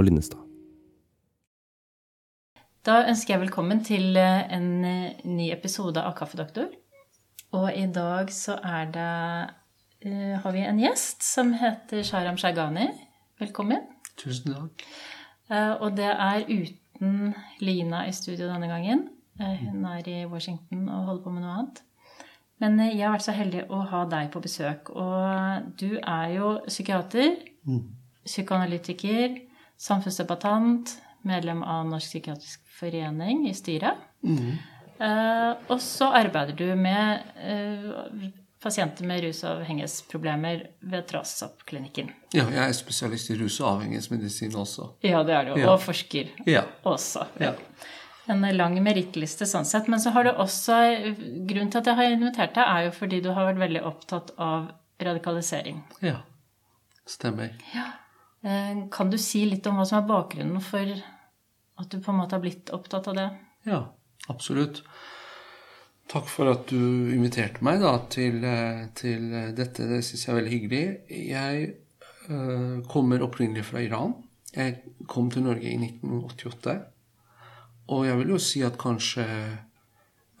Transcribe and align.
Og 0.00 0.06
Linnestad. 0.06 0.40
Da 2.88 3.02
ønsker 3.10 3.34
jeg 3.34 3.40
velkommen 3.42 3.82
til 3.84 4.16
eh, 4.16 4.46
en 4.56 4.84
eh, 4.88 5.18
ny 5.28 5.50
episode 5.52 6.00
av 6.00 6.14
Kaffedoktor. 6.16 6.70
Og 7.58 7.66
i 7.76 7.84
dag 7.92 8.30
så 8.32 8.56
er 8.64 8.86
det 8.94 9.10
eh, 10.08 10.38
har 10.40 10.54
vi 10.56 10.62
en 10.64 10.80
gjest 10.80 11.26
som 11.26 11.52
heter 11.52 12.00
Sharam 12.08 12.38
Shaghani. 12.40 12.86
Velkommen. 13.42 13.82
Tusen 14.16 14.54
takk. 14.54 14.86
Eh, 15.52 15.74
og 15.74 16.00
det 16.00 16.08
er 16.08 16.48
uten 16.48 17.34
Lina 17.60 18.06
i 18.08 18.16
studio 18.16 18.48
denne 18.48 18.72
gangen. 18.72 19.04
Eh, 19.36 19.66
hun 19.66 19.84
er 19.84 20.08
i 20.08 20.24
Washington 20.24 20.88
og 20.88 21.10
holder 21.10 21.26
på 21.26 21.34
med 21.34 21.44
noe 21.44 21.58
annet. 21.58 21.84
Men 22.64 22.80
jeg 22.86 23.04
har 23.04 23.18
vært 23.18 23.28
så 23.28 23.36
heldig 23.36 23.68
å 23.68 23.84
ha 23.92 24.06
deg 24.16 24.32
på 24.32 24.40
besøk. 24.48 24.94
Og 24.96 25.76
du 25.76 26.00
er 26.00 26.34
jo 26.38 26.56
psykiater, 26.72 27.36
psykoanalytiker, 28.24 29.40
samfunnsdebattant, 29.80 30.92
medlem 31.28 31.62
av 31.62 31.86
Norsk 31.88 32.12
psykiatrisk 32.14 32.60
forening 32.80 33.46
i 33.48 33.54
styret. 33.56 33.98
Eh, 35.00 35.52
og 35.72 35.80
så 35.80 36.10
arbeider 36.16 36.56
du 36.56 36.66
med 36.76 37.22
uh, 37.40 38.26
pasienter 38.60 39.06
med 39.08 39.22
rus- 39.24 39.40
og 39.46 39.62
avhengighetsproblemer 39.62 40.66
ved 40.92 41.06
Trasop-klinikken. 41.08 42.10
Ja, 42.36 42.44
jeg 42.52 42.60
er 42.66 42.76
spesialist 42.76 43.30
i 43.32 43.38
rus- 43.40 43.60
og 43.62 43.70
avhengighetsmedisin 43.78 44.52
også. 44.60 44.90
Ja, 45.04 45.22
det 45.24 45.36
er 45.38 45.48
du. 45.48 45.54
Ja. 45.60 45.70
Og 45.72 45.80
forsker 45.80 46.28
Ja. 46.46 46.66
også. 46.84 47.24
Ja. 47.40 47.54
En 48.28 48.44
lang 48.56 48.76
merittliste 48.84 49.48
sånn 49.48 49.64
sett. 49.66 49.88
Men 49.88 49.98
så 49.98 50.12
har 50.14 50.24
du 50.28 50.30
også 50.30 50.76
Grunnen 51.48 51.70
til 51.72 51.80
at 51.80 51.86
jeg 51.88 51.96
har 51.96 52.12
invitert 52.12 52.54
deg, 52.54 52.62
er 52.68 52.84
jo 52.84 52.90
fordi 52.94 53.20
du 53.24 53.32
har 53.32 53.48
vært 53.48 53.58
veldig 53.64 53.82
opptatt 53.88 54.30
av 54.38 54.68
radikalisering. 55.00 55.80
ja. 56.04 56.20
Stemmer. 57.10 57.50
Eh, 57.74 57.88
Kan 58.42 59.10
du 59.12 59.18
si 59.20 59.42
litt 59.44 59.66
om 59.68 59.76
hva 59.76 59.84
som 59.84 59.98
er 59.98 60.08
bakgrunnen 60.08 60.62
for 60.64 60.88
at 61.80 61.88
du 61.92 61.98
på 62.00 62.12
en 62.12 62.20
måte 62.22 62.36
har 62.36 62.44
blitt 62.44 62.70
opptatt 62.72 63.08
av 63.10 63.18
det? 63.18 63.26
Ja, 63.68 63.80
absolutt. 64.32 64.80
Takk 66.10 66.26
for 66.26 66.50
at 66.50 66.66
du 66.72 67.12
inviterte 67.14 67.62
meg 67.62 67.82
da, 67.84 67.92
til, 68.10 68.42
eh, 68.42 68.88
til 68.98 69.28
dette. 69.54 69.86
Det 69.86 70.00
syns 70.02 70.24
jeg 70.24 70.32
er 70.32 70.38
veldig 70.40 70.54
hyggelig. 70.56 70.84
Jeg 71.30 71.68
øh, 72.28 72.80
kommer 72.90 73.22
opprinnelig 73.22 73.68
fra 73.68 73.82
Iran. 73.84 74.16
Jeg 74.50 74.80
kom 75.06 75.30
til 75.30 75.46
Norge 75.46 75.70
i 75.70 75.76
1988. 75.78 76.74
Og 77.94 78.06
jeg 78.06 78.18
vil 78.18 78.34
jo 78.34 78.40
si 78.42 78.64
at 78.66 78.78
kanskje 78.78 79.26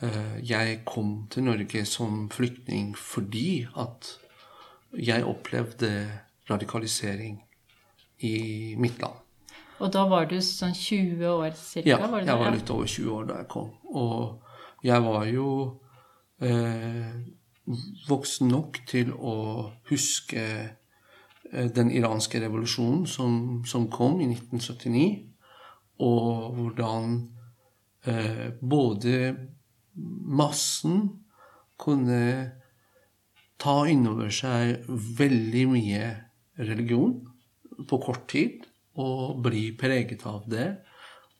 øh, 0.02 0.34
jeg 0.42 0.80
kom 0.86 1.28
til 1.30 1.46
Norge 1.46 1.84
som 1.86 2.26
flyktning 2.30 2.96
fordi 2.98 3.68
at 3.78 4.10
jeg 4.98 5.24
opplevde 5.24 5.92
radikalisering 6.50 7.38
i 8.26 8.76
mitt 8.78 9.00
land. 9.02 9.16
Og 9.80 9.92
da 9.94 10.04
var 10.10 10.26
du 10.28 10.36
sånn 10.44 10.74
20 10.76 11.24
år 11.30 11.54
cirka? 11.56 11.88
Ja, 11.88 12.00
var 12.04 12.20
det 12.20 12.28
jeg 12.28 12.42
var 12.42 12.52
litt 12.52 12.72
over 12.72 12.88
20 12.92 13.12
år 13.16 13.28
da 13.30 13.38
jeg 13.40 13.48
kom. 13.52 13.70
Og 13.96 14.84
jeg 14.84 15.04
var 15.06 15.24
jo 15.28 15.46
eh, 16.44 17.14
voksen 18.08 18.52
nok 18.52 18.82
til 18.90 19.14
å 19.16 19.36
huske 19.88 20.44
eh, 20.44 21.68
den 21.72 21.92
iranske 21.96 22.42
revolusjonen 22.44 23.06
som, 23.08 23.34
som 23.68 23.88
kom 23.92 24.20
i 24.20 24.28
1979, 24.28 25.08
og 26.00 26.56
hvordan 26.56 27.16
eh, 28.08 28.46
både 28.60 29.16
massen 30.40 31.02
kunne 31.80 32.22
ta 33.60 33.76
innover 33.88 34.32
seg 34.32 34.84
veldig 34.88 35.66
mye 35.72 36.04
religion 36.60 37.18
på 37.88 38.00
kort 38.02 38.26
tid 38.30 38.66
og 39.00 39.40
bli 39.44 39.70
preget 39.78 40.26
av 40.28 40.46
det. 40.50 40.68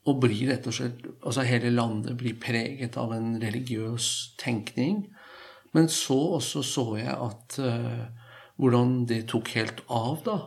Og 0.09 0.21
bli 0.23 0.47
rett 0.49 0.65
og 0.65 0.73
slett 0.73 1.03
Altså 1.21 1.45
hele 1.45 1.69
landet 1.75 2.17
blir 2.17 2.39
preget 2.41 2.97
av 2.97 3.13
en 3.13 3.35
religiøs 3.43 4.37
tenkning. 4.41 5.05
Men 5.77 5.91
så 5.93 6.17
også 6.39 6.63
så 6.67 6.87
jeg 6.99 7.13
at 7.13 7.59
uh, 7.63 8.09
hvordan 8.61 9.05
det 9.09 9.27
tok 9.31 9.53
helt 9.55 9.85
av, 9.87 10.23
da. 10.25 10.39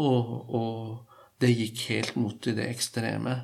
Og, 0.00 0.32
og 0.54 1.42
det 1.42 1.52
gikk 1.54 1.84
helt 1.90 2.16
mot 2.18 2.48
i 2.48 2.56
det 2.56 2.66
ekstreme. 2.72 3.36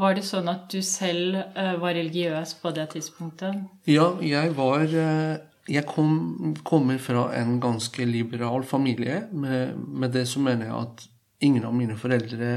Var 0.00 0.16
det 0.16 0.24
sånn 0.26 0.48
at 0.50 0.66
du 0.72 0.80
selv 0.86 1.38
uh, 1.54 1.76
var 1.82 1.94
religiøs 1.98 2.56
på 2.62 2.72
det 2.74 2.88
tidspunktet? 2.96 3.62
Ja, 3.90 4.12
jeg 4.24 4.56
var 4.58 4.86
uh, 4.88 5.38
Jeg 5.70 5.86
kom, 5.86 6.56
kommer 6.66 6.98
fra 6.98 7.28
en 7.36 7.60
ganske 7.62 8.02
liberal 8.08 8.64
familie. 8.66 9.28
Med, 9.30 9.76
med 9.76 10.10
det 10.16 10.26
så 10.26 10.40
mener 10.42 10.66
jeg 10.66 10.78
at 10.80 11.09
ingen 11.40 11.64
av 11.64 11.74
mine 11.74 11.96
foreldre 11.98 12.52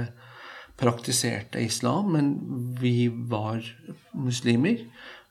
praktiserte 0.79 1.61
islam, 1.61 2.11
men 2.13 2.33
vi 2.79 3.07
var 3.07 3.63
muslimer. 4.13 4.77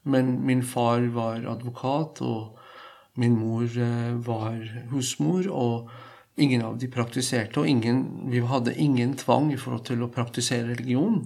Men 0.02 0.46
min 0.46 0.62
far 0.62 1.00
var 1.14 1.44
advokat, 1.46 2.22
og 2.22 2.58
min 3.14 3.36
mor 3.38 3.64
eh, 3.64 4.14
var 4.26 4.58
husmor. 4.91 5.46
Og 5.50 5.91
ingen 6.36 6.62
av 6.62 6.78
de 6.78 6.88
praktiserte, 6.91 7.60
og 7.60 7.68
ingen, 7.68 8.30
vi 8.32 8.42
hadde 8.46 8.74
ingen 8.74 9.14
tvang 9.18 9.52
i 9.52 9.60
forhold 9.60 9.86
til 9.91 10.02
å 10.02 10.10
praktisere 10.10 10.72
religion. 10.72 11.22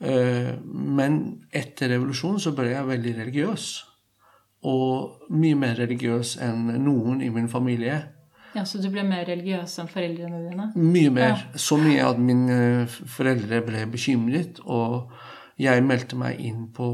Eh, 0.00 0.54
Men 0.64 1.42
etter 1.50 1.94
revolusjonen 1.94 2.40
så 2.40 2.54
ble 2.56 2.70
jeg 2.74 2.90
veldig 2.92 3.16
religiøs. 3.22 3.68
Og 4.70 5.30
mye 5.32 5.56
mer 5.56 5.78
religiøs 5.80 6.36
enn 6.44 6.68
noen 6.84 7.22
i 7.24 7.30
min 7.32 7.48
familie. 7.48 8.02
Ja, 8.54 8.64
Så 8.64 8.80
du 8.82 8.88
ble 8.90 9.04
mer 9.06 9.26
religiøs 9.28 9.76
enn 9.82 9.90
foreldrene 9.90 10.40
dine? 10.48 10.70
Mye 10.74 11.10
mer. 11.14 11.44
Så 11.54 11.78
mye 11.80 12.06
at 12.06 12.18
mine 12.18 12.56
eh, 12.82 12.96
foreldre 13.16 13.60
ble 13.66 13.84
bekymret. 13.92 14.62
Og 14.66 15.12
jeg 15.60 15.84
meldte 15.86 16.18
meg 16.18 16.40
inn 16.42 16.66
på 16.74 16.88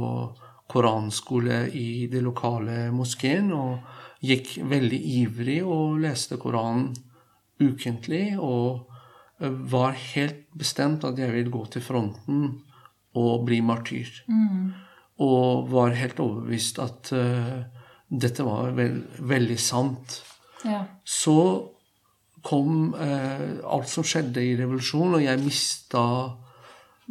koranskole 0.69 1.65
i 1.73 2.07
det 2.13 2.23
lokale 2.25 2.91
moskeen. 2.95 3.53
Og 3.57 4.27
gikk 4.27 4.57
veldig 4.69 5.01
ivrig 5.23 5.61
og 5.65 6.01
leste 6.05 6.39
Koranen 6.41 6.91
ukentlig. 7.63 8.37
Og 8.37 8.87
eh, 9.41 9.61
var 9.73 9.97
helt 10.15 10.45
bestemt 10.57 11.09
at 11.09 11.19
jeg 11.21 11.33
ville 11.33 11.55
gå 11.55 11.65
til 11.73 11.85
fronten 11.85 12.49
og 13.17 13.47
bli 13.49 13.63
martyr. 13.65 14.11
Og 15.25 15.71
var 15.73 15.97
helt 15.97 16.19
overbevist 16.21 16.81
at 16.85 17.13
uh, 17.17 17.63
dette 18.09 18.45
var 18.45 18.75
vel, 18.77 18.99
veldig 19.25 19.57
sant. 19.61 20.19
Ja. 20.67 20.83
Så 21.07 21.39
kom 22.47 22.95
eh, 22.95 23.63
alt 23.67 23.91
som 23.91 24.07
skjedde 24.07 24.43
i 24.45 24.55
revolusjonen, 24.59 25.19
og 25.19 25.25
jeg 25.25 25.43
mista 25.43 26.05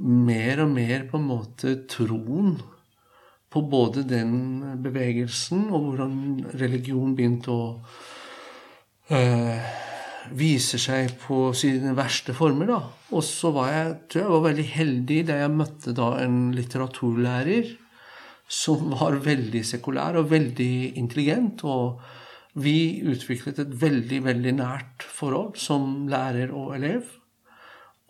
mer 0.05 0.63
og 0.65 0.71
mer 0.75 1.05
på 1.09 1.19
en 1.19 1.27
måte 1.29 1.75
troen 1.91 2.55
på 3.51 3.61
både 3.71 4.03
den 4.07 4.33
bevegelsen 4.83 5.69
og 5.71 5.89
hvordan 5.89 6.15
religion 6.59 7.13
begynte 7.15 7.53
å 7.53 7.67
eh, 9.15 9.69
vise 10.35 10.79
seg 10.81 11.13
på 11.21 11.53
sine 11.55 11.93
verste 11.95 12.35
former. 12.35 12.67
da. 12.73 12.81
Og 13.15 13.23
så 13.23 13.53
var 13.55 13.71
jeg, 13.71 13.95
tror 14.09 14.23
jeg 14.23 14.33
var 14.33 14.45
veldig 14.49 14.67
heldig 14.73 15.19
da 15.29 15.39
jeg 15.43 15.55
møtte 15.55 15.95
da 15.95 16.09
en 16.25 16.39
litteraturlærer 16.57 17.71
som 18.51 18.91
var 18.91 19.17
veldig 19.23 19.63
sekulær 19.65 20.19
og 20.19 20.29
veldig 20.33 20.97
intelligent. 20.99 21.63
Og 21.63 22.01
vi 22.55 23.03
utviklet 23.03 23.59
et 23.59 23.75
veldig, 23.81 24.21
veldig 24.23 24.53
nært 24.61 25.05
forhold 25.11 25.57
som 25.59 26.05
lærer 26.11 26.53
og 26.55 26.75
elev. 26.77 27.09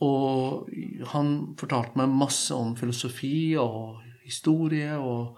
Og 0.06 0.70
han 1.14 1.32
fortalte 1.58 1.98
meg 1.98 2.14
masse 2.14 2.54
om 2.54 2.76
filosofi 2.78 3.56
og 3.58 4.02
historie. 4.26 4.98
og 4.98 5.38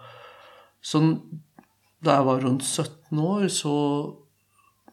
sånn, 0.82 1.20
Da 2.00 2.18
jeg 2.18 2.26
var 2.26 2.42
rundt 2.42 2.62
17 2.62 3.18
år, 3.18 3.48
så 3.48 3.74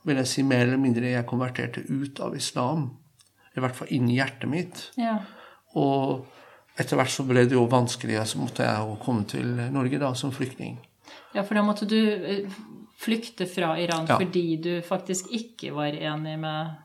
vil 0.06 0.18
jeg 0.18 0.28
si 0.28 0.44
mer 0.44 0.66
eller 0.66 0.78
mindre 0.78 1.12
jeg 1.12 1.28
konverterte 1.28 1.84
ut 1.90 2.20
av 2.20 2.36
islam. 2.36 2.98
I 3.56 3.60
hvert 3.60 3.76
fall 3.76 3.92
inni 3.92 4.18
hjertet 4.18 4.50
mitt. 4.50 4.92
ja. 4.98 5.20
Og 5.76 6.26
etter 6.80 6.96
hvert 6.96 7.12
så 7.12 7.24
ble 7.28 7.46
det 7.48 7.56
jo 7.56 7.66
vanskelig, 7.68 8.16
så 8.28 8.40
måtte 8.40 8.64
jeg 8.64 8.80
jo 8.80 8.96
komme 9.04 9.26
til 9.28 9.46
Norge 9.72 10.00
da 10.00 10.14
som 10.16 10.32
flyktning. 10.32 10.78
Ja, 11.36 11.44
for 11.44 11.56
da 11.56 11.64
måtte 11.68 11.88
du 11.88 11.98
eh, 12.00 12.48
flykte 12.98 13.46
fra 13.46 13.76
Iran 13.80 14.06
Ja. 14.08 14.18
fordi 14.18 14.56
du 14.62 14.82
faktisk 14.82 15.26
ikke 15.32 15.74
var 15.76 15.94
enig 15.94 16.40
med 16.40 16.76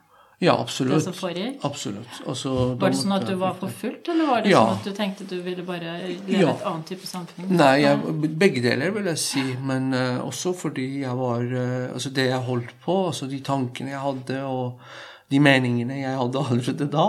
Ja, 0.43 0.55
det 0.55 0.61
absolutt. 0.63 1.03
som 1.05 1.13
foregikk? 1.13 1.59
Absolutt. 1.63 2.23
Altså, 2.27 2.75
Var 2.81 2.91
det 2.91 2.97
sånn 2.99 3.13
at 3.13 3.27
du 3.27 3.35
var 3.37 3.55
på 3.55 3.69
forfulgt, 3.69 4.09
eller 4.09 4.27
var 4.27 4.41
det 4.43 4.51
Ja. 4.51 4.65
sånn 4.67 4.79
at 4.79 4.85
du 4.85 4.93
tenkte 4.93 5.29
du 5.29 5.43
ville 5.43 5.63
bare 5.63 5.99
leve 6.27 6.41
Ja. 6.41 6.51
et 6.51 6.63
annet 6.65 6.87
type 6.87 7.07
samfunn? 7.07 7.51
Nei, 7.51 7.81
jeg, 7.83 7.99
begge 8.39 8.63
deler 8.63 8.91
vil 8.91 9.05
jeg 9.05 9.19
si. 9.19 9.43
Men 9.61 9.93
uh, 9.93 10.19
også 10.27 10.55
fordi 10.57 11.01
jeg 11.01 11.15
var 11.17 11.43
uh, 11.43 11.93
Altså 11.93 12.11
det 12.13 12.29
jeg 12.31 12.41
holdt 12.41 12.73
på, 12.83 13.07
altså 13.09 13.29
de 13.29 13.41
tankene 13.41 13.91
jeg 13.91 14.01
hadde, 14.01 14.43
og 14.45 14.81
de 15.31 15.39
meningene 15.39 16.01
jeg 16.01 16.17
hadde 16.17 16.39
allerede 16.39 16.91
da, 16.91 17.07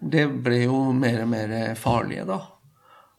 det 0.00 0.42
ble 0.42 0.62
jo 0.64 0.92
mer 0.92 1.22
og 1.22 1.28
mer 1.28 1.74
farlige 1.74 2.26
da. 2.26 2.38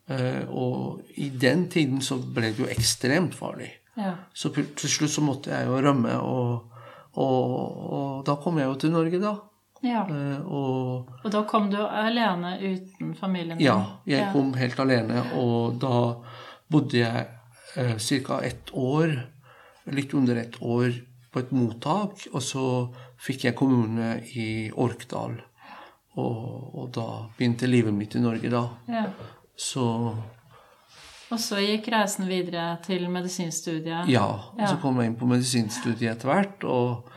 Uh, 0.09 0.49
og 0.49 1.01
i 1.17 1.29
den 1.29 1.67
tiden 1.69 1.99
så 2.01 2.17
ble 2.33 2.53
det 2.53 2.59
jo 2.59 2.65
ekstremt 2.65 3.35
farlig. 3.35 3.69
Ja. 3.99 4.15
Så 4.33 4.49
til 4.55 4.89
slutt 4.89 5.11
så 5.13 5.21
måtte 5.21 5.51
jeg 5.53 5.67
jo 5.67 5.79
rømme, 5.85 6.15
og, 6.19 6.71
og, 7.13 7.83
og 7.93 8.23
da 8.25 8.35
kom 8.41 8.57
jeg 8.57 8.69
jo 8.71 8.77
til 8.81 8.93
Norge, 8.95 9.19
da. 9.21 9.35
Ja. 9.83 10.05
Eh, 10.07 10.41
og 10.47 11.09
Og 11.25 11.31
da 11.31 11.43
kom 11.43 11.69
du 11.69 11.77
alene 11.83 12.55
uten 12.61 13.13
familien 13.19 13.57
din? 13.57 13.65
ja, 13.67 13.99
jeg 14.07 14.31
kom 14.33 14.53
helt 14.55 14.79
alene, 14.79 15.23
og 15.35 15.79
da 15.83 15.95
bodde 16.71 16.97
jeg 17.01 17.27
eh, 17.75 17.97
ca. 18.25 18.39
ett 18.41 18.71
år, 18.73 19.17
litt 19.91 20.13
under 20.13 20.35
ett 20.35 20.55
år, 20.61 20.93
på 21.33 21.39
et 21.39 21.51
mottak. 21.51 22.27
Og 22.33 22.41
så 22.41 22.93
fikk 23.17 23.43
jeg 23.49 23.55
kommune 23.57 24.21
i 24.37 24.71
Orkdal. 24.71 25.39
Og, 26.15 26.75
og 26.77 26.91
da 26.93 27.07
begynte 27.37 27.67
livet 27.67 27.93
mitt 27.93 28.15
i 28.15 28.21
Norge, 28.21 28.49
da. 28.53 28.67
Ja. 28.87 29.07
Så 29.57 29.85
Og 31.33 31.39
så 31.41 31.59
gikk 31.63 31.87
reisen 31.93 32.27
videre 32.29 32.77
til 32.85 33.07
medisinstudiet? 33.09 34.07
ja. 34.11 34.25
Og 34.53 34.63
så 34.69 34.77
kom 34.81 34.99
jeg 35.01 35.11
inn 35.11 35.19
på 35.19 35.29
medisinstudiet 35.29 36.11
etter 36.15 36.29
hvert, 36.31 36.63
og 36.63 37.09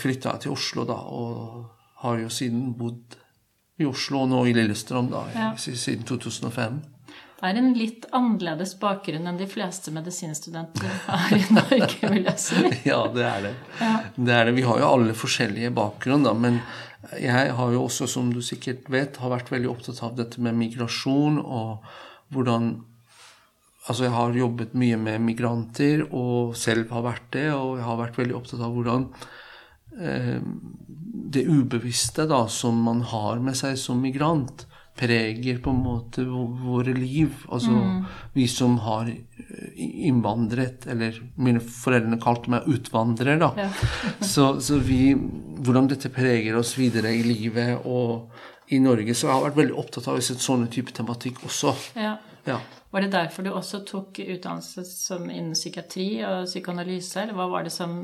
flytta 0.00 0.36
til 0.42 0.54
Oslo, 0.56 0.84
da. 0.88 0.94
Og 0.94 1.64
har 2.04 2.18
jo 2.22 2.28
siden 2.32 2.70
bodd 2.78 3.16
i 3.80 3.84
Oslo, 3.88 4.22
og 4.24 4.30
nå 4.32 4.44
i 4.48 4.52
Lillestrøm, 4.56 5.10
da, 5.12 5.24
Ja. 5.34 5.48
siden 5.56 6.04
2005. 6.08 6.82
Det 7.36 7.44
er 7.50 7.58
en 7.60 7.74
litt 7.76 8.06
annerledes 8.16 8.70
bakgrunn 8.80 9.26
enn 9.28 9.36
de 9.36 9.44
fleste 9.46 9.92
medisinstudenter 9.92 10.88
har 11.04 11.34
i 11.36 11.42
Norge, 11.52 12.08
vil 12.08 12.24
jeg 12.24 12.38
si. 12.40 12.62
Ja, 12.88 13.02
det 13.12 13.26
er 13.28 13.42
det. 13.50 13.54
Ja. 13.80 13.90
det 14.16 14.32
er 14.38 14.44
det. 14.48 14.54
Vi 14.56 14.64
har 14.64 14.78
jo 14.80 14.88
alle 14.88 15.12
forskjellige 15.12 15.70
bakgrunn, 15.76 16.24
da, 16.24 16.32
men 16.32 16.62
jeg 17.20 17.52
har 17.58 17.72
jo 17.74 17.82
også, 17.84 18.08
som 18.08 18.32
du 18.32 18.40
sikkert 18.42 18.88
vet, 18.90 19.18
har 19.20 19.30
vært 19.34 19.52
veldig 19.52 19.68
opptatt 19.74 20.00
av 20.02 20.16
dette 20.16 20.40
med 20.40 20.56
migrasjon 20.56 21.36
og 21.44 21.84
hvordan 22.32 22.70
Altså, 23.86 24.06
jeg 24.08 24.14
har 24.16 24.38
jobbet 24.40 24.74
mye 24.78 24.98
med 24.98 25.22
migranter, 25.22 26.06
og 26.10 26.56
selv 26.58 26.90
har 26.90 27.04
vært 27.06 27.28
det, 27.36 27.48
og 27.54 27.76
jeg 27.78 27.86
har 27.86 28.00
vært 28.00 28.18
veldig 28.18 28.38
opptatt 28.38 28.64
av 28.66 28.72
hvordan 28.74 29.04
eh, 30.02 30.40
det 31.36 31.44
ubevisste 31.46 32.26
da, 32.30 32.44
som 32.50 32.80
man 32.82 33.04
har 33.06 33.38
med 33.42 33.58
seg 33.58 33.78
som 33.78 34.02
migrant, 34.02 34.66
preger 34.96 35.58
på 35.60 35.70
en 35.70 35.82
måte 35.84 36.24
våre 36.24 36.94
liv. 36.96 37.44
Altså 37.52 37.76
vi 38.34 38.46
som 38.48 38.78
har 38.82 39.10
eh, 39.12 39.86
innvandret, 40.08 40.88
eller 40.90 41.20
mine 41.36 41.60
foreldre 41.60 42.18
kalte 42.22 42.52
meg 42.56 42.66
utvandrer, 42.72 43.38
da. 43.42 43.52
Ja. 43.60 43.70
Så, 44.34 44.56
så 44.60 44.80
vi 44.82 45.14
Hvordan 45.66 45.86
dette 45.88 46.10
preger 46.12 46.56
oss 46.58 46.74
videre 46.76 47.10
i 47.16 47.22
livet 47.24 47.86
og 47.88 48.28
i 48.68 48.78
Norge. 48.82 49.14
Så 49.14 49.26
jeg 49.26 49.34
har 49.34 49.44
vært 49.46 49.60
veldig 49.60 49.76
opptatt 49.80 50.08
av 50.10 50.18
sånne 50.20 50.42
sånn 50.42 50.66
type 50.72 50.92
tematikk 50.94 51.40
også. 51.46 51.72
Ja. 51.96 52.16
Ja. 52.46 52.60
Var 52.94 53.04
det 53.04 53.12
derfor 53.12 53.44
du 53.44 53.52
også 53.52 53.82
tok 53.88 54.20
utdannelse 54.22 54.84
som 54.86 55.26
innen 55.28 55.56
psykiatri 55.56 56.08
og 56.24 56.46
psykoanalyse, 56.46 57.24
eller 57.24 57.36
hva 57.36 57.48
var 57.50 57.66
det 57.66 57.74
som 57.74 57.96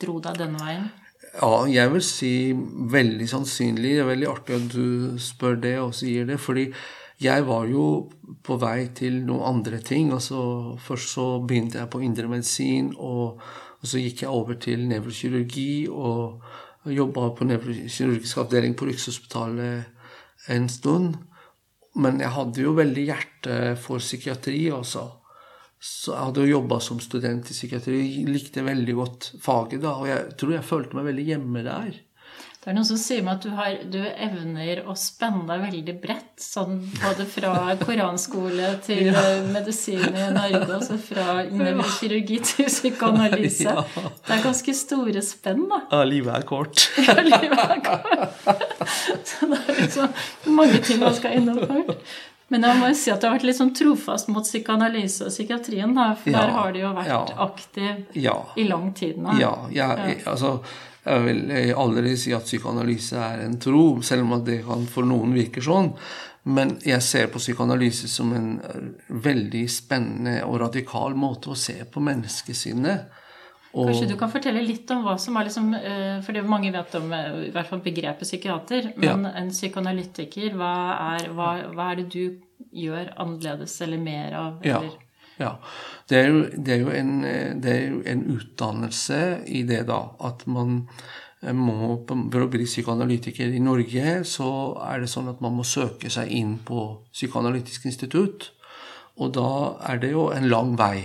dro 0.00 0.18
deg 0.24 0.40
denne 0.40 0.60
veien? 0.62 0.88
Ja, 1.34 1.64
jeg 1.66 1.90
vil 1.92 2.04
si 2.04 2.34
veldig 2.94 3.26
sannsynlig. 3.30 3.96
Det 3.96 4.02
er 4.02 4.10
veldig 4.10 4.28
artig 4.30 4.58
at 4.58 4.68
du 4.74 5.18
spør 5.22 5.56
det 5.60 5.74
og 5.82 5.94
sier 5.96 6.28
det. 6.28 6.38
Fordi 6.42 6.68
jeg 7.22 7.46
var 7.46 7.66
jo 7.70 7.86
på 8.44 8.56
vei 8.60 8.88
til 8.96 9.20
noen 9.26 9.46
andre 9.56 9.80
ting. 9.82 10.12
Altså, 10.14 10.76
først 10.82 11.14
så 11.16 11.26
begynte 11.42 11.80
jeg 11.80 11.90
på 11.90 12.02
indremedisin, 12.06 12.92
og, 12.98 13.40
og 13.80 13.90
så 13.90 14.02
gikk 14.02 14.24
jeg 14.24 14.30
over 14.30 14.58
til 14.62 14.86
nevrokirurgi 14.90 15.86
og 15.90 16.90
jobba 16.90 17.30
på 17.34 17.48
nevrokirurgisk 17.48 18.42
avdeling 18.44 18.76
på 18.78 18.90
Rikshospitalet 18.90 20.50
en 20.54 20.68
stund. 20.68 21.14
Men 22.02 22.18
jeg 22.22 22.34
hadde 22.34 22.64
jo 22.64 22.72
veldig 22.74 23.04
hjerte 23.06 23.58
for 23.80 24.02
psykiatri 24.02 24.66
også. 24.74 25.04
Så 25.84 26.14
jeg 26.14 26.26
hadde 26.30 26.44
jo 26.44 26.56
jobba 26.56 26.78
som 26.80 27.00
student 27.02 27.50
i 27.50 27.54
psykiatri, 27.54 28.00
likte 28.26 28.64
veldig 28.64 28.94
godt 28.96 29.30
faget 29.44 29.82
da, 29.84 29.92
og 30.00 30.08
jeg 30.08 30.34
tror 30.40 30.54
jeg 30.56 30.66
følte 30.66 30.96
meg 30.96 31.10
veldig 31.10 31.26
hjemme 31.28 31.64
der. 31.66 31.98
Det 32.64 32.70
er 32.72 32.76
noen 32.78 32.86
som 32.88 32.96
sier 32.96 33.20
meg 33.20 33.34
at 33.34 33.42
du, 33.44 33.50
har, 33.52 33.72
du 33.92 33.98
evner 34.00 34.78
å 34.88 34.94
spenne 34.96 35.42
deg 35.50 35.66
veldig 35.66 35.94
bredt, 36.00 36.30
sånn 36.40 36.78
både 36.96 37.26
fra 37.28 37.50
koranskole 37.76 38.70
til 38.86 39.10
ja. 39.10 39.24
medisin 39.52 40.00
i 40.00 40.30
Norge, 40.32 40.62
altså 40.78 40.96
fra 40.96 41.42
nevrokirurgi 41.60 42.38
til 42.54 42.70
psykoanalyse. 42.72 43.66
Ja. 43.74 43.82
Det 44.24 44.32
er 44.34 44.40
ganske 44.44 44.72
store 44.76 45.20
spenn, 45.24 45.62
da. 45.68 45.82
Ja, 45.90 46.00
livet 46.08 46.32
er 46.38 46.46
kort. 46.48 46.86
ja, 47.00 47.14
livet 47.24 47.60
er 47.60 47.82
kort. 47.84 48.56
Så 49.28 49.48
det 49.50 49.60
er 49.60 49.78
liksom 49.82 50.56
mange 50.56 50.80
ting 50.84 51.00
man 51.02 51.16
skal 51.16 51.36
innom 51.38 51.60
først. 51.60 52.16
Men 52.52 52.64
jeg 52.68 52.80
må 52.80 52.88
jo 52.90 52.96
si 53.00 53.12
at 53.12 53.20
du 53.20 53.28
har 53.28 53.36
vært 53.36 53.46
litt 53.48 53.58
sånn 53.58 53.74
trofast 53.76 54.28
mot 54.32 54.44
psykoanalyse 54.44 55.28
og 55.28 55.32
psykiatrien, 55.32 55.92
da, 55.96 56.10
for 56.16 56.32
Ja, 56.32 56.40
der 56.40 56.56
har 56.56 56.72
du 56.72 56.80
jo 56.80 56.96
vært 56.96 57.36
aktiv 57.48 58.18
i 58.56 58.68
lang 58.68 58.90
tid 58.96 59.20
nå. 59.20 59.36
Ja, 59.40 59.54
jeg, 59.74 60.20
altså 60.28 60.58
jeg 61.04 61.24
vil 61.26 61.50
aldri 61.76 62.14
si 62.16 62.32
at 62.32 62.46
psykoanalyse 62.48 63.18
er 63.20 63.42
en 63.44 63.58
tro, 63.60 64.00
selv 64.02 64.24
om 64.24 64.38
at 64.38 64.46
det 64.46 64.62
kan 64.64 64.86
for 64.88 65.06
noen 65.08 65.34
virke 65.36 65.62
sånn. 65.64 65.92
Men 66.44 66.74
jeg 66.84 67.00
ser 67.04 67.30
på 67.32 67.40
psykoanalyse 67.40 68.08
som 68.12 68.32
en 68.36 68.48
veldig 69.08 69.64
spennende 69.72 70.42
og 70.44 70.58
radikal 70.66 71.16
måte 71.16 71.52
å 71.52 71.58
se 71.58 71.78
på 71.88 72.02
menneskesinnet. 72.04 73.20
Og, 73.74 73.88
Kanskje 73.88 74.10
du 74.12 74.18
kan 74.18 74.30
fortelle 74.30 74.60
litt 74.62 74.90
om 74.94 75.00
hva 75.02 75.16
som 75.18 75.34
er 75.34 75.48
liksom 75.48 75.72
eh, 75.74 76.20
For 76.22 76.36
det 76.36 76.44
mange 76.46 76.70
vet 76.70 76.92
om 76.94 77.08
eh, 77.10 77.48
i 77.48 77.54
hvert 77.54 77.66
fall 77.66 77.80
begrepet 77.82 78.28
psykiater. 78.28 78.92
Men 79.02 79.26
en 79.26 79.50
psykoanalytiker, 79.50 80.54
hva 80.60 80.74
er, 81.16 81.26
hva, 81.34 81.48
hva 81.72 81.88
er 81.90 82.02
det 82.02 82.06
du 82.12 82.68
gjør 82.74 83.10
annerledes 83.24 83.74
eller 83.82 84.04
mer 84.04 84.36
av? 84.38 84.62
Eller? 84.62 84.92
ja. 84.92 85.03
Det 86.08 86.18
er, 86.18 86.28
jo, 86.30 86.42
det, 86.54 86.74
er 86.74 86.82
jo 86.82 86.90
en, 86.94 87.12
eh, 87.26 87.54
det 87.58 87.72
er 87.72 87.84
jo 87.88 88.02
en 88.06 88.24
utdannelse 88.36 89.20
i 89.50 89.64
det, 89.66 89.84
da. 89.88 90.00
At 90.22 90.46
man 90.46 90.84
eh, 91.42 91.54
må 91.56 91.96
For 92.06 92.44
å 92.44 92.50
bli 92.52 92.68
psykoanalytiker 92.68 93.54
i 93.54 93.62
Norge, 93.62 94.20
så 94.28 94.50
er 94.86 95.02
det 95.02 95.10
sånn 95.12 95.32
at 95.32 95.42
man 95.44 95.56
må 95.58 95.66
søke 95.66 96.12
seg 96.12 96.30
inn 96.30 96.58
på 96.66 96.86
Psykoanalytisk 97.12 97.88
institutt. 97.90 98.52
Og 99.18 99.34
da 99.34 99.50
er 99.90 100.00
det 100.02 100.14
jo 100.14 100.28
en 100.34 100.48
lang 100.50 100.74
vei. 100.78 101.02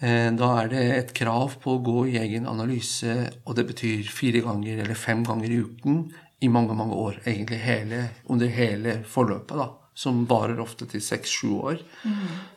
Eh, 0.00 0.30
Da 0.34 0.50
er 0.62 0.68
det 0.72 0.84
et 0.96 1.14
krav 1.14 1.58
på 1.62 1.76
å 1.76 1.84
gå 1.84 2.08
i 2.10 2.18
egen 2.18 2.46
analyse, 2.50 3.30
og 3.46 3.54
det 3.56 3.68
betyr 3.70 4.10
fire 4.10 4.42
ganger 4.44 4.82
eller 4.82 4.98
fem 4.98 5.24
ganger 5.24 5.50
i 5.50 5.62
uken 5.62 6.04
i 6.42 6.48
mange, 6.48 6.74
mange 6.74 6.94
år. 6.94 7.22
Egentlig 7.24 7.62
hele, 7.62 8.08
under 8.28 8.48
hele 8.48 9.02
forløpet, 9.06 9.56
da. 9.56 9.83
Som 9.94 10.24
varer 10.26 10.58
ofte 10.58 10.88
til 10.90 11.02
seks-sju 11.02 11.52
år. 11.60 11.78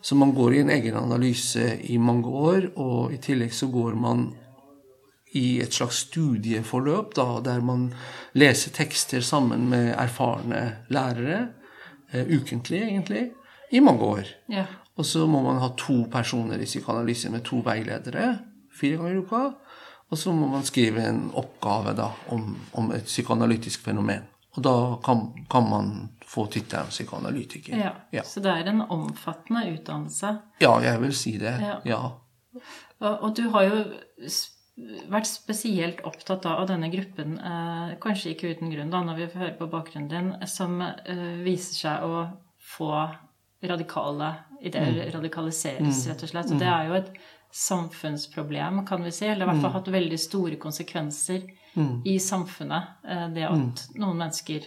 Så 0.01 0.15
man 0.17 0.33
går 0.33 0.55
i 0.55 0.61
en 0.63 0.71
egen 0.73 0.95
analyse 0.97 1.75
i 1.85 1.97
mange 2.01 2.27
år, 2.27 2.71
og 2.75 3.13
i 3.13 3.19
tillegg 3.21 3.53
så 3.53 3.69
går 3.69 3.93
man 3.93 4.31
i 5.37 5.59
et 5.61 5.73
slags 5.73 5.99
studieforløp, 6.07 7.13
da, 7.15 7.27
der 7.45 7.61
man 7.61 7.91
leser 8.33 8.73
tekster 8.73 9.21
sammen 9.21 9.67
med 9.69 9.91
erfarne 9.93 10.63
lærere, 10.89 11.47
eh, 12.11 12.25
ukentlig 12.25 12.81
egentlig, 12.81 13.29
i 13.71 13.79
mange 13.79 14.01
år. 14.01 14.27
Ja. 14.49 14.65
Og 14.97 15.05
så 15.05 15.27
må 15.27 15.41
man 15.43 15.59
ha 15.61 15.69
to 15.77 16.05
personer 16.11 16.57
i 16.57 16.65
psykoanalyse 16.65 17.29
med 17.29 17.43
to 17.45 17.61
veiledere 17.65 18.37
fire 18.73 18.97
ganger 18.97 19.13
i 19.13 19.21
uka. 19.21 19.43
Og 20.09 20.17
så 20.17 20.31
må 20.31 20.47
man 20.47 20.63
skrive 20.63 21.03
en 21.03 21.27
oppgave 21.35 21.93
da, 21.97 22.11
om, 22.31 22.55
om 22.73 22.91
et 22.95 23.05
psykoanalytisk 23.09 23.83
fenomen. 23.83 24.23
Og 24.55 24.63
da 24.63 24.75
kan, 25.05 25.27
kan 25.51 25.67
man 25.69 25.91
få 26.27 26.45
tittelen 26.51 26.89
psykoanalytiker. 26.91 27.77
Ja. 27.79 27.93
Ja. 28.11 28.23
Så 28.27 28.41
det 28.43 28.51
er 28.51 28.67
en 28.67 28.81
omfattende 28.91 29.61
utdannelse. 29.73 30.33
ja, 30.59 30.73
jeg 30.83 31.01
vil 31.01 31.13
si 31.15 31.37
det. 31.39 31.55
Ja. 31.63 31.77
Ja. 31.87 32.01
Og, 32.99 33.13
og 33.23 33.35
du 33.37 33.45
har 33.53 33.63
jo 33.69 33.83
vært 35.09 35.25
spesielt 35.29 36.01
opptatt 36.05 36.45
av 36.49 36.67
denne 36.69 36.89
gruppen, 36.93 37.37
eh, 37.39 37.95
kanskje 38.03 38.33
ikke 38.35 38.51
uten 38.55 38.69
grunn, 38.73 38.91
da, 38.93 38.99
når 39.07 39.15
vi 39.21 39.27
får 39.31 39.41
høre 39.45 39.57
på 39.57 39.69
bakgrunnen 39.71 40.09
din, 40.11 40.47
som 40.47 40.81
eh, 40.81 41.39
viser 41.45 41.79
seg 41.79 42.03
å 42.05 42.25
få 42.75 42.91
radikale 43.63 44.33
ideer, 44.61 45.07
radikaliseres, 45.15 46.03
rett 46.11 46.23
og 46.27 46.29
slett. 46.29 46.51
Og 46.53 46.59
det 46.61 46.67
er 46.69 46.89
jo 46.91 46.97
et 46.99 47.09
samfunnsproblem, 47.57 48.83
kan 48.85 49.03
vi 49.03 49.11
si. 49.11 49.25
Eller 49.25 49.45
i 49.47 49.49
hvert 49.49 49.63
fall 49.63 49.73
hatt 49.79 49.87
veldig 49.93 50.19
store 50.19 50.59
konsekvenser 50.61 51.47
i 52.05 52.17
samfunnet. 52.21 52.83
eh, 53.07 53.27
Det 53.33 53.45
at 53.47 53.87
noen 53.95 54.17
mennesker 54.17 54.65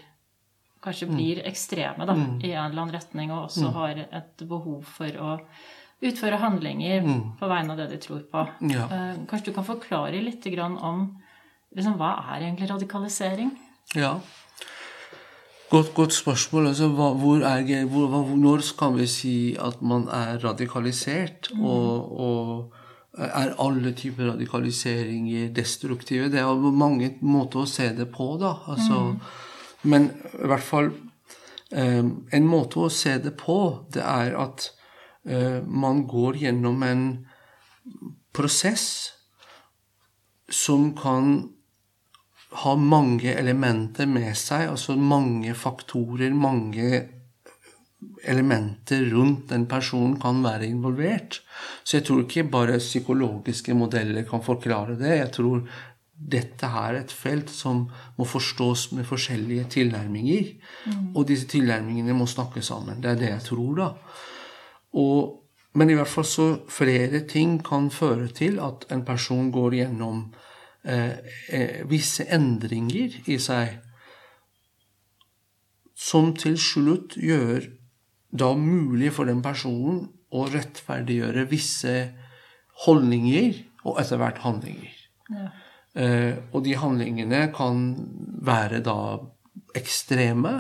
kanskje 0.81 1.11
blir 1.11 1.43
ekstreme 1.49 2.07
da, 2.09 2.17
i 2.41 2.53
en 2.55 2.71
eller 2.71 2.83
annen 2.83 2.95
retning, 2.95 3.33
og 3.35 3.51
også 3.51 3.73
har 3.77 4.01
et 4.07 4.45
behov 4.49 4.83
for 4.89 5.21
å 5.21 5.37
utføre 6.01 6.41
handlinger 6.41 7.05
på 7.39 7.49
vegne 7.51 7.75
av 7.75 7.83
det 7.83 7.91
de 7.93 7.99
tror 8.01 8.23
på. 8.33 8.45
Ja. 8.73 8.87
Eh, 8.89 9.25
Kanskje 9.29 9.51
du 9.51 9.57
kan 9.59 9.69
forklare 9.69 10.23
litt 10.25 10.47
om 10.57 11.03
liksom, 11.77 11.99
hva 12.01 12.15
er 12.33 12.47
egentlig 12.47 12.71
radikalisering? 12.71 13.53
Ja. 13.95 14.19
Godt, 15.71 15.93
godt 15.95 16.17
spørsmål. 16.17 16.73
Altså, 16.73 16.89
hva, 16.89 17.13
er, 17.47 17.85
hvor, 17.87 18.09
hva, 18.11 18.25
når 18.35 18.65
kan 18.79 18.97
vi 18.97 19.07
si 19.07 19.35
at 19.61 19.83
man 19.83 20.09
er 20.09 20.41
radikalisert? 20.43 21.53
Og, 21.61 22.17
og 22.25 23.21
er 23.21 23.55
alle 23.61 23.93
typer 23.93 24.33
radikaliseringer 24.33 25.53
destruktive? 25.55 26.31
Det 26.33 26.41
er 26.41 26.73
mange 26.73 27.13
måter 27.21 27.63
å 27.63 27.69
se 27.71 27.91
det 27.95 28.09
på, 28.15 28.33
da. 28.41 28.57
Altså, 28.73 29.21
Men 29.83 30.11
i 30.37 30.49
hvert 30.51 30.65
fall 30.65 30.91
eh, 31.73 32.05
En 32.05 32.47
måte 32.49 32.83
å 32.85 32.91
se 32.93 33.17
det 33.23 33.33
på, 33.41 33.61
det 33.95 34.03
er 34.05 34.37
at 34.39 34.71
eh, 35.25 35.61
man 35.65 36.05
går 36.11 36.43
gjennom 36.43 36.83
en 36.85 37.07
prosess 38.37 38.91
som 40.51 40.91
kan 40.99 41.49
ha 42.65 42.75
mange 42.75 43.31
elementer 43.31 44.09
med 44.11 44.35
seg, 44.39 44.67
altså 44.73 44.97
mange 44.99 45.55
faktorer, 45.55 46.35
mange 46.35 47.07
elementer 48.25 49.05
rundt 49.13 49.53
en 49.53 49.67
person 49.69 50.17
kan 50.21 50.41
være 50.45 50.69
involvert. 50.69 51.41
Så 51.85 51.99
jeg 51.99 52.07
tror 52.09 52.25
ikke 52.25 52.49
bare 52.53 52.81
psykologiske 52.81 53.77
modeller 53.77 54.27
kan 54.29 54.43
forklare 54.45 54.97
det. 55.01 55.13
Jeg 55.19 55.33
tror 55.37 55.63
dette 56.21 56.69
er 56.69 56.99
et 56.99 57.13
felt 57.13 57.51
som 57.51 57.87
må 58.19 58.27
forstås 58.29 58.91
med 58.93 59.09
forskjellige 59.09 59.65
tilnærminger. 59.77 60.53
Mm. 60.87 61.17
Og 61.17 61.29
disse 61.29 61.49
tilnærmingene 61.49 62.15
må 62.17 62.27
snakke 62.29 62.63
sammen. 62.63 63.01
Det 63.03 63.11
er 63.11 63.21
det 63.21 63.31
jeg 63.31 63.47
tror, 63.49 63.75
da. 63.79 63.89
Og, 65.01 65.41
men 65.75 65.91
i 65.91 65.97
hvert 65.97 66.11
fall 66.11 66.27
så 66.29 66.49
flere 66.69 67.25
ting 67.31 67.61
kan 67.65 67.91
føre 67.91 68.29
til 68.37 68.61
at 68.61 68.85
en 68.93 69.05
person 69.07 69.53
går 69.55 69.79
gjennom 69.81 70.27
eh, 70.85 71.17
eh, 71.49 71.81
visse 71.89 72.27
endringer 72.29 73.21
i 73.27 73.39
seg 73.41 73.79
som 76.01 76.33
til 76.37 76.57
slutt 76.59 77.17
gjør 77.21 77.67
da 78.33 78.55
mulig 78.57 79.13
for 79.13 79.29
den 79.29 79.43
personen 79.45 80.07
å 80.31 80.47
rettferdiggjøre 80.49 81.49
visse 81.51 81.95
holdninger 82.87 83.59
og 83.85 83.99
etter 84.01 84.21
hvert 84.21 84.41
handlinger. 84.45 84.95
Ja. 85.31 85.49
Eh, 85.95 86.37
og 86.53 86.63
de 86.65 86.77
handlingene 86.79 87.49
kan 87.55 87.87
være 88.47 88.79
da 88.87 89.19
ekstreme 89.77 90.53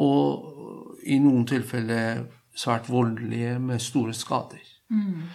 og 0.00 1.00
i 1.10 1.18
noen 1.22 1.46
tilfeller 1.48 2.22
svært 2.56 2.90
voldelige 2.90 3.56
med 3.62 3.82
store 3.82 4.14
skader. 4.14 4.62
Mm. 4.90 5.30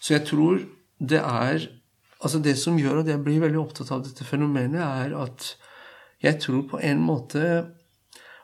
Så 0.00 0.14
jeg 0.16 0.26
tror 0.28 0.62
det 0.98 1.20
er 1.24 1.74
Altså 2.18 2.40
det 2.42 2.56
som 2.58 2.74
gjør 2.74 3.04
at 3.04 3.08
jeg 3.12 3.22
blir 3.22 3.38
veldig 3.38 3.60
opptatt 3.60 3.92
av 3.94 4.00
dette 4.02 4.24
fenomenet, 4.26 4.80
er 4.82 5.12
at 5.14 5.52
jeg 6.18 6.40
tror 6.42 6.64
på 6.66 6.80
en 6.82 6.98
måte 6.98 7.42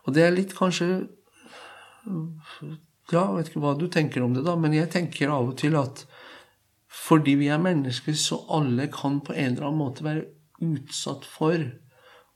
Og 0.06 0.14
det 0.14 0.22
er 0.22 0.30
litt 0.30 0.54
kanskje 0.54 0.86
ja, 2.06 3.24
jeg 3.24 3.34
vet 3.34 3.50
ikke 3.50 3.62
hva 3.64 3.72
du 3.74 3.88
tenker 3.90 4.22
om 4.22 4.36
det, 4.36 4.44
da, 4.46 4.54
men 4.54 4.76
jeg 4.76 4.92
tenker 4.92 5.32
av 5.34 5.50
og 5.50 5.56
til 5.58 5.74
at 5.80 6.04
fordi 6.94 7.34
vi 7.40 7.50
er 7.52 7.60
mennesker, 7.62 8.14
så 8.16 8.38
alle 8.54 8.86
kan 8.92 9.20
på 9.24 9.34
en 9.34 9.52
eller 9.52 9.66
annen 9.66 9.82
måte 9.82 10.04
være 10.06 10.24
utsatt 10.64 11.26
for 11.28 11.58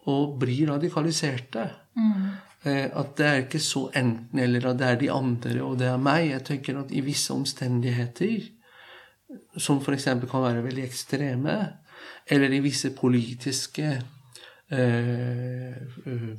å 0.08 0.16
bli 0.40 0.60
radikaliserte. 0.68 1.64
Mm. 1.98 2.28
Eh, 2.66 2.86
at 2.90 3.14
det 3.18 3.26
er 3.26 3.42
ikke 3.44 3.62
så 3.62 3.86
enten 3.96 4.40
eller 4.42 4.70
at 4.70 4.78
det 4.80 4.86
er 4.88 5.00
de 5.00 5.10
andre 5.14 5.62
og 5.62 5.78
det 5.80 5.90
er 5.92 6.00
meg. 6.02 6.30
Jeg 6.32 6.46
tenker 6.50 6.80
at 6.80 6.92
i 6.92 7.04
visse 7.06 7.34
omstendigheter, 7.34 8.48
som 9.60 9.82
f.eks. 9.82 10.08
kan 10.30 10.44
være 10.44 10.64
veldig 10.64 10.86
ekstreme, 10.86 11.58
eller 12.28 12.54
i 12.54 12.62
visse 12.64 12.92
politiske 12.96 13.90
eh, 14.70 15.74
eh 16.06 16.30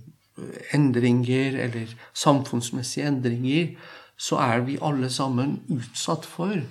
endringer 0.71 1.57
eller 1.59 1.89
samfunnsmessige 2.15 3.07
endringer, 3.07 3.73
så 4.15 4.37
er 4.39 4.61
vi 4.63 4.77
alle 4.81 5.09
sammen 5.11 5.57
utsatt 5.67 6.23
for 6.23 6.61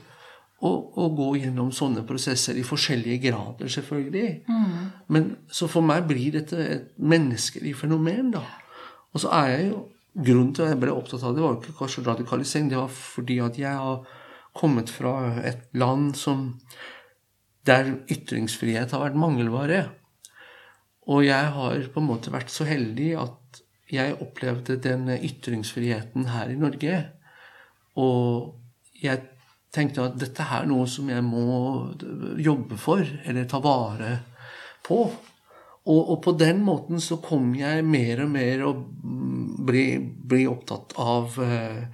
å, 0.67 1.05
gå 1.15 1.29
gjennom 1.39 1.71
sånne 1.75 2.03
prosesser 2.07 2.57
i 2.59 2.67
forskjellige 2.67 3.21
grader, 3.29 3.71
selvfølgelig. 3.71 4.31
Mm. 4.49 4.89
Men 5.15 5.29
så 5.55 5.69
for 5.71 5.87
meg 5.87 6.09
blir 6.09 6.33
dette 6.35 6.59
et 6.65 6.89
menneskelig 6.99 7.77
fenomen, 7.79 8.33
da. 8.35 8.43
Og 9.15 9.23
så 9.23 9.33
er 9.43 9.55
jeg 9.55 9.71
jo 9.71 9.87
Grunnen 10.19 10.51
til 10.51 10.65
at 10.65 10.73
jeg 10.73 10.81
ble 10.83 10.91
opptatt 10.91 11.23
av 11.23 11.35
det, 11.37 11.43
var 11.45 11.59
ikke 11.61 11.77
kanskje 11.79 12.03
radikalisering. 12.03 12.71
Det 12.73 12.79
var 12.81 12.89
fordi 12.91 13.37
at 13.45 13.59
jeg 13.61 13.71
har 13.71 14.01
kommet 14.57 14.91
fra 14.91 15.13
et 15.47 15.69
land 15.79 16.17
som 16.19 16.49
der 17.69 17.93
ytringsfrihet 18.11 18.97
har 18.97 19.05
vært 19.05 19.21
mangelvare. 19.21 19.83
Og 21.07 21.23
jeg 21.23 21.53
har 21.55 21.87
på 21.93 22.03
en 22.03 22.09
måte 22.09 22.33
vært 22.35 22.51
så 22.51 22.67
heldig 22.67 23.13
at 23.21 23.63
jeg 23.93 24.17
opplevde 24.25 24.81
den 24.83 25.07
ytringsfriheten 25.15 26.27
her 26.33 26.51
i 26.51 26.59
Norge. 26.59 26.99
Og 27.95 28.59
jeg 28.99 29.23
tenkte 29.75 30.07
at 30.09 30.19
dette 30.21 30.45
er 30.45 30.69
noe 30.69 30.87
som 30.89 31.09
jeg 31.11 31.25
må 31.25 31.47
jobbe 32.41 32.79
for, 32.81 33.05
eller 33.25 33.49
ta 33.49 33.61
vare 33.63 34.13
på. 34.87 35.03
Og, 35.89 36.01
og 36.13 36.19
på 36.25 36.35
den 36.37 36.61
måten 36.65 37.01
så 37.01 37.21
kom 37.25 37.55
jeg 37.57 37.85
mer 37.85 38.25
og 38.25 38.33
mer 38.33 38.65
å 38.69 38.73
bli, 39.69 39.87
bli 40.01 40.45
opptatt 40.49 40.97
av 41.01 41.39
eh, 41.45 41.85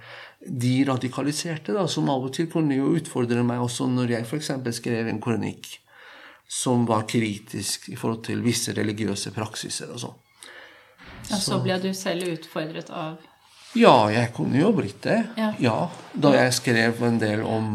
de 0.45 0.75
radikaliserte, 0.87 1.73
da, 1.73 1.87
som 1.87 2.09
av 2.11 2.27
og 2.27 2.35
til 2.35 2.49
kunne 2.51 2.75
jo 2.77 2.91
utfordre 2.97 3.43
meg 3.47 3.63
også 3.63 3.87
når 3.91 4.17
jeg 4.17 4.27
f.eks. 4.27 4.51
skrev 4.77 5.09
en 5.09 5.23
kronikk 5.23 5.71
som 6.47 6.83
var 6.85 7.07
kritisk 7.09 7.89
i 7.89 7.95
forhold 7.97 8.25
til 8.27 8.43
visse 8.45 8.75
religiøse 8.75 9.31
praksiser 9.33 9.89
og 9.95 10.03
sånn. 10.03 10.19
Ja, 11.31 11.39
Så 11.41 11.57
ble 11.63 11.79
du 11.81 11.89
selv 11.97 12.27
utfordret 12.29 12.91
av 12.93 13.17
Ja, 13.75 14.07
jeg 14.11 14.31
kunne 14.35 14.59
jo 14.59 14.69
blitt 14.75 15.01
det. 15.03 15.17
Ja. 15.35 15.49
ja. 15.59 15.75
Da 16.15 16.31
jeg 16.37 16.53
skrev 16.55 17.01
en 17.03 17.17
del 17.19 17.41
om 17.43 17.67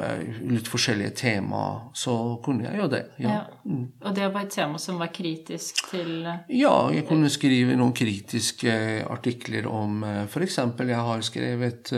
uh, 0.00 0.22
litt 0.48 0.68
forskjellige 0.72 1.12
tema, 1.20 1.64
så 1.96 2.16
kunne 2.44 2.64
jeg 2.68 2.80
jo 2.80 2.88
det. 2.92 3.02
Ja. 3.20 3.36
ja. 3.36 3.76
Og 4.04 4.16
det 4.16 4.30
var 4.32 4.46
et 4.46 4.56
tema 4.56 4.80
som 4.80 4.98
var 5.02 5.12
kritisk 5.14 5.84
til 5.90 6.24
uh, 6.24 6.48
Ja, 6.48 6.74
jeg 6.94 7.04
kunne 7.10 7.32
skrive 7.32 7.76
noen 7.76 7.92
kritiske 7.96 8.74
artikler 9.10 9.68
om 9.68 10.02
eh, 10.08 10.24
F.eks. 10.24 10.58
jeg 10.80 11.06
har 11.10 11.24
skrevet 11.24 11.92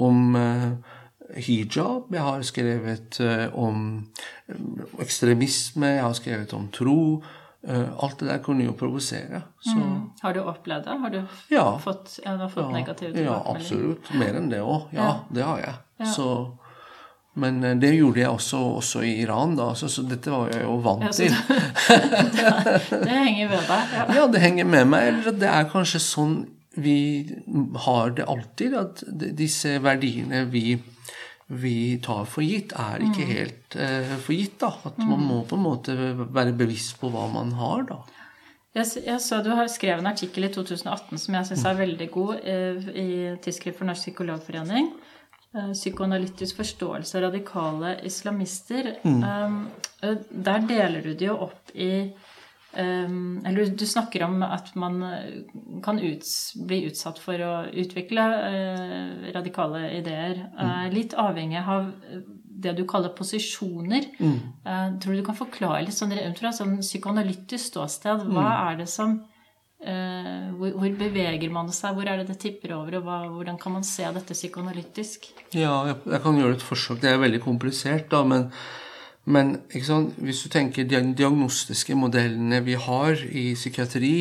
om 0.00 0.36
hijab, 1.34 2.08
jeg 2.12 2.24
har 2.24 2.42
skrevet 2.46 3.20
om 3.54 3.78
ekstremisme, 5.02 5.94
jeg 5.98 6.02
har 6.02 6.16
skrevet 6.18 6.52
om 6.56 6.68
tro. 6.74 7.00
Uh, 7.64 8.04
alt 8.04 8.18
det 8.20 8.28
der 8.28 8.42
kunne 8.44 8.66
jo 8.66 8.74
provosere. 8.76 9.40
Mm. 9.72 10.10
Har 10.20 10.34
du 10.36 10.42
opplevd 10.44 10.84
det? 10.84 10.98
Har 11.00 11.10
du 11.10 11.22
ja. 11.48 11.78
fått, 11.80 12.18
ja, 12.24 12.34
du 12.36 12.44
fått 12.48 12.66
ja, 12.66 12.74
negative 12.74 13.12
tilbakemeldinger? 13.14 13.30
Ja, 13.30 13.54
absolutt. 13.54 14.10
Mer 14.20 14.36
enn 14.40 14.50
det 14.52 14.60
òg. 14.60 14.92
Ja, 14.92 15.08
det 15.32 15.46
har 15.48 15.62
jeg. 15.62 16.10
Så, 16.12 16.26
men 17.40 17.62
uh, 17.64 17.72
det 17.80 17.94
gjorde 17.94 18.20
jeg 18.20 18.28
også, 18.28 18.60
også 18.82 19.04
i 19.08 19.14
Iran, 19.22 19.56
da, 19.56 19.70
så, 19.78 19.88
så, 19.88 20.04
dette 20.10 20.34
var 20.34 20.52
jeg 20.52 20.66
jo 20.66 20.76
vant 20.84 21.08
til. 21.16 21.32
det, 21.32 22.50
det 23.06 23.16
henger 23.16 23.54
med 23.54 23.70
deg? 23.70 23.96
Ja. 24.18 24.26
det 24.34 24.44
henger 24.44 24.68
med 24.76 24.92
meg. 24.92 25.08
Eller 25.14 25.40
det 25.40 25.54
er 25.54 25.70
kanskje 25.72 26.02
sånn 26.04 26.42
vi 26.74 26.98
har 27.86 28.10
det 28.18 28.26
alltid, 28.28 28.74
at 28.74 29.04
disse 29.38 29.78
verdiene 29.82 30.44
vi 30.50 30.74
vi 31.46 31.98
tar 32.02 32.24
for 32.30 32.44
gitt, 32.44 32.72
er 32.72 33.02
ikke 33.04 33.24
mm. 33.24 33.30
helt 33.30 33.76
uh, 33.76 34.12
for 34.24 34.36
gitt. 34.36 34.58
da, 34.62 34.72
At 34.88 34.98
man 35.02 35.20
mm. 35.20 35.24
må 35.28 35.40
på 35.48 35.58
en 35.58 35.64
måte 35.64 35.96
være 36.24 36.54
bevisst 36.56 36.96
på 37.00 37.10
hva 37.12 37.26
man 37.32 37.52
har. 37.58 37.84
da. 37.90 37.98
Jeg, 38.74 39.04
jeg 39.04 39.20
så 39.22 39.38
Du 39.44 39.52
har 39.54 39.68
skrevet 39.70 40.02
en 40.02 40.10
artikkel 40.10 40.48
i 40.48 40.52
2018 40.54 41.20
som 41.22 41.36
jeg 41.38 41.50
syns 41.50 41.66
er 41.68 41.82
veldig 41.82 42.08
god, 42.14 42.34
uh, 42.42 42.88
i 42.90 43.08
Tidsskrift 43.44 43.80
for 43.80 43.90
Norsk 43.90 44.08
Psykologforening. 44.08 44.92
Uh, 45.54 45.70
psykoanalytisk 45.76 46.62
forståelse 46.62 47.18
av 47.18 47.26
radikale 47.28 47.98
islamister. 48.08 48.94
Mm. 49.04 49.20
Um, 49.22 49.60
der 50.28 50.64
deler 50.68 51.04
du 51.04 51.12
det 51.12 51.28
jo 51.28 51.36
opp 51.46 51.76
i 51.76 52.08
eller 52.76 53.66
du 53.78 53.84
snakker 53.86 54.24
om 54.26 54.42
at 54.46 54.72
man 54.78 55.02
eh, 55.06 55.42
kan 55.84 55.98
ut, 56.00 56.24
bli 56.66 56.84
utsatt 56.88 57.20
for 57.22 57.40
å 57.44 57.52
utvikle 57.70 58.24
uh, 58.24 59.28
radikale 59.34 59.86
ideer. 59.98 60.40
Mm. 60.54 60.94
litt 60.94 61.14
avhengig 61.18 61.60
av 61.60 61.92
det 62.64 62.72
du 62.78 62.84
kaller 62.88 63.12
posisjoner. 63.16 64.06
Mm. 64.18 64.38
Tror 65.02 65.12
du 65.12 65.20
du 65.20 65.26
kan 65.26 65.36
forklare 65.36 65.84
litt 65.84 65.96
sånn 65.96 66.14
fra 66.38 66.52
sånn 66.54 66.78
psykoanalytisk 66.80 67.72
ståsted? 67.72 68.26
Hva 68.30 68.44
mm. 68.44 68.60
er 68.70 68.78
det 68.80 68.86
som 68.92 69.16
hvor, 69.84 70.70
hvor, 70.78 70.94
beveger 70.96 71.50
man 71.52 71.68
seg? 71.74 71.98
Hvor 71.98 72.08
er 72.08 72.22
det 72.22 72.30
det 72.30 72.38
tipper 72.40 72.72
over? 72.78 73.00
Og 73.00 73.08
hva, 73.08 73.18
hvordan 73.34 73.58
kan 73.60 73.74
man 73.74 73.84
se 73.84 74.06
dette 74.16 74.36
psykoanalytisk? 74.38 75.28
Ja, 75.52 75.74
jeg, 75.90 75.98
jeg 76.14 76.22
kan 76.24 76.40
gjøre 76.40 76.56
et 76.56 76.64
forsøk. 76.64 77.02
Det 77.02 77.10
er 77.10 77.20
veldig 77.20 77.42
komplisert, 77.44 78.06
da. 78.14 78.22
men 78.24 78.48
men 79.24 79.56
hvis 79.72 80.42
du 80.42 80.48
tenker 80.52 80.84
de 80.84 81.00
diagnostiske 81.16 81.96
modellene 81.96 82.60
vi 82.64 82.76
har 82.76 83.22
i 83.30 83.54
psykiatri, 83.54 84.16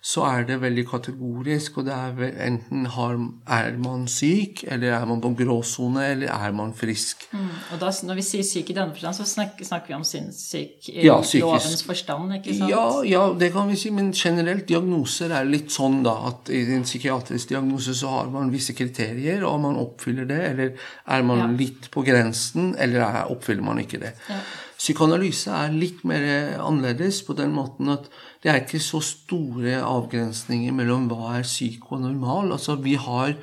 så 0.00 0.22
er 0.24 0.46
det 0.48 0.56
veldig 0.62 0.86
kategorisk. 0.88 1.78
Og 1.78 1.84
det 1.86 1.92
er 1.92 2.46
enten 2.46 2.86
har, 2.94 3.18
er 3.52 3.76
man 3.78 4.06
syk, 4.08 4.62
eller 4.64 4.94
er 4.96 5.04
man 5.08 5.20
på 5.20 5.34
gråsone, 5.42 6.06
eller 6.14 6.32
er 6.32 6.54
man 6.56 6.72
frisk. 6.74 7.26
Mm. 7.32 7.50
Og 7.74 7.82
da, 7.82 7.90
når 8.08 8.18
vi 8.18 8.24
sier 8.24 8.46
syk 8.48 8.72
i 8.72 8.76
denne 8.78 8.96
forstand, 8.96 9.18
så 9.18 9.26
snakker, 9.28 9.68
snakker 9.68 9.92
vi 9.92 9.98
om 9.98 10.06
sinnssyk 10.08 10.88
i 10.94 11.04
ja, 11.04 11.18
lovens 11.42 11.84
forstand, 11.84 12.32
ikke 12.38 12.56
sant? 12.56 12.72
Ja, 12.72 12.86
ja, 13.04 13.26
det 13.36 13.52
kan 13.52 13.68
vi 13.68 13.76
si. 13.80 13.92
Men 13.94 14.10
generelt, 14.16 14.64
diagnoser 14.70 15.36
er 15.36 15.48
litt 15.48 15.68
sånn 15.74 16.00
da, 16.06 16.16
at 16.32 16.48
i 16.54 16.64
en 16.78 16.88
psykiatrisk 16.88 17.52
diagnose 17.52 17.94
så 17.96 18.14
har 18.16 18.32
man 18.32 18.52
visse 18.54 18.74
kriterier, 18.76 19.44
og 19.44 19.60
man 19.66 19.76
oppfyller 19.80 20.28
det. 20.32 20.40
Eller 20.54 20.72
er 21.04 21.28
man 21.28 21.44
ja. 21.44 21.50
litt 21.60 21.90
på 21.92 22.06
grensen, 22.08 22.72
eller 22.80 23.04
er, 23.04 23.20
oppfyller 23.36 23.68
man 23.68 23.84
ikke 23.84 24.00
det. 24.00 24.16
Ja. 24.32 24.39
Psykoanalyse 24.80 25.52
er 25.52 25.74
litt 25.76 26.04
mer 26.08 26.22
annerledes 26.64 27.18
på 27.26 27.34
den 27.36 27.52
måten 27.52 27.90
at 27.92 28.06
det 28.40 28.48
er 28.48 28.62
ikke 28.62 28.80
så 28.80 29.02
store 29.04 29.82
avgrensninger 29.84 30.72
mellom 30.72 31.04
hva 31.10 31.34
er 31.36 31.44
syk 31.44 31.90
og 31.92 32.00
normal. 32.06 32.54
Altså 32.56 32.78
vi 32.80 32.94
har, 32.96 33.34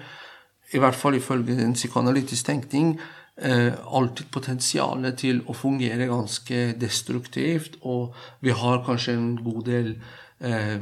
i 0.73 0.81
hvert 0.81 0.97
fall 0.97 1.19
ifølge 1.19 1.59
en 1.61 1.77
psykoanalytisk 1.77 2.49
tenkning, 2.49 2.95
eh, 3.37 3.69
alltid 3.85 4.31
potensialet 4.33 5.19
til 5.21 5.43
å 5.45 5.53
fungere 5.53 6.09
ganske 6.09 6.71
destruktivt, 6.81 7.77
og 7.85 8.17
vi 8.41 8.49
har 8.49 8.81
kanskje 8.87 9.13
en 9.13 9.35
god 9.37 9.61
del 9.69 9.93
eh, 10.41 10.81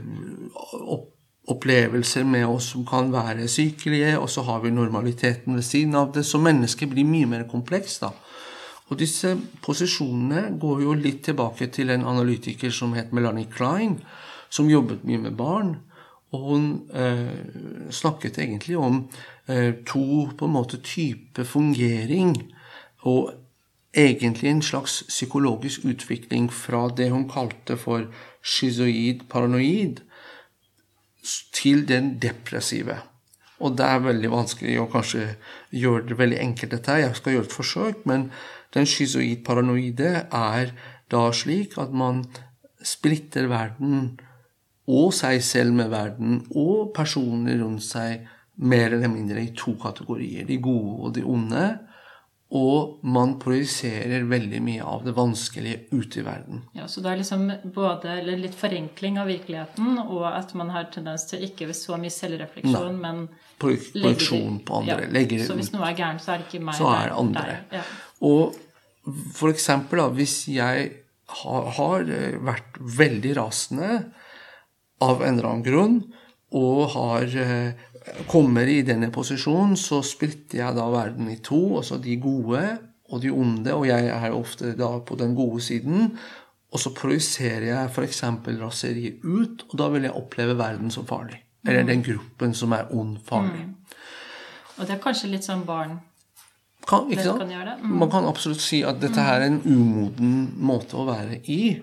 opp, 0.71 1.11
opplevelser 1.51 2.23
med 2.23 2.47
oss 2.47 2.71
som 2.71 2.87
kan 2.87 3.11
være 3.13 3.49
sykelige, 3.51 4.15
og 4.17 4.31
så 4.31 4.47
har 4.47 4.63
vi 4.63 4.71
normaliteten 4.71 5.59
ved 5.59 5.67
siden 5.67 5.99
av 5.99 6.13
det. 6.15 6.23
Så 6.25 6.39
mennesket 6.39 6.89
blir 6.95 7.05
mye 7.05 7.27
mer 7.29 7.43
komplekst, 7.51 8.07
da. 8.07 8.15
Og 8.85 8.99
disse 9.01 9.31
posisjonene 9.65 10.59
går 10.61 10.83
jo 10.83 10.93
litt 10.97 11.23
tilbake 11.25 11.71
til 11.73 11.89
en 11.93 12.05
analytiker 12.05 12.73
som 12.73 12.93
het 12.93 13.13
Melanie 13.15 13.49
Klein, 13.49 13.97
som 14.49 14.69
jobbet 14.69 15.05
mye 15.07 15.23
med 15.23 15.37
barn. 15.39 15.71
Og 16.35 16.43
hun 16.49 16.67
eh, 16.93 17.89
snakket 17.89 18.37
egentlig 18.43 18.77
om 18.77 19.07
eh, 19.47 19.73
to 19.87 20.27
på 20.37 20.45
en 20.45 20.53
måte 20.53 20.81
type 20.85 21.45
fungering, 21.49 22.35
og 23.09 23.33
egentlig 23.95 24.49
en 24.51 24.61
slags 24.61 25.03
psykologisk 25.07 25.85
utvikling 25.85 26.49
fra 26.53 26.87
det 26.97 27.09
hun 27.13 27.29
kalte 27.29 27.77
for 27.79 28.05
schizoid 28.43 29.25
paranoid, 29.29 30.03
til 31.53 31.87
den 31.89 32.19
depressive. 32.21 32.99
Og 33.63 33.77
det 33.79 33.85
er 33.87 34.03
veldig 34.03 34.29
vanskelig 34.29 34.75
å 34.81 34.89
kanskje 34.91 35.23
gjøre 35.73 36.09
det 36.09 36.17
veldig 36.19 36.41
enkelt, 36.43 36.73
dette 36.75 36.91
her. 36.91 37.05
Jeg 37.05 37.15
skal 37.17 37.37
gjøre 37.37 37.47
et 37.47 37.55
forsøk, 37.55 38.03
men 38.05 38.27
den 38.75 38.87
schizoid 38.89 39.43
paranoide 39.47 40.27
er 40.27 40.71
da 41.11 41.25
slik 41.35 41.77
at 41.81 41.93
man 41.95 42.25
splitter 42.85 43.47
verden 43.49 44.15
og 44.85 45.13
seg 45.17 45.41
selv 45.41 45.73
med 45.73 45.89
verden 45.93 46.43
og 46.53 46.91
personer 46.95 47.57
rundt 47.63 47.85
seg 47.85 48.27
mer 48.55 48.93
eller 48.93 49.11
mindre 49.11 49.41
i 49.41 49.51
to 49.57 49.73
kategorier. 49.81 50.45
De 50.47 50.59
gode 50.63 50.95
og 51.01 51.13
de 51.17 51.23
onde. 51.27 51.65
Og 52.55 52.99
man 53.03 53.33
projiserer 53.41 54.23
veldig 54.29 54.59
mye 54.63 54.83
av 54.85 55.01
det 55.03 55.15
vanskelige 55.17 55.89
ute 55.97 56.21
i 56.21 56.23
verden. 56.23 56.61
Ja, 56.77 56.85
Så 56.87 57.01
det 57.01 57.09
er 57.11 57.17
liksom 57.19 57.49
både 57.73 58.13
litt 58.23 58.53
forenkling 58.55 59.17
av 59.19 59.27
virkeligheten, 59.27 59.97
og 60.05 60.27
at 60.29 60.53
man 60.53 60.69
har 60.69 60.85
tendens 60.93 61.25
til 61.25 61.43
ikke 61.43 61.73
så 61.73 61.97
mye 61.99 62.13
selvrefleksjon, 62.13 62.93
Nei. 62.93 63.01
men 63.01 63.25
Projeksjon 63.59 64.61
på 64.67 64.77
andre. 64.77 65.07
Ja, 65.07 65.11
Legger 65.17 65.41
det 65.41 65.49
så 65.49 65.57
hvis 65.57 65.73
noe 65.73 65.89
er 65.89 65.97
gærent, 65.97 66.21
så 66.21 66.35
er 66.35 66.43
det 66.43 66.47
ikke 66.51 66.63
meg. 66.69 66.77
Så 66.77 66.87
er 66.93 67.09
det 67.09 67.17
andre. 67.17 67.43
Der. 67.49 67.81
Ja. 67.81 67.83
Og 68.29 68.55
for 69.05 69.51
eksempel 69.51 70.01
da, 70.01 70.09
hvis 70.17 70.37
jeg 70.49 70.91
har, 71.41 71.71
har 71.77 72.05
eh, 72.11 72.37
vært 72.41 72.79
veldig 72.79 73.33
rasende 73.37 73.89
av 75.03 75.21
en 75.21 75.35
eller 75.35 75.49
annen 75.49 75.65
grunn, 75.65 75.99
og 76.55 76.81
har 76.93 77.35
eh, 77.41 77.85
kommer 78.29 78.69
i 78.69 78.81
denne 78.85 79.11
posisjonen, 79.13 79.75
så 79.79 80.01
splitter 80.05 80.61
jeg 80.61 80.77
da 80.77 80.85
verden 80.93 81.29
i 81.31 81.39
to. 81.43 81.77
Altså 81.81 81.99
de 82.01 82.17
gode 82.21 82.63
og 83.05 83.21
de 83.21 83.29
onde, 83.33 83.73
og 83.73 83.85
jeg 83.89 84.09
er 84.09 84.33
ofte 84.33 84.73
da 84.77 84.95
på 85.05 85.17
den 85.19 85.35
gode 85.37 85.61
siden. 85.61 86.15
Og 86.73 86.81
så 86.81 86.91
projiserer 86.95 87.67
jeg 87.69 87.91
f.eks. 87.91 88.23
raseriet 88.61 89.23
ut, 89.23 89.65
og 89.69 89.77
da 89.79 89.89
vil 89.93 90.07
jeg 90.07 90.17
oppleve 90.17 90.57
verden 90.59 90.91
som 90.91 91.05
farlig. 91.07 91.39
Eller 91.65 91.85
den 91.85 92.03
gruppen 92.05 92.53
som 92.53 92.73
er 92.77 92.89
ond, 92.93 93.17
farlig. 93.25 93.67
Og 94.75 94.85
det 94.85 94.97
er 94.97 95.01
kanskje 95.01 95.31
litt 95.31 95.45
sånn 95.47 95.63
barn 95.65 95.95
Kan, 96.85 97.07
ikke 97.09 97.23
sant? 97.25 97.41
kan. 97.41 97.79
Mm. 97.81 97.95
Man 97.99 98.11
kan 98.13 98.27
absolutt 98.29 98.61
si 98.61 98.81
at 98.85 98.99
dette 99.01 99.23
her 99.25 99.41
er 99.41 99.47
en 99.47 99.61
umoden 99.65 100.35
måte 100.61 100.97
å 100.99 101.05
være 101.07 101.39
i. 101.49 101.75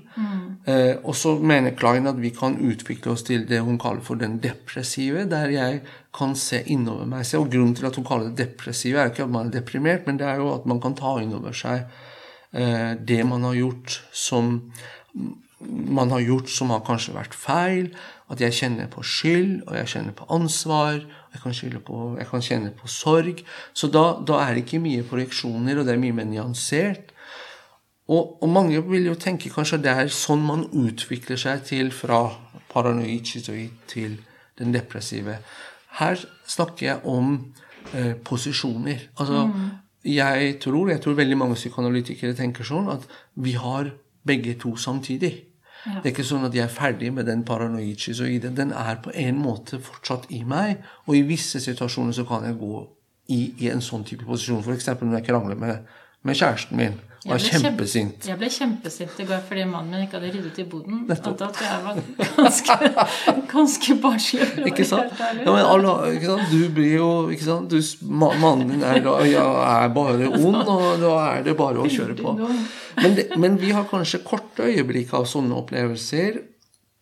Eh, 0.64 0.94
og 1.02 1.16
så 1.18 1.34
mener 1.42 1.74
Klein 1.78 2.06
at 2.06 2.20
vi 2.22 2.30
kan 2.34 2.54
utvikle 2.62 3.16
oss 3.16 3.26
til 3.26 3.46
det 3.48 3.62
hun 3.66 3.80
kaller 3.82 4.04
for 4.06 4.20
den 4.20 4.38
depressive, 4.42 5.26
der 5.30 5.50
jeg 5.50 5.82
kan 6.14 6.36
se 6.38 6.62
innover 6.70 7.08
meg 7.10 7.26
selv. 7.26 7.46
Og 7.46 7.54
grunnen 7.56 7.74
til 7.78 7.88
at 7.90 7.98
hun 7.98 8.06
kaller 8.06 8.30
det 8.30 8.46
depressive, 8.46 9.00
er 9.00 9.10
ikke 9.10 9.26
at 9.26 9.34
man 9.34 9.50
er 9.50 9.58
deprimert, 9.58 10.06
men 10.06 10.20
det 10.22 10.28
er 10.28 10.42
jo 10.42 10.52
at 10.54 10.68
man 10.70 10.82
kan 10.82 10.94
ta 10.98 11.16
innover 11.22 11.56
seg 11.56 11.86
eh, 12.54 12.92
det 12.98 13.22
man 13.26 13.48
har 13.48 13.58
gjort 13.58 14.02
som 14.12 14.60
man 15.62 16.10
har 16.10 16.20
gjort 16.20 16.50
som 16.50 16.72
har 16.74 16.82
kanskje 16.86 17.14
vært 17.14 17.34
feil. 17.38 17.90
At 18.32 18.40
jeg 18.42 18.56
kjenner 18.56 18.88
på 18.90 19.04
skyld, 19.04 19.62
og 19.66 19.76
jeg 19.76 19.90
kjenner 19.94 20.16
på 20.16 20.26
ansvar. 20.32 21.02
Jeg 21.32 21.40
kan, 21.40 21.80
på, 21.86 21.98
jeg 22.20 22.28
kan 22.28 22.44
kjenne 22.44 22.70
på 22.76 22.88
sorg. 22.92 23.40
Så 23.72 23.88
da, 23.88 24.18
da 24.20 24.42
er 24.44 24.54
det 24.54 24.66
ikke 24.66 24.82
mye 24.84 25.04
projeksjoner, 25.08 25.80
og 25.80 25.88
det 25.88 25.94
er 25.94 26.02
mye 26.02 26.16
mer 26.16 26.28
nyansert. 26.28 27.12
Og, 28.12 28.42
og 28.42 28.48
mange 28.52 28.82
vil 28.84 29.06
jo 29.08 29.14
tenke 29.16 29.50
kanskje 29.52 29.80
det 29.80 29.92
er 29.92 30.12
sånn 30.12 30.42
man 30.44 30.66
utvikler 30.76 31.40
seg 31.40 31.62
til 31.68 31.92
fra 31.94 32.26
paranoid 32.72 33.24
schizoid 33.28 33.78
til 33.88 34.18
den 34.58 34.74
depressive. 34.74 35.38
Her 35.98 36.20
snakker 36.48 36.86
jeg 36.86 37.00
om 37.08 37.34
eh, 37.94 38.14
posisjoner. 38.24 39.08
Altså, 39.20 39.46
jeg 40.04 40.58
tror, 40.60 40.90
jeg 40.90 41.00
tror 41.00 41.16
veldig 41.18 41.38
mange 41.38 41.56
psykoanalytikere 41.58 42.36
tenker 42.36 42.66
sånn 42.66 42.90
at 42.92 43.06
vi 43.40 43.54
har 43.56 43.92
begge 44.26 44.56
to 44.60 44.74
samtidig. 44.76 45.32
Det 45.84 46.04
er 46.04 46.12
ikke 46.12 46.26
sånn 46.26 46.46
at 46.46 46.54
jeg 46.54 46.62
er 46.64 46.72
ferdig 46.72 47.10
med 47.14 47.26
den 47.26 47.42
paranoid. 47.46 48.04
Den 48.54 48.74
er 48.76 49.00
på 49.02 49.10
en 49.18 49.38
måte 49.42 49.80
fortsatt 49.82 50.28
i 50.30 50.42
meg, 50.46 50.82
og 51.06 51.16
i 51.18 51.24
visse 51.26 51.60
situasjoner 51.62 52.14
så 52.14 52.26
kan 52.28 52.46
jeg 52.46 52.58
gå 52.60 52.74
i, 53.34 53.40
i 53.64 53.70
en 53.72 53.82
sånn 53.82 54.04
type 54.06 54.26
posisjon. 54.28 54.62
F.eks. 54.62 54.92
når 55.00 55.18
jeg 55.18 55.28
krangler 55.30 55.58
med, 55.58 55.88
med 56.22 56.38
kjæresten 56.38 56.78
min 56.78 57.00
Jeg 57.22 57.30
var 57.30 57.38
kjempe- 57.38 57.62
kjempesint. 57.62 58.24
Jeg 58.26 58.38
ble 58.40 58.48
kjempesint 58.50 59.18
i 59.22 59.24
går 59.28 59.42
fordi 59.46 59.64
mannen 59.70 59.92
min 59.94 60.04
ikke 60.08 60.18
hadde 60.18 60.30
ryddet 60.34 60.56
i 60.58 60.64
boden. 60.66 61.02
Nettopp. 61.06 61.42
At 61.46 61.60
jeg 61.62 61.82
var 61.84 62.00
ganske, 62.36 62.76
ganske 63.52 63.96
barnslig. 64.02 64.48
Ikke 64.72 64.86
sant? 64.88 65.12
Ja, 65.20 65.44
men 65.46 65.62
alle, 65.62 65.92
ikke 66.16 66.32
sant? 66.32 66.50
Du 66.50 66.64
blir 66.74 66.96
jo 66.96 67.10
ikke 67.30 67.46
sant? 67.46 67.70
Du, 67.70 67.78
Mannen 68.10 68.72
din 68.72 68.82
er, 68.82 68.98
ja, 69.30 69.44
er 69.84 69.92
bare 69.94 70.30
ond, 70.46 70.56
og 70.66 70.98
da 71.04 71.12
er 71.36 71.44
det 71.46 71.54
bare 71.60 71.84
å 71.84 71.86
kjøre 71.90 72.16
på. 72.18 72.34
Men, 72.98 73.14
det, 73.18 73.28
men 73.38 73.54
vi 73.62 73.70
har 73.76 73.86
kanskje 73.90 74.24
korte 74.26 74.66
øyeblikk 74.66 75.14
av 75.14 75.28
sånne 75.30 75.54
opplevelser. 75.62 76.40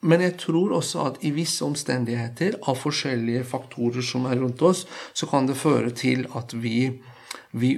Men 0.05 0.23
jeg 0.25 0.37
tror 0.41 0.73
også 0.79 1.03
at 1.11 1.25
i 1.29 1.33
visse 1.37 1.65
omstendigheter, 1.65 2.55
av 2.69 2.77
forskjellige 2.81 3.43
faktorer 3.49 4.05
som 4.05 4.29
er 4.31 4.37
rundt 4.41 4.63
oss, 4.65 4.85
så 5.17 5.29
kan 5.29 5.49
det 5.49 5.57
føre 5.61 5.91
til 5.97 6.23
at 6.39 6.53
vi, 6.57 6.87
vi 7.53 7.75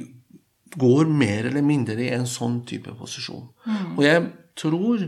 går 0.78 1.10
mer 1.10 1.48
eller 1.50 1.64
mindre 1.64 1.98
i 2.00 2.10
en 2.14 2.26
sånn 2.28 2.62
type 2.68 2.94
posisjon. 2.98 3.48
Og 3.96 4.02
jeg 4.04 4.24
tror 4.58 5.06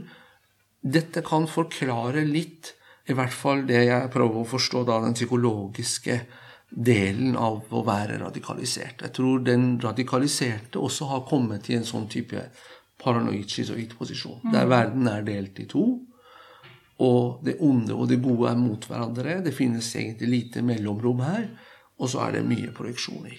dette 0.85 1.23
kan 1.25 1.47
forklare 1.49 2.25
litt, 2.29 2.75
i 3.09 3.17
hvert 3.17 3.33
fall 3.33 3.65
det 3.69 3.85
jeg 3.87 4.13
prøver 4.13 4.43
å 4.43 4.49
forstå 4.49 4.85
da, 4.89 5.01
den 5.05 5.17
psykologiske 5.17 6.19
delen 6.75 7.37
av 7.37 7.71
å 7.71 7.83
være 7.87 8.19
radikalisert. 8.23 9.05
Jeg 9.05 9.15
tror 9.15 9.45
den 9.47 9.75
radikaliserte 9.83 10.81
også 10.81 11.09
har 11.13 11.27
kommet 11.29 11.71
i 11.71 11.79
en 11.79 11.87
sånn 11.87 12.09
type 12.13 12.49
paranoid 13.01 13.51
schizoid 13.51 13.95
posisjon, 13.99 14.41
der 14.53 14.69
verden 14.71 15.09
er 15.11 15.25
delt 15.27 15.61
i 15.61 15.69
to. 15.71 15.85
Og 17.05 17.41
det 17.45 17.57
onde 17.65 17.95
og 17.95 18.09
det 18.11 18.21
gode 18.23 18.53
er 18.53 18.59
mot 18.59 18.85
hverandre. 18.87 19.41
Det 19.43 19.55
finnes 19.55 19.89
egentlig 19.99 20.29
lite 20.31 20.63
mellomrom 20.63 21.25
her. 21.27 21.49
Og 21.99 22.11
så 22.11 22.23
er 22.27 22.37
det 22.37 22.47
mye 22.47 22.71
projeksjoner. 22.75 23.35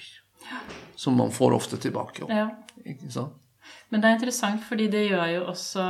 Som 0.95 1.17
man 1.19 1.31
får 1.31 1.55
ofte 1.55 1.77
tilbake. 1.77 2.27
Ja. 2.29 2.49
Men 3.89 4.01
det 4.01 4.09
er 4.09 4.15
interessant, 4.17 4.63
fordi 4.63 4.87
det 4.91 5.07
gjør 5.07 5.25
jo 5.33 5.43
også 5.49 5.83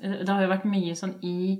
Det 0.00 0.28
har 0.28 0.42
jo 0.44 0.52
vært 0.52 0.68
mye 0.70 0.96
sånn 0.98 1.16
i 1.26 1.58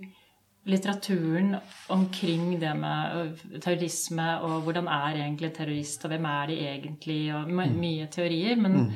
litteraturen 0.68 1.54
omkring 1.88 2.58
det 2.60 2.72
med 2.76 3.40
terrorisme 3.64 4.26
og 4.44 4.66
hvordan 4.66 4.90
er 4.92 5.22
egentlig 5.22 5.54
terrorist, 5.56 6.04
og 6.04 6.12
hvem 6.12 6.26
er 6.28 6.50
de 6.50 6.58
egentlig, 6.68 7.20
og 7.34 7.48
my- 7.48 7.72
mye 7.72 8.06
teorier. 8.12 8.56
Men, 8.60 8.72
mm. 8.72 8.90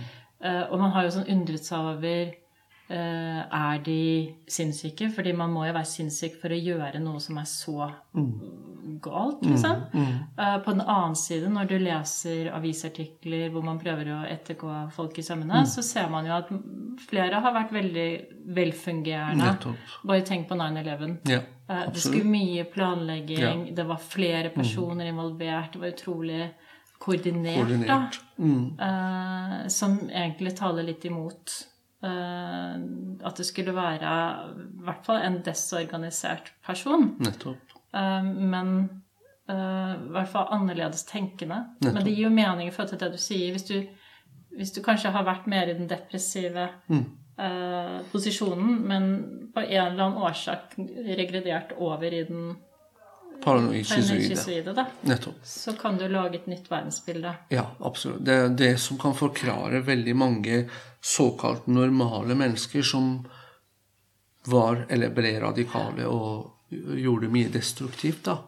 og 0.71 0.79
man 0.79 0.93
har 0.93 1.07
jo 1.07 1.15
sånn 1.17 1.31
undret 1.33 1.65
seg 1.65 1.89
over 1.95 2.35
eh, 2.91 3.41
Er 3.49 3.81
de 3.85 4.35
sinnssyke? 4.49 5.09
Fordi 5.11 5.33
man 5.33 5.51
må 5.51 5.65
jo 5.65 5.73
være 5.73 5.89
sinnssyk 5.89 6.37
for 6.41 6.53
å 6.53 6.61
gjøre 6.61 7.01
noe 7.01 7.21
som 7.21 7.41
er 7.41 7.49
så 7.49 7.89
galt, 9.01 9.43
liksom. 9.47 9.83
Eh, 10.39 10.59
på 10.65 10.71
den 10.75 10.81
annen 10.83 11.15
side, 11.17 11.49
når 11.53 11.69
du 11.69 11.79
leser 11.79 12.51
avisartikler 12.55 13.51
hvor 13.55 13.65
man 13.65 13.79
prøver 13.81 14.11
å 14.15 14.21
ettergå 14.29 14.91
folk 14.93 15.19
i 15.19 15.23
sømmene, 15.27 15.63
så 15.67 15.83
ser 15.83 16.09
man 16.13 16.27
jo 16.29 16.33
at 16.37 16.49
flere 17.09 17.41
har 17.41 17.53
vært 17.57 17.73
veldig 17.73 18.09
velfungerende. 18.55 19.45
Nettopp. 19.45 19.77
Bare 20.05 20.23
tenk 20.29 20.49
på 20.49 20.55
9-11. 20.61 21.19
Ja, 21.29 21.41
Eh, 21.67 21.87
Det 21.91 21.97
skulle 22.03 22.25
mye 22.29 22.65
planlegging, 22.69 23.41
Ja. 23.69 23.75
det 23.75 23.87
var 23.89 23.97
flere 23.97 24.51
personer 24.53 25.07
involvert, 25.09 25.73
det 25.73 25.81
var 25.81 25.89
utrolig 25.95 26.51
koordinert, 27.01 27.57
Koordinert. 27.67 28.19
Mm. 28.39 28.77
da. 28.77 28.85
Eh, 29.65 29.69
som 29.69 29.99
egentlig 30.11 30.55
taler 30.59 30.83
litt 30.83 31.05
imot 31.05 31.65
at 32.05 33.37
det 33.39 33.47
skulle 33.47 33.73
være 33.73 34.11
i 34.53 34.85
hvert 34.85 35.05
fall 35.07 35.23
en 35.25 35.39
desorganisert 35.43 36.51
person. 36.67 37.17
Nettopp. 37.19 37.57
Eh, 37.95 38.23
men 38.25 38.75
eh, 39.49 39.93
i 39.95 40.13
hvert 40.15 40.29
fall 40.33 40.49
annerledes 40.57 41.05
tenkende. 41.09 41.63
Men 41.81 42.03
det 42.05 42.15
gir 42.15 42.27
jo 42.29 42.31
mening 42.35 42.69
i 42.69 42.75
forhold 42.75 42.95
til 42.95 43.03
det 43.05 43.13
du 43.13 43.21
sier. 43.23 43.53
Hvis 43.55 43.67
du, 43.69 43.77
hvis 44.57 44.73
du 44.75 44.83
kanskje 44.83 45.13
har 45.15 45.25
vært 45.27 45.47
mer 45.51 45.69
i 45.71 45.79
den 45.79 45.89
depressive 45.91 46.69
Mm. 46.89 47.05
eh, 47.39 48.01
posisjonen, 48.13 48.77
men 48.87 49.09
på 49.55 49.61
en 49.61 49.93
eller 49.93 50.05
annen 50.05 50.23
årsak 50.23 50.77
regredert 50.79 51.73
over 51.79 52.13
i 52.13 52.25
den 52.25 52.55
Paranoid 53.45 53.85
Nettopp. 55.03 55.35
så 55.43 55.73
kan 55.77 55.99
du 55.99 56.07
lage 56.09 56.35
et 56.39 56.47
nytt 56.47 56.71
verdensbilde. 56.71 57.35
Ja, 57.51 57.67
absolutt. 57.81 58.25
Det 58.25 58.33
er 58.35 58.49
det 58.49 58.79
som 58.81 58.99
kan 58.99 59.13
forklare 59.19 59.83
veldig 59.85 60.15
mange 60.17 60.69
såkalt 61.03 61.67
normale 61.67 62.35
mennesker 62.39 62.83
som 62.83 63.27
var 64.47 64.87
eller 64.89 65.11
ble 65.11 65.35
radikale 65.43 66.07
og 66.07 66.54
gjorde 67.01 67.31
mye 67.33 67.53
destruktivt. 67.53 68.25
da. 68.27 68.39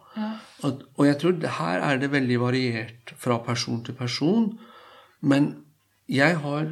Og, 0.65 0.83
og 0.97 1.07
jeg 1.07 1.19
tror 1.21 1.37
det, 1.37 1.55
her 1.59 1.85
er 1.85 2.01
det 2.01 2.13
veldig 2.13 2.41
variert 2.41 3.15
fra 3.21 3.39
person 3.45 3.83
til 3.85 3.97
person. 3.99 4.51
Men 5.21 5.53
jeg 6.09 6.39
har 6.43 6.71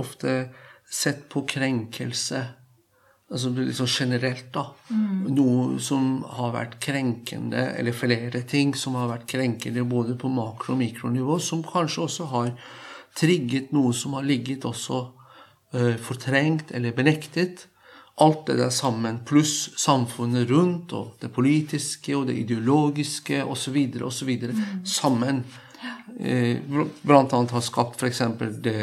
ofte 0.00 0.50
sett 0.92 1.28
på 1.32 1.44
krenkelse 1.48 2.42
altså 3.32 3.52
sånn 3.72 3.88
generelt, 3.88 4.50
da. 4.52 4.66
Noe 5.32 5.80
som 5.80 6.20
har 6.36 6.52
vært 6.52 6.78
krenkende, 6.84 7.64
eller 7.78 7.96
flere 7.96 8.42
ting 8.48 8.74
som 8.76 8.98
har 9.00 9.08
vært 9.08 9.28
krenkende 9.30 9.86
både 9.88 10.18
på 10.20 10.28
makro- 10.32 10.74
og 10.74 10.82
mikronivå, 10.82 11.38
som 11.40 11.64
kanskje 11.64 12.04
også 12.06 12.28
har 12.32 12.52
trigget 13.16 13.72
noe 13.72 13.92
som 13.96 14.16
har 14.18 14.26
ligget 14.28 14.66
også 14.68 15.00
uh, 15.76 15.96
fortrengt 16.00 16.72
eller 16.76 16.96
benektet. 16.96 17.66
Alt 18.22 18.46
det 18.46 18.56
der 18.60 18.70
sammen, 18.70 19.20
pluss 19.26 19.70
samfunnet 19.80 20.50
rundt, 20.50 20.92
og 20.94 21.16
det 21.22 21.32
politiske 21.34 22.14
og 22.16 22.28
det 22.28 22.36
ideologiske 22.44 23.40
osv. 23.44 23.78
osv. 24.06 24.30
sammen. 24.84 25.42
Eh, 26.20 26.60
bl- 26.68 26.90
blant 27.02 27.32
annet 27.34 27.50
har 27.56 27.64
skapt 27.66 27.98
f.eks. 28.02 28.22
det 28.62 28.78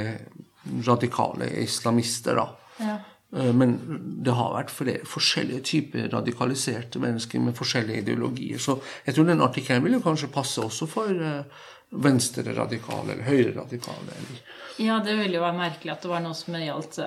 radikale 0.86 1.48
islamister. 1.64 2.36
da. 2.36 2.50
Ja. 2.80 2.98
Eh, 3.38 3.54
Men 3.54 3.78
det 4.26 4.34
har 4.34 4.54
vært 4.58 4.72
flere 4.74 5.06
forskjellige 5.06 5.62
typer 5.64 6.10
radikaliserte 6.12 7.00
mennesker 7.00 7.40
med 7.40 7.56
forskjellige 7.56 8.02
ideologier. 8.04 8.58
Så 8.60 8.80
jeg 9.06 9.16
tror 9.16 9.26
den 9.30 9.42
artikkelen 9.46 9.84
ville 9.86 10.02
kanskje 10.02 10.32
passe 10.34 10.62
også 10.62 10.88
for 10.90 11.10
eh, 11.14 11.44
venstre-radikale 11.92 13.14
eller 13.14 13.24
høyre-radikale. 13.26 14.14
eller 14.18 14.42
Ja, 14.80 15.00
det 15.04 15.16
ville 15.18 15.36
jo 15.36 15.42
være 15.44 15.58
merkelig 15.58 15.92
at 15.92 16.02
det 16.06 16.10
var 16.12 16.22
noe 16.24 16.34
som 16.38 16.54
gjaldt 16.56 17.00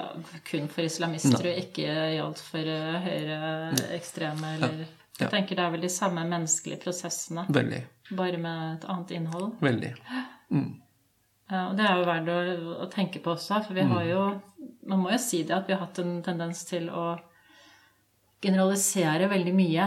kun 0.51 0.67
for 0.69 0.83
islamister, 0.85 1.39
og 1.39 1.61
ikke 1.63 1.87
gjaldt 2.17 2.39
for 2.45 2.59
eh, 2.67 3.07
høyreekstreme 3.07 4.57
eller 4.59 4.83
Ja. 5.21 5.27
Jeg 5.29 5.31
tenker 5.31 5.57
det 5.57 5.63
er 5.65 5.71
vel 5.71 5.81
de 5.85 5.89
samme 5.93 6.23
menneskelige 6.27 6.81
prosessene, 6.83 7.45
Veldig. 7.53 7.83
bare 8.17 8.39
med 8.41 8.79
et 8.79 8.85
annet 8.89 9.11
innhold. 9.13 9.53
Veldig. 9.61 9.91
Ja, 11.53 11.69
og 11.69 11.77
det 11.77 11.85
er 11.85 11.99
jo 12.01 12.07
verdt 12.09 12.31
å, 12.33 12.39
å 12.83 12.87
tenke 12.91 13.21
på 13.23 13.35
også, 13.37 13.61
for 13.67 13.75
vi 13.77 13.83
har 13.87 14.05
jo 14.09 14.23
Man 14.89 14.99
må 15.05 15.13
jo 15.13 15.19
si 15.19 15.43
det 15.45 15.55
at 15.55 15.69
vi 15.69 15.75
har 15.77 15.85
hatt 15.85 15.99
en 16.03 16.23
tendens 16.25 16.65
til 16.67 16.89
å 16.91 17.19
generalisere 18.43 19.29
veldig 19.31 19.53
mye 19.55 19.85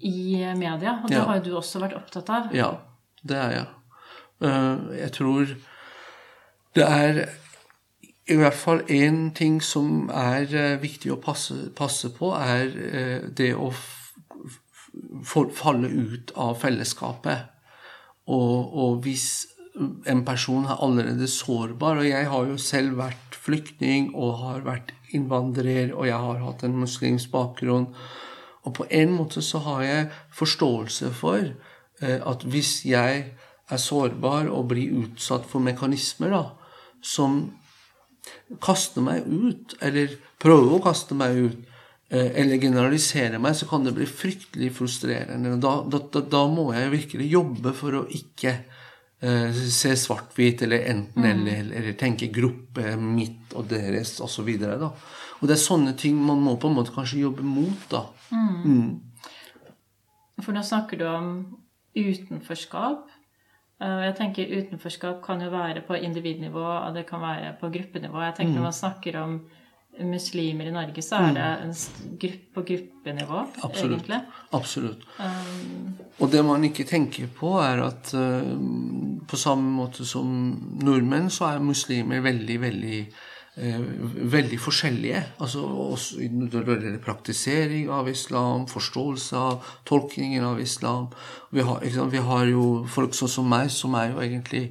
i 0.00 0.44
media, 0.58 0.96
og 1.04 1.08
det 1.08 1.16
Ja. 1.18 1.24
har 1.28 1.36
jo 1.38 1.42
du 1.44 1.50
også 1.60 1.80
vært 1.80 1.94
opptatt 1.96 2.30
av. 2.30 2.52
Ja, 2.54 2.78
det 3.22 3.36
er 3.36 3.50
jeg. 3.52 3.66
Eh, 4.44 5.00
Jeg 5.00 5.12
tror 5.12 5.46
det 6.74 6.84
er 6.84 7.24
i 8.26 8.36
hvert 8.36 8.56
fall 8.56 8.82
én 8.90 9.32
ting 9.34 9.62
som 9.62 10.08
er 10.10 10.48
eh, 10.50 10.82
viktig 10.82 11.12
å 11.12 11.20
passe, 11.22 11.54
passe 11.76 12.10
på, 12.16 12.32
er 12.34 12.72
eh, 12.74 13.28
det 13.30 13.52
å 13.54 13.70
falle 15.24 15.88
ut 15.88 16.32
av 16.36 16.56
fellesskapet. 16.60 17.50
Og, 18.26 18.74
og 18.74 19.00
hvis 19.04 19.46
en 20.08 20.24
person 20.24 20.64
er 20.64 20.82
allerede 20.82 21.28
sårbar, 21.28 22.00
og 22.00 22.08
jeg 22.08 22.28
har 22.30 22.46
jo 22.48 22.58
selv 22.58 22.98
vært 23.00 23.38
flyktning 23.44 24.12
og 24.14 24.38
har 24.40 24.66
vært 24.66 24.94
innvandrer, 25.14 25.92
og 25.94 26.06
jeg 26.08 26.20
har 26.26 26.44
hatt 26.44 26.64
en 26.64 26.78
muslimsk 26.80 27.32
bakgrunn, 27.32 27.88
og 28.64 28.74
på 28.78 28.86
en 28.90 29.12
måte 29.12 29.42
så 29.44 29.60
har 29.66 29.82
jeg 29.84 30.06
forståelse 30.32 31.10
for 31.12 31.50
at 32.00 32.46
hvis 32.48 32.78
jeg 32.88 33.26
er 33.72 33.80
sårbar 33.80 34.50
og 34.52 34.68
blir 34.72 34.92
utsatt 35.04 35.46
for 35.48 35.64
mekanismer 35.64 36.34
da, 36.34 36.42
som 37.04 37.46
kaster 38.64 39.04
meg 39.04 39.24
ut, 39.28 39.76
eller 39.84 40.16
prøver 40.40 40.76
å 40.76 40.82
kaste 40.84 41.16
meg 41.16 41.38
ut, 41.38 41.58
eh, 42.10 42.30
eller 42.40 42.60
generalisere 42.60 43.40
meg, 43.40 43.56
så 43.56 43.68
kan 43.68 43.84
det 43.84 43.94
bli 43.96 44.06
fryktelig 44.08 44.72
frustrerende. 44.78 45.56
Da, 45.60 45.76
da, 45.88 46.00
da, 46.20 46.44
må 46.48 46.70
jeg 46.76 46.92
virkelig 46.92 47.30
jobbe 47.32 47.74
for 47.76 48.00
å 48.00 48.04
ikke 48.08 48.54
eh, 48.54 49.64
se 49.72 49.94
svart-hvit, 50.00 50.64
eller 50.66 50.88
enten-eller, 50.92 51.72
eller 51.72 51.98
tenke 52.00 52.32
gruppe, 52.32 52.94
mitt 53.00 53.56
og 53.56 53.68
deres, 53.72 54.16
osv. 54.24 54.54
Og, 54.68 54.86
og 55.40 55.48
det 55.48 55.56
er 55.56 55.64
sånne 55.64 55.96
ting 56.00 56.20
man 56.20 56.44
må 56.44 56.56
på 56.60 56.70
en 56.70 56.78
måte 56.80 56.94
kanskje 56.96 57.24
jobbe 57.24 57.44
mot, 57.48 57.88
da. 57.92 58.06
For 60.42 60.56
nå 60.56 60.64
snakker 60.66 60.98
du 60.98 61.04
om 61.08 61.28
utenforskap. 61.94 63.10
Eh, 63.84 64.04
Jeg 64.06 64.16
tenker 64.16 64.54
Utenforskap 64.58 65.20
kan 65.26 65.42
jo 65.44 65.50
være 65.52 65.82
på 65.86 65.98
individnivå, 65.98 66.64
og 66.64 66.94
det 66.96 67.06
kan 67.06 67.20
være 67.20 67.54
på 67.60 67.68
gruppenivå. 67.74 68.22
Jeg 68.24 68.34
tenker 68.38 68.54
Mm. 68.54 68.56
Når 68.56 68.62
man 68.62 68.72
snakker 68.72 69.16
om 69.22 69.40
muslimer 70.00 70.66
i 70.66 70.70
Norge, 70.74 71.02
så 71.02 71.16
er 71.16 71.34
det 71.34 71.64
en 71.64 71.74
grupp 72.18 72.54
på 72.54 72.62
gruppenivå, 72.66 73.46
Absolutt. 73.62 74.02
egentlig. 74.02 74.20
Absolutt. 74.52 75.04
Um, 75.18 75.94
Og 76.20 76.30
det 76.32 76.44
man 76.44 76.64
ikke 76.64 76.84
tenker 76.84 77.26
på, 77.26 77.52
er 77.62 77.82
at 77.84 78.14
uh, 78.14 78.56
på 79.28 79.36
samme 79.36 79.70
måte 79.70 80.04
som 80.04 80.26
nordmenn, 80.82 81.30
så 81.30 81.44
er 81.54 81.58
muslimer 81.60 82.20
veldig, 82.20 82.60
veldig 82.60 83.06
veldig 83.56 84.58
forskjellige. 84.58 85.20
Altså 85.38 85.62
også 85.62 86.26
når 86.26 86.80
det 86.82 86.94
praktisering 87.04 87.90
av 87.92 88.08
islam, 88.10 88.66
forståelse 88.66 89.36
av 89.38 89.74
tolkningen 89.86 90.44
av 90.44 90.60
islam. 90.60 91.08
Vi 91.54 91.62
har? 91.62 91.84
Vi 92.10 92.18
har 92.18 92.46
jo 92.50 92.84
folk 92.90 93.14
sånn 93.14 93.30
som 93.30 93.48
meg, 93.48 93.70
som 93.70 93.94
er 93.94 94.10
jo 94.10 94.22
egentlig 94.24 94.64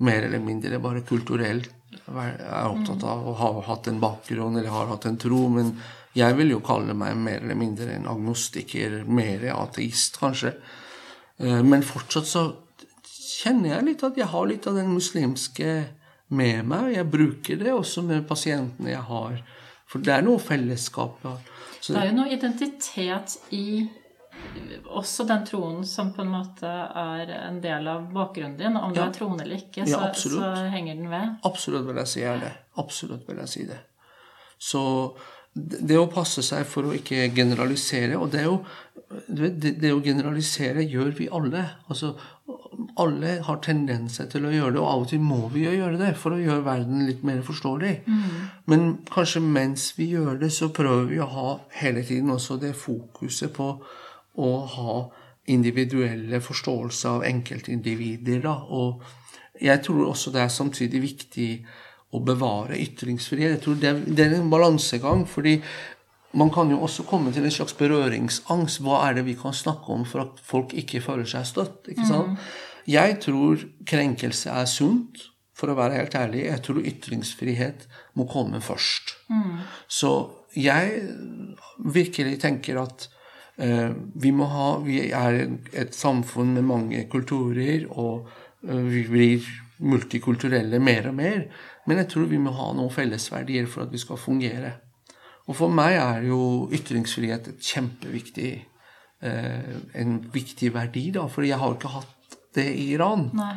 mer 0.00 0.24
eller 0.28 0.40
mindre 0.40 0.80
bare 0.80 1.04
kulturelt 1.04 1.70
er 2.10 2.68
opptatt 2.70 3.02
av 3.06 3.26
å 3.28 3.34
ha 3.38 3.50
hatt 3.66 3.88
en 3.90 4.00
bakgrunn 4.02 4.56
eller 4.56 4.70
har 4.70 4.90
hatt 4.90 5.06
en 5.06 5.18
tro. 5.20 5.46
Men 5.52 5.74
jeg 6.16 6.36
vil 6.38 6.54
jo 6.54 6.62
kalle 6.64 6.94
meg 6.94 7.18
mer 7.18 7.42
eller 7.44 7.58
mindre 7.58 7.94
en 7.94 8.08
agnostiker, 8.10 9.02
mer 9.06 9.46
ateist, 9.54 10.18
kanskje. 10.20 10.54
Eh, 11.38 11.62
Men 11.62 11.86
fortsatt 11.86 12.26
så 12.26 12.44
kjenner 13.04 13.76
jeg 13.76 13.86
litt 13.86 14.04
at 14.04 14.18
jeg 14.18 14.28
har 14.28 14.46
litt 14.46 14.66
av 14.66 14.76
den 14.76 14.92
muslimske 14.92 15.70
med 16.30 16.66
meg. 16.66 16.90
og 16.90 16.96
Jeg 16.96 17.10
bruker 17.12 17.62
det 17.62 17.72
også 17.74 18.04
med 18.06 18.26
pasientene 18.28 18.94
jeg 18.94 19.06
har. 19.10 19.40
For 19.90 20.02
det 20.04 20.14
er 20.14 20.26
noe 20.26 20.42
fellesskap. 20.42 21.18
Ja. 21.26 21.36
Så, 21.80 21.94
det 21.94 22.02
er 22.02 22.10
jo 22.10 22.18
noe 22.20 22.30
identitet 22.34 23.38
i 23.56 23.64
også 24.90 25.24
den 25.28 25.42
troen 25.46 25.82
som 25.86 26.12
på 26.14 26.22
en 26.24 26.30
måte 26.32 26.68
er 26.68 27.32
en 27.36 27.58
del 27.62 27.88
av 27.90 28.06
bakgrunnen 28.12 28.56
din. 28.58 28.78
Om 28.78 28.94
du 28.94 29.00
er 29.02 29.12
troende 29.14 29.44
eller 29.44 29.60
ikke, 29.60 29.84
så, 29.88 30.00
ja, 30.06 30.12
så 30.14 30.52
henger 30.72 30.96
den 30.96 31.10
ved. 31.12 31.36
Absolutt 31.48 31.86
vil 31.88 32.00
jeg 32.02 32.12
si 32.12 32.24
er 32.26 32.40
det. 32.42 32.52
Absolutt 32.80 33.28
vil 33.28 33.42
jeg 33.42 33.52
si 33.52 33.66
det. 33.68 33.78
Så 34.60 34.82
det 35.54 35.98
å 35.98 36.08
passe 36.10 36.44
seg 36.46 36.62
for 36.70 36.86
å 36.86 36.92
ikke 36.94 37.24
generalisere 37.34 38.14
Og 38.20 38.28
det 38.30 38.44
jo 38.44 38.60
det, 39.10 39.72
det 39.82 39.90
å 39.90 40.02
generalisere 40.04 40.84
gjør 40.86 41.10
vi 41.18 41.26
alle. 41.34 41.64
Altså, 41.90 42.12
alle 42.96 43.36
har 43.46 43.60
tendenser 43.64 44.26
til 44.30 44.46
å 44.46 44.52
gjøre 44.52 44.74
det, 44.74 44.80
og 44.80 44.88
av 44.88 45.04
og 45.04 45.08
til 45.12 45.22
må 45.24 45.48
vi 45.52 45.64
jo 45.66 45.74
gjøre 45.76 46.00
det 46.00 46.10
for 46.18 46.34
å 46.34 46.40
gjøre 46.40 46.64
verden 46.66 47.06
litt 47.06 47.22
mer 47.26 47.42
forståelig. 47.46 47.94
Men 48.70 48.98
kanskje 49.10 49.42
mens 49.44 49.92
vi 49.98 50.10
gjør 50.14 50.40
det, 50.40 50.50
så 50.52 50.70
prøver 50.74 51.04
vi 51.10 51.20
å 51.20 51.30
ha 51.30 51.58
hele 51.80 52.04
tiden 52.06 52.30
også 52.30 52.58
det 52.62 52.74
fokuset 52.78 53.52
på 53.56 53.70
å 54.40 54.50
ha 54.76 54.96
individuelle 55.50 56.40
forståelser 56.40 57.08
av 57.10 57.24
enkeltindivider. 57.24 58.42
Da. 58.44 58.56
Og 58.68 59.02
jeg 59.60 59.82
tror 59.84 60.10
også 60.10 60.32
det 60.34 60.44
er 60.44 60.52
samtidig 60.52 61.02
viktig 61.02 61.50
å 62.14 62.20
bevare 62.26 62.78
ytringsfrihet. 62.78 63.56
Jeg 63.56 63.64
tror 63.64 63.80
det 63.80 63.94
det 64.06 64.26
er 64.26 64.36
en 64.40 64.50
balansegang. 64.50 65.26
fordi 65.26 65.60
man 66.32 66.50
kan 66.50 66.70
jo 66.70 66.78
også 66.86 67.02
komme 67.02 67.32
til 67.32 67.44
en 67.44 67.50
slags 67.50 67.74
berøringsangst. 67.74 68.82
Hva 68.84 69.08
er 69.08 69.14
det 69.18 69.26
vi 69.26 69.34
kan 69.34 69.52
snakke 69.52 69.90
om 69.92 70.04
for 70.06 70.20
at 70.20 70.42
folk 70.42 70.74
ikke 70.74 71.02
føler 71.02 71.26
seg 71.26 71.46
støtt? 71.46 71.88
ikke 71.90 72.06
sant? 72.06 72.38
Jeg 72.90 73.20
tror 73.22 73.62
krenkelse 73.86 74.50
er 74.50 74.66
sunt, 74.70 75.26
for 75.54 75.70
å 75.70 75.76
være 75.76 75.98
helt 75.98 76.16
ærlig. 76.16 76.46
Jeg 76.48 76.62
tror 76.64 76.84
ytringsfrihet 76.88 77.86
må 78.16 78.26
komme 78.30 78.62
først. 78.64 79.14
Så 79.86 80.12
jeg 80.56 81.02
virkelig 81.84 82.38
tenker 82.42 82.80
at 82.80 83.04
uh, 83.60 83.90
vi 84.16 84.32
må 84.34 84.48
ha 84.50 84.70
Vi 84.86 85.02
er 85.12 85.42
et 85.76 85.94
samfunn 85.94 86.54
med 86.56 86.66
mange 86.66 87.04
kulturer, 87.12 87.84
og 87.90 88.30
uh, 88.64 88.84
vi 88.88 89.04
blir 89.08 89.50
multikulturelle 89.80 90.80
mer 90.80 91.10
og 91.12 91.18
mer. 91.20 91.44
Men 91.86 92.02
jeg 92.02 92.10
tror 92.12 92.30
vi 92.30 92.40
må 92.40 92.52
ha 92.56 92.72
noen 92.76 92.92
fellesverdier 92.92 93.68
for 93.68 93.84
at 93.84 93.92
vi 93.92 94.00
skal 94.00 94.20
fungere. 94.20 94.74
Og 95.48 95.56
for 95.56 95.72
meg 95.72 95.96
er 95.98 96.26
jo 96.28 96.68
ytringsfrihet 96.72 97.48
et 97.50 97.70
kjempeviktig 97.72 98.50
eh, 99.26 99.76
en 99.98 100.18
viktig 100.32 100.70
verdi, 100.74 101.08
da, 101.16 101.24
for 101.32 101.46
jeg 101.46 101.58
har 101.58 101.74
ikke 101.74 101.94
hatt 101.96 102.19
det 102.56 102.66
i 102.74 102.90
Iran. 102.94 103.28
Nei. 103.36 103.54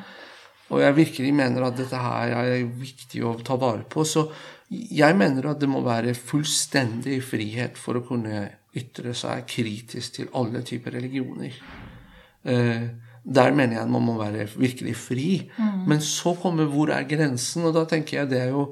Og 0.73 0.81
jeg 0.81 0.95
virkelig 0.97 1.31
mener 1.35 1.67
at 1.67 1.77
dette 1.77 1.99
her 1.99 2.33
er 2.39 2.65
viktig 2.65 3.21
å 3.27 3.35
ta 3.45 3.57
vare 3.61 3.85
på. 3.89 4.05
Så 4.07 4.25
jeg 4.69 5.17
mener 5.19 5.51
at 5.51 5.61
det 5.61 5.69
må 5.69 5.83
være 5.85 6.15
fullstendig 6.17 7.19
frihet 7.25 7.77
for 7.77 7.99
å 7.99 8.05
kunne 8.07 8.47
ytre 8.73 9.13
seg 9.17 9.45
kritisk 9.49 10.17
til 10.17 10.31
alle 10.39 10.63
typer 10.65 10.95
religioner. 10.97 11.57
Eh, 12.43 12.87
der 13.23 13.53
mener 13.55 13.77
jeg 13.77 13.85
at 13.85 13.91
man 13.91 14.03
må 14.03 14.17
være 14.19 14.47
virkelig 14.55 14.95
fri. 14.99 15.27
Men 15.87 16.01
så 16.03 16.33
kommer 16.39 16.67
hvor 16.71 16.91
er 16.91 17.05
grensen? 17.07 17.67
Og 17.67 17.75
da 17.77 17.85
tenker 17.89 18.21
jeg 18.21 18.31
det 18.33 18.41
er 18.47 18.55
jo 18.55 18.65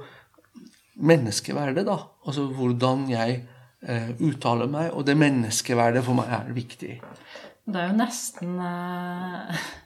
menneskeverdet, 1.02 1.86
da. 1.88 1.98
Altså 2.28 2.48
hvordan 2.52 3.06
jeg 3.12 3.38
eh, 3.86 4.10
uttaler 4.20 4.72
meg. 4.72 4.92
Og 4.96 5.06
det 5.08 5.16
menneskeverdet 5.20 6.04
for 6.08 6.20
meg 6.20 6.34
er 6.36 6.52
viktig. 6.58 6.98
Det 7.62 7.78
er 7.78 7.92
jo 7.92 8.00
nesten 8.02 8.58
eh, 8.66 9.64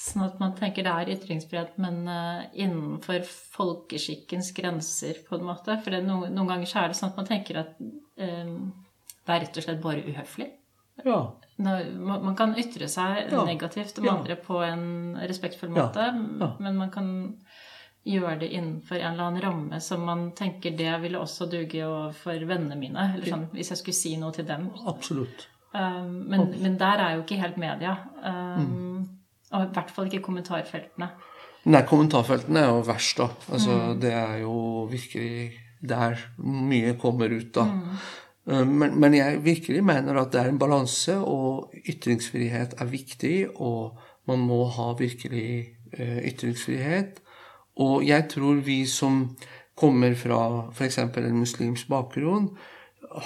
sånn 0.00 0.24
at 0.26 0.38
man 0.40 0.54
tenker 0.56 0.86
det 0.86 0.92
er 0.92 1.10
ytringsfrihet, 1.16 1.74
men 1.82 1.98
eh, 2.08 2.46
innenfor 2.64 3.24
folkeskikkens 3.56 4.52
grenser, 4.56 5.20
på 5.28 5.36
en 5.38 5.44
måte. 5.50 5.76
For 5.84 5.96
noen, 6.02 6.32
noen 6.34 6.48
ganger 6.54 6.70
så 6.70 6.84
er 6.84 6.88
det 6.92 6.98
sånn 7.00 7.12
at 7.12 7.20
man 7.20 7.28
tenker 7.28 7.60
at 7.64 7.74
eh, 7.80 8.54
det 9.26 9.34
er 9.36 9.44
rett 9.44 9.60
og 9.60 9.66
slett 9.66 9.82
bare 9.84 10.04
uhøflig. 10.08 10.48
Ja. 11.04 11.18
Man, 11.60 12.34
kan 12.36 12.54
ytre 12.60 12.88
seg 12.88 13.30
Ja. 13.32 13.44
negativt 13.44 13.98
om 14.00 14.04
Ja. 14.08 14.14
andre 14.16 14.36
på 14.36 14.58
en 14.64 15.16
respektfull 15.28 15.70
måte, 15.72 16.06
men 16.60 16.76
man 16.76 16.90
kan 16.90 17.10
gjøre 18.04 18.38
det 18.40 18.48
innenfor 18.56 18.96
en 18.96 19.12
eller 19.12 19.24
annen 19.28 19.42
ramme 19.44 19.80
som 19.84 20.00
man 20.08 20.30
tenker 20.32 20.72
det 20.76 20.94
ville 21.02 21.18
også 21.20 21.46
duge 21.52 21.82
overfor 21.84 22.40
vennene 22.48 22.76
mine. 22.80 23.10
Eller 23.14 23.26
sånn, 23.28 23.46
hvis 23.52 23.68
jeg 23.74 23.78
skulle 23.82 23.98
si 24.00 24.16
noe 24.16 24.32
til 24.32 24.46
dem. 24.48 24.70
Absolutt. 24.88 25.46
Um, 25.74 26.24
men, 26.28 26.46
men 26.62 26.76
der 26.80 26.98
er 26.98 27.16
jo 27.16 27.22
ikke 27.22 27.40
helt 27.40 27.56
media. 27.60 27.98
Um, 28.24 28.66
Mm. 28.66 29.08
Og 29.50 29.66
i 29.66 29.72
hvert 29.74 29.90
fall 29.90 30.08
ikke 30.08 30.22
kommentarfeltene. 30.28 31.10
Nei, 31.70 31.82
kommentarfeltene 31.88 32.62
er 32.62 32.70
jo 32.70 32.84
verst, 32.86 33.18
da. 33.18 33.28
Altså, 33.52 33.76
Det 34.00 34.12
er 34.14 34.38
jo 34.44 34.86
virkelig 34.90 35.52
der 35.80 36.18
mye 36.38 36.94
kommer 37.00 37.32
ut, 37.32 37.54
da. 37.54 37.64
Mm. 37.64 38.66
Men, 38.80 38.96
men 39.00 39.14
jeg 39.14 39.44
virkelig 39.44 39.82
mener 39.84 40.16
at 40.18 40.32
det 40.32 40.40
er 40.40 40.48
en 40.48 40.58
balanse, 40.58 41.16
og 41.18 41.74
ytringsfrihet 41.88 42.74
er 42.80 42.88
viktig, 42.88 43.48
og 43.60 43.98
man 44.26 44.38
må 44.38 44.64
ha 44.64 44.92
virkelig 44.98 45.76
eh, 45.92 46.18
ytringsfrihet. 46.32 47.20
Og 47.80 48.06
jeg 48.06 48.28
tror 48.32 48.62
vi 48.64 48.82
som 48.86 49.36
kommer 49.76 50.14
fra 50.14 50.68
f.eks. 50.72 50.98
en 50.98 51.38
muslimsk 51.38 51.88
bakgrunn, 51.88 52.50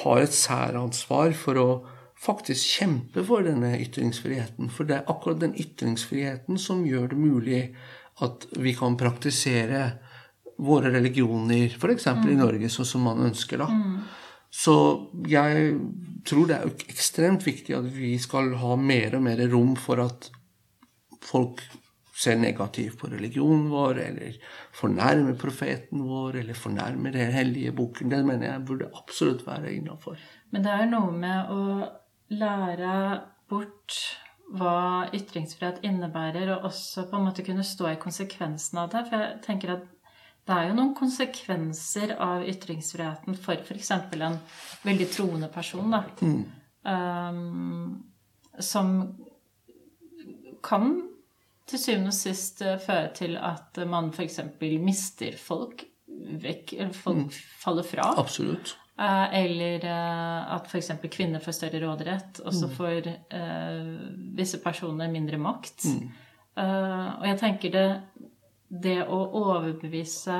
har 0.05 0.23
et 0.23 0.35
særansvar 0.35 1.35
for 1.37 1.61
å 1.61 1.69
faktisk 2.25 2.79
kjempe 2.79 3.25
for 3.27 3.45
denne 3.47 3.75
ytringsfriheten. 3.83 4.71
For 4.73 4.89
det 4.89 5.01
er 5.01 5.13
akkurat 5.13 5.43
den 5.43 5.55
ytringsfriheten 5.61 6.59
som 6.61 6.85
gjør 6.89 7.13
det 7.13 7.21
mulig 7.21 7.63
at 8.25 8.47
vi 8.57 8.75
kan 8.79 8.97
praktisere 8.99 9.87
våre 10.65 10.93
religioner, 10.95 11.73
f.eks. 11.75 12.07
i 12.31 12.37
Norge, 12.39 12.71
sånn 12.71 12.89
som 12.89 13.09
man 13.09 13.25
ønsker. 13.27 13.65
da. 13.65 13.69
Så 14.55 14.75
jeg 15.27 15.73
tror 16.29 16.47
det 16.47 16.61
er 16.61 16.91
ekstremt 16.93 17.43
viktig 17.47 17.75
at 17.75 17.89
vi 17.91 18.15
skal 18.23 18.53
ha 18.61 18.77
mer 18.79 19.17
og 19.19 19.25
mer 19.27 19.43
rom 19.51 19.75
for 19.81 20.03
at 20.05 20.31
folk 21.25 21.65
ser 22.15 22.39
negativt 22.39 23.01
på 23.01 23.11
religionen 23.11 23.67
vår, 23.73 23.99
eller 24.05 24.37
fornærmer 24.79 25.35
profeten 25.41 26.05
vår, 26.07 26.39
eller 26.45 26.55
fornærmer 26.55 27.17
den 27.17 27.35
hellige 27.35 27.75
boken. 27.75 28.13
Det 28.13 28.23
mener 28.23 28.53
jeg 28.53 28.67
burde 28.69 28.93
absolutt 28.95 29.43
være 29.49 29.75
innafor. 29.75 30.23
Men 30.55 30.63
det 30.63 30.77
er 30.77 30.87
noe 30.93 31.11
med 31.11 31.51
å 31.51 31.65
lære 32.33 32.95
bort 33.51 33.99
hva 34.55 35.09
ytringsfrihet 35.17 35.83
innebærer, 35.87 36.53
og 36.55 36.69
også 36.71 37.07
på 37.11 37.19
en 37.19 37.27
måte 37.29 37.45
kunne 37.47 37.65
stå 37.67 37.91
i 37.91 38.01
konsekvensen 38.01 38.81
av 38.83 38.93
det. 38.93 39.05
For 39.09 39.25
jeg 39.25 39.41
tenker 39.47 39.75
at 39.77 39.91
det 40.45 40.57
er 40.57 40.69
jo 40.69 40.77
noen 40.77 40.93
konsekvenser 40.97 42.13
av 42.21 42.45
ytringsfriheten 42.45 43.39
for 43.41 43.57
f.eks. 43.65 43.91
en 43.97 44.37
veldig 44.85 45.09
troende 45.13 45.49
person, 45.53 45.95
da. 45.97 46.03
Um, 46.85 48.05
som 48.61 48.91
kan 50.65 50.91
til 51.69 51.81
syvende 51.81 52.13
og 52.13 52.17
sist 52.17 52.61
eh, 52.65 52.77
føre 52.81 53.09
til 53.17 53.39
at 53.41 53.81
man 53.89 54.11
f.eks. 54.13 54.41
mister 54.85 55.37
folk 55.41 55.87
vekk, 56.45 56.77
eller 56.77 56.93
folk 56.97 57.37
faller 57.63 57.87
fra. 57.89 58.13
Absolutt. 58.21 58.77
Eh, 59.00 59.38
Eller 59.44 59.85
eh, 59.85 60.54
at 60.54 60.68
f.eks. 60.70 60.92
kvinner 61.11 61.42
får 61.42 61.57
større 61.57 61.80
råderett, 61.83 62.40
og 62.46 62.54
så 62.54 62.68
får 62.70 63.09
eh, 63.11 63.94
visse 64.38 64.61
personer 64.62 65.11
mindre 65.11 65.40
makt. 65.42 65.88
Eh, 66.54 67.09
og 67.18 67.26
jeg 67.26 67.40
tenker 67.40 67.74
det 67.74 67.88
Det 68.74 69.00
å 69.07 69.18
overbevise 69.38 70.37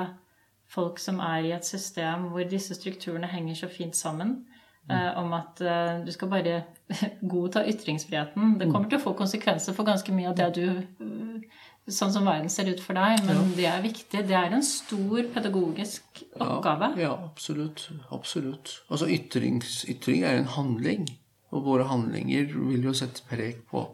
folk 0.71 0.99
som 0.99 1.21
er 1.23 1.45
i 1.45 1.53
et 1.55 1.67
system 1.67 2.31
hvor 2.33 2.47
disse 2.51 2.75
strukturene 2.75 3.29
henger 3.31 3.55
så 3.55 3.69
fint 3.71 3.97
sammen, 3.97 4.45
Uh, 4.85 5.17
om 5.17 5.31
at 5.33 5.61
uh, 5.65 6.05
du 6.05 6.11
skal 6.13 6.29
bare 6.29 6.59
godta 7.33 7.63
ytringsfriheten 7.65 8.59
Det 8.61 8.67
kommer 8.69 8.91
til 8.91 8.99
å 8.99 9.01
få 9.01 9.15
konsekvenser 9.17 9.73
for 9.73 9.89
ganske 9.89 10.13
mye 10.13 10.29
av 10.29 10.35
det 10.37 10.49
du 10.59 10.67
uh, 11.01 11.63
Sånn 11.89 12.13
som 12.13 12.29
verden 12.29 12.53
ser 12.53 12.69
ut 12.69 12.83
for 12.85 12.93
deg, 12.97 13.23
men 13.25 13.55
det 13.57 13.65
er 13.69 13.81
viktig. 13.85 14.23
Det 14.29 14.37
er 14.37 14.53
en 14.53 14.63
stor 14.65 15.27
pedagogisk 15.33 16.14
oppgave. 16.41 16.93
Ja, 16.97 17.03
ja 17.09 17.13
absolutt. 17.25 17.91
Absolutt. 18.13 18.79
Altså 18.91 19.09
ytring 19.09 20.25
er 20.25 20.39
en 20.39 20.51
handling, 20.57 21.09
og 21.55 21.65
våre 21.65 21.87
handlinger 21.91 22.51
vil 22.55 22.89
jo 22.89 22.95
sette 22.97 23.23
preg 23.29 23.63
på 23.71 23.87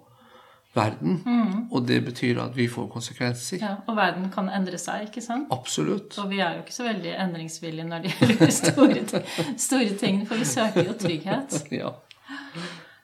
verden. 0.75 1.23
Og 1.71 1.89
det 1.89 2.05
betyr 2.05 2.41
at 2.43 2.57
vi 2.57 2.69
får 2.69 2.87
konsekvenser. 2.93 3.59
Ja, 3.63 3.75
og 3.87 3.97
verden 3.97 4.31
kan 4.35 4.49
endre 4.49 4.79
seg, 4.79 5.09
ikke 5.09 5.23
sant? 5.25 5.51
Absolutt. 5.51 6.19
Og 6.19 6.31
vi 6.31 6.39
er 6.39 6.59
jo 6.59 6.65
ikke 6.65 6.75
så 6.75 6.87
veldig 6.87 7.17
endringsvillige 7.25 7.89
når 7.89 8.05
det 8.07 8.13
gjelder 8.15 8.55
store, 8.61 9.25
store 9.59 9.97
ting, 9.99 10.23
for 10.29 10.41
vi 10.41 10.45
søker 10.45 10.87
jo 10.87 10.99
trygghet. 11.01 11.59
Ja. 11.81 11.91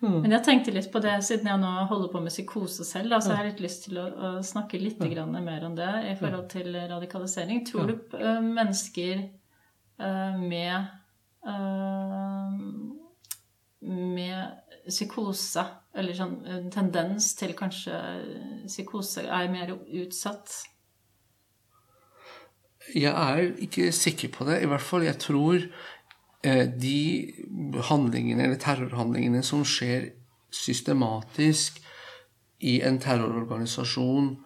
Men 0.05 0.35
jeg 0.35 0.45
tenkte 0.45 0.75
litt 0.75 0.91
på 0.93 1.01
det, 1.01 1.15
siden 1.25 1.49
jeg 1.49 1.63
nå 1.63 1.73
holder 1.91 2.11
på 2.13 2.21
med 2.21 2.35
psykose 2.35 2.85
selv, 2.85 3.15
da, 3.15 3.21
så 3.25 3.33
har 3.33 3.47
jeg 3.47 3.55
litt 3.55 3.65
lyst 3.65 3.87
til 3.87 4.01
å, 4.03 4.07
å 4.13 4.31
snakke 4.45 4.81
litt 4.83 5.01
grann 5.01 5.33
mer 5.45 5.65
om 5.65 5.77
det 5.79 5.89
i 6.11 6.15
forhold 6.21 6.51
til 6.53 6.77
radikalisering. 6.77 7.65
Tror 7.69 7.89
du 7.89 7.97
uh, 8.19 8.43
mennesker 8.45 9.25
uh, 10.03 10.37
med 10.37 10.93
uh, 11.49 12.53
med 13.87 14.63
psykose, 14.87 15.65
eller 15.97 16.17
sånn 16.17 16.39
en 16.51 16.71
tendens 16.75 17.33
til 17.39 17.53
kanskje 17.59 17.97
psykose, 18.67 19.27
er 19.27 19.51
mer 19.53 19.75
utsatt? 19.77 20.55
Jeg 22.95 23.11
er 23.11 23.49
ikke 23.63 23.91
sikker 23.95 24.31
på 24.35 24.47
det. 24.47 24.61
I 24.63 24.71
hvert 24.71 24.85
fall, 24.85 25.07
jeg 25.07 25.19
tror 25.23 25.65
de 26.45 27.33
handlingene, 27.89 28.45
eller 28.45 28.61
terrorhandlingene 28.61 29.41
som 29.43 29.65
skjer 29.67 30.11
systematisk 30.55 31.81
i 32.61 32.81
en 32.87 32.99
terrororganisasjon, 33.03 34.37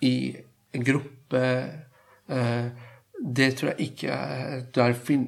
i 0.00 0.36
en 0.72 0.84
gruppe 0.84 1.42
eh, 2.28 2.66
Det 3.18 3.48
tror 3.58 3.72
jeg 3.72 3.88
ikke 3.88 4.16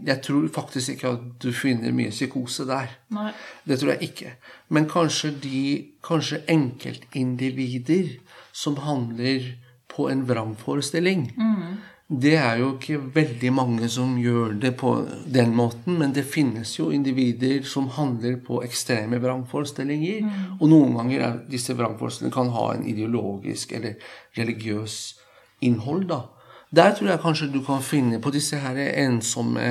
Jeg 0.07 0.18
tror 0.22 0.44
faktisk 0.55 0.92
ikke 0.92 1.09
at 1.09 1.22
du 1.42 1.48
finner 1.53 1.90
mye 1.92 2.12
psykose 2.14 2.66
der. 2.68 2.92
Nei. 3.11 3.33
Det 3.66 3.81
tror 3.81 3.96
jeg 3.96 4.11
ikke. 4.12 4.35
Men 4.68 4.87
kanskje 4.88 5.33
de 5.42 5.62
Kanskje 6.07 6.44
enkeltindivider 6.48 8.20
som 8.53 8.76
handler 8.76 9.57
på 9.90 10.07
en 10.09 10.22
vrangforestilling. 10.29 11.33
Det 12.10 12.32
er 12.34 12.56
jo 12.58 12.72
ikke 12.74 12.96
veldig 13.14 13.50
mange 13.54 13.88
som 13.88 14.16
gjør 14.18 14.56
det 14.58 14.72
på 14.80 14.96
den 15.30 15.52
måten, 15.54 15.94
men 16.00 16.10
det 16.10 16.24
finnes 16.26 16.72
jo 16.74 16.88
individer 16.90 17.62
som 17.62 17.86
handler 17.94 18.40
på 18.42 18.64
ekstreme 18.66 19.20
vrangforestillinger. 19.22 20.26
Og 20.58 20.72
noen 20.72 20.96
ganger 20.98 21.22
er 21.22 21.36
disse 21.52 21.76
vrangforestillingene 21.78 22.34
kan 22.34 22.50
ha 22.56 22.64
en 22.74 22.88
ideologisk 22.90 23.76
eller 23.78 23.94
religiøs 24.38 24.96
innhold. 25.62 26.08
da. 26.10 26.20
Der 26.74 26.96
tror 26.98 27.12
jeg 27.12 27.22
kanskje 27.22 27.52
du 27.52 27.62
kan 27.62 27.82
finne 27.82 28.18
på 28.18 28.34
disse 28.34 28.58
her 28.58 28.74
ensomme 29.04 29.68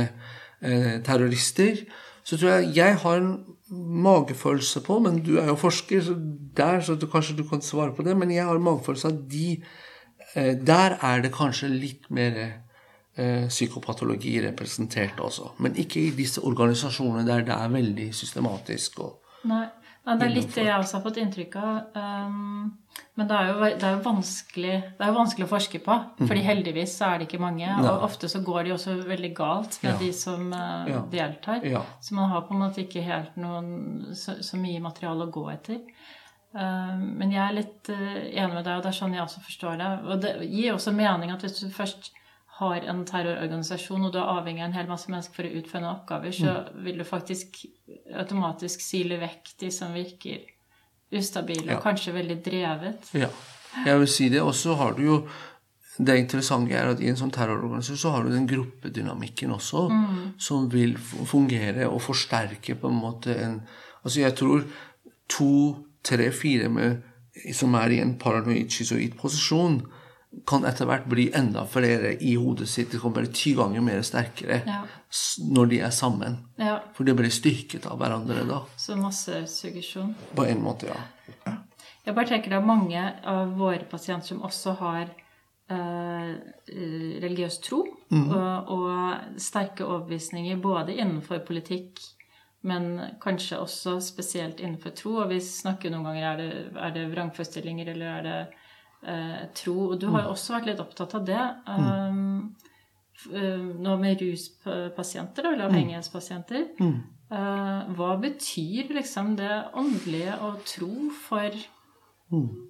eh, 0.61 0.95
terrorister. 1.03 1.83
Så 2.23 2.37
tror 2.37 2.49
jeg 2.55 2.75
jeg 2.75 2.95
har 3.03 3.17
en 3.17 3.35
magefølelse 3.69 4.79
på, 4.87 4.99
men 4.99 5.19
du 5.25 5.37
er 5.37 5.51
jo 5.51 5.59
forsker, 5.59 6.01
så 6.01 6.15
der 6.57 6.79
så 6.79 6.95
du, 6.95 7.07
kanskje 7.07 7.35
du 7.35 7.43
kan 7.43 7.61
svare 7.61 7.91
på 7.95 8.03
det, 8.03 8.17
men 8.17 8.31
jeg 8.31 8.45
har 8.45 8.55
en 8.55 8.63
magefølelse 8.63 9.07
av 9.07 9.19
de 9.27 9.57
Der 10.35 10.97
er 11.01 11.21
det 11.21 11.31
kanskje 11.33 11.69
litt 11.73 12.09
mer 12.13 12.35
eh, 13.17 13.47
psykopatologi 13.47 14.35
representert 14.45 15.19
også. 15.19 15.53
Men 15.57 15.75
ikke 15.75 15.99
i 16.07 16.11
disse 16.15 16.43
organisasjonene 16.45 17.25
der 17.27 17.41
det 17.47 17.55
er 17.55 17.73
veldig 17.73 18.09
systematisk. 18.15 18.99
og 18.99 19.47
Nei. 19.49 19.65
Nei, 20.05 20.15
det 20.17 20.25
er 20.25 20.31
litt 20.33 20.53
det 20.55 20.63
jeg 20.63 20.79
også 20.79 20.97
har 20.97 21.01
fått 21.03 21.17
inntrykk 21.21 21.55
av. 21.59 21.97
Um, 21.99 22.69
men 23.19 23.27
det 23.29 23.35
er, 23.35 23.49
jo, 23.49 23.57
det, 23.67 23.83
er 23.83 23.97
jo 23.97 24.03
vanskelig, 24.05 24.71
det 24.97 25.05
er 25.05 25.11
jo 25.11 25.17
vanskelig 25.17 25.45
å 25.45 25.49
forske 25.51 25.81
på. 25.85 25.97
fordi 26.23 26.45
heldigvis 26.45 26.95
så 26.97 27.09
er 27.11 27.19
det 27.19 27.27
ikke 27.27 27.41
mange. 27.43 27.67
Og 27.83 28.05
ofte 28.07 28.29
så 28.31 28.39
går 28.45 28.63
det 28.63 28.71
jo 28.71 28.77
også 28.79 28.95
veldig 29.09 29.31
galt 29.37 29.77
med 29.83 29.91
Ja. 29.91 29.97
de 29.99 30.11
som 30.15 30.47
uh, 30.53 30.87
Ja. 30.89 31.03
deltar. 31.11 31.65
Ja. 31.67 31.83
Så 32.01 32.15
man 32.15 32.31
har 32.31 32.47
på 32.47 32.55
en 32.55 32.63
måte 32.63 32.81
ikke 32.87 33.03
helt 33.05 33.35
noen 33.37 34.15
så, 34.15 34.39
så 34.41 34.57
mye 34.57 34.81
materiale 34.81 35.27
å 35.27 35.31
gå 35.35 35.45
etter. 35.51 35.83
Um, 36.49 37.01
men 37.19 37.33
jeg 37.33 37.43
er 37.43 37.57
litt 37.59 37.89
uh, 37.93 38.21
enig 38.25 38.55
med 38.55 38.63
deg, 38.65 38.79
og 38.79 38.85
det 38.85 38.89
er 38.89 38.97
sånn 38.97 39.13
jeg 39.13 39.21
også 39.21 39.43
forstår 39.45 39.81
det. 39.81 39.89
Og 40.07 40.23
det 40.23 40.31
gir 40.49 40.73
også 40.73 40.93
mening 40.97 41.33
at 41.33 41.45
hvis 41.45 41.59
du 41.61 41.69
først 41.73 42.11
har 42.59 42.85
en 42.91 43.03
terrororganisasjon, 43.07 44.07
og 44.07 44.13
du 44.13 44.17
er 44.19 44.31
avhengig 44.33 44.63
av 44.63 44.71
en 44.71 44.75
hel 44.75 44.89
masse 44.89 45.11
mennesker 45.11 45.37
for 45.37 45.47
å 45.47 45.59
utføre 45.61 45.83
noen 45.83 45.93
oppgaver, 45.93 46.33
så 46.35 46.55
vil 46.83 46.97
du 46.99 47.05
faktisk 47.07 47.61
automatisk 48.19 48.83
sile 48.83 49.19
vekk 49.21 49.53
de 49.61 49.69
som 49.71 49.93
virker 49.95 50.41
ustabil 51.15 51.69
og 51.69 51.79
kanskje 51.85 52.15
veldig 52.17 52.39
drevet. 52.45 53.13
Ja, 53.17 53.29
jeg 53.85 54.01
vil 54.01 54.11
si 54.11 54.27
det. 54.33 54.41
Og 54.43 54.51
så 54.57 54.75
har 54.79 54.97
du 54.97 55.05
jo 55.05 55.21
Det 55.99 56.13
interessante 56.15 56.71
er 56.79 56.93
at 56.93 57.01
i 57.03 57.09
en 57.11 57.17
sånn 57.19 57.31
terrororganisasjon 57.35 57.99
så 57.99 58.11
har 58.13 58.23
du 58.23 58.29
den 58.31 58.45
gruppedynamikken 58.47 59.51
også, 59.51 59.81
som 60.39 60.69
vil 60.71 60.93
fungere 60.95 61.89
og 61.89 61.99
forsterke 62.05 62.77
på 62.79 62.87
en 62.87 63.01
måte 63.01 63.35
en 63.35 63.57
Altså, 63.99 64.21
jeg 64.21 64.31
tror 64.39 64.61
to, 65.27 65.75
tre, 66.03 66.31
fire 66.31 66.69
som 67.53 67.75
er 67.75 67.89
i 67.95 67.99
en 68.01 68.15
paranoid 68.19 68.69
schizoid 68.71 69.15
posisjon, 69.19 69.81
kan 70.47 70.65
etter 70.69 70.85
hvert 70.85 71.07
bli 71.09 71.29
enda 71.33 71.63
flere 71.65 72.11
i 72.21 72.35
hodet 72.37 72.67
sitt. 72.69 72.91
De 72.91 72.99
kan 73.01 73.13
være 73.15 73.31
ti 73.33 73.53
ganger 73.57 73.81
mer 73.81 74.01
sterkere 74.05 74.59
Ja. 74.67 74.83
når 75.49 75.69
de 75.69 75.79
er 75.81 75.89
sammen. 75.89 76.37
Ja, 76.59 76.79
For 76.93 77.03
de 77.03 77.13
blir 77.17 77.29
styrket 77.33 77.85
av 77.89 77.97
hverandre 77.97 78.45
da. 78.47 78.59
så 78.77 78.95
masse 78.97 79.45
suggesjon. 79.47 80.13
På 80.35 80.45
en 80.45 80.61
måte, 80.61 80.85
ja. 80.87 81.55
Jeg 82.05 82.15
bare 82.15 82.27
tenker 82.27 82.49
det 82.49 82.57
er 82.59 82.65
mange 82.65 83.01
av 83.25 83.55
våre 83.57 83.85
pasienter 83.89 84.27
som 84.27 84.41
også 84.41 84.75
har 84.79 85.09
eh, 85.69 86.35
religiøs 87.21 87.59
tro 87.65 87.81
og, 88.11 88.69
og 88.73 89.39
sterke 89.41 89.85
overbevisninger 89.85 90.57
både 90.61 90.95
innenfor 90.97 91.39
politikk, 91.45 91.99
men 92.67 92.89
kanskje 93.23 93.59
også 93.61 93.97
spesielt 94.03 94.59
innenfor 94.59 94.95
tro. 94.97 95.15
Og 95.23 95.29
vi 95.31 95.39
snakker 95.43 95.93
noen 95.93 96.09
ganger 96.09 96.25
er 96.31 96.41
det, 96.41 96.49
er 96.75 96.95
det 96.95 97.05
vrangforestillinger 97.13 97.93
eller 97.93 98.09
er 98.17 98.25
det 98.25 98.39
eh, 99.07 99.45
tro. 99.55 99.77
Og 99.91 99.99
du 100.01 100.09
har 100.11 100.25
jo 100.25 100.33
også 100.33 100.57
vært 100.57 100.71
litt 100.71 100.83
opptatt 100.83 101.15
av 101.19 101.27
det. 101.29 101.45
Um, 101.69 102.55
eh, 103.31 103.69
nå 103.79 103.95
med 104.01 104.25
ruspasienter, 104.25 105.53
eller 105.53 105.69
avhengighetspasienter. 105.69 106.67
Eh, 106.79 107.95
hva 107.95 108.13
betyr 108.21 108.91
liksom 108.97 109.35
det 109.39 109.53
åndelige 109.77 110.39
og 110.43 110.63
tro 110.67 110.93
for 111.27 111.55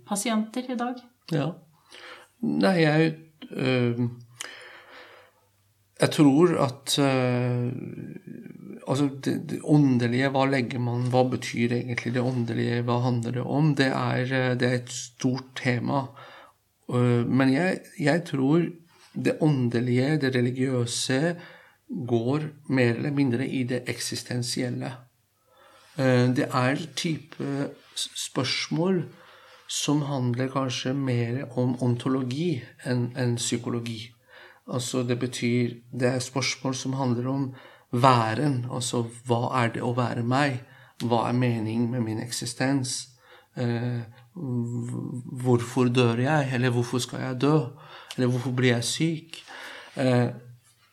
pasienter 0.08 0.70
i 0.72 0.78
dag? 0.80 1.02
Ja. 1.32 1.52
Nei, 2.42 2.76
jeg 2.82 3.16
øh, 3.52 4.10
Jeg 6.02 6.12
tror 6.12 6.54
at 6.64 7.00
øh, 7.00 7.72
Altså, 8.90 9.10
det, 9.26 9.36
det 9.50 9.60
åndelige, 9.64 10.32
hva 10.34 10.48
legger 10.50 10.82
man 10.82 11.10
Hva 11.14 11.24
betyr 11.30 11.76
egentlig 11.78 12.14
det 12.16 12.26
åndelige? 12.26 12.82
Hva 12.88 13.00
handler 13.06 13.38
det 13.38 13.46
om? 13.46 13.76
Det 13.78 13.88
er, 13.88 14.24
øh, 14.26 14.60
det 14.60 14.68
er 14.68 14.78
et 14.80 14.92
stort 14.92 15.52
tema. 15.56 16.08
Øh, 16.90 17.28
men 17.28 17.54
jeg, 17.54 17.80
jeg 18.00 18.24
tror 18.26 18.66
det 19.14 19.38
åndelige, 19.42 20.18
det 20.22 20.36
religiøse, 20.36 21.36
går 22.08 22.40
mer 22.70 22.96
eller 22.96 23.12
mindre 23.12 23.48
i 23.48 23.64
det 23.64 23.84
eksistensielle. 23.88 24.92
Eh, 25.98 26.36
Det 26.36 26.48
er 26.54 26.76
type 26.96 27.70
spørsmål 27.96 29.04
som 29.70 30.02
handler 30.02 30.48
kanskje 30.48 30.94
mer 30.94 31.44
om 31.58 31.76
ontologi 31.82 32.62
enn 32.86 33.12
enn 33.18 33.36
psykologi. 33.36 34.12
Altså 34.68 35.04
det 35.04 35.20
betyr 35.20 35.74
Det 36.00 36.08
er 36.08 36.20
spørsmål 36.20 36.76
som 36.76 36.94
handler 36.94 37.28
om 37.28 37.54
væren. 37.92 38.66
Altså 38.72 39.06
hva 39.28 39.64
er 39.64 39.74
det 39.76 39.84
å 39.84 39.94
være 39.98 40.24
meg? 40.24 40.62
Hva 41.04 41.28
er 41.30 41.38
meningen 41.38 41.90
med 41.92 42.04
min 42.06 42.22
eksistens? 42.24 43.08
Eh, 43.58 44.02
hvorfor 45.44 45.90
dør 45.90 46.22
jeg? 46.24 46.52
Eller 46.54 46.70
hvorfor 46.70 47.00
skal 47.00 47.20
jeg 47.20 47.42
dø? 47.42 47.58
Eller 48.18 48.28
hvorfor 48.28 48.52
blir 48.52 48.76
jeg 48.76 48.84
syk? 48.84 49.42
Eh, 49.96 50.30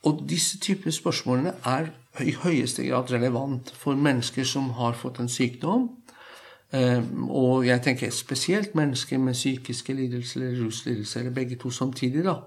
og 0.06 0.22
disse 0.28 0.58
typer 0.62 0.90
spørsmålene 0.90 1.54
er 1.66 1.90
i 2.22 2.32
høyeste 2.32 2.86
grad 2.86 3.10
relevant 3.12 3.70
for 3.76 3.94
mennesker 3.98 4.44
som 4.44 4.70
har 4.78 4.94
fått 4.98 5.20
en 5.20 5.28
sykdom. 5.28 5.88
Eh, 6.72 7.02
og 7.28 7.66
jeg 7.66 7.82
tenker 7.82 8.10
spesielt 8.10 8.74
mennesker 8.74 9.18
med 9.18 9.34
psykiske 9.34 9.92
lidelser 9.92 10.40
eller 10.40 10.64
ruslidelser, 10.64 11.20
eller 11.20 11.34
begge 11.34 11.56
to 11.56 11.70
samtidig. 11.70 12.24
da. 12.24 12.38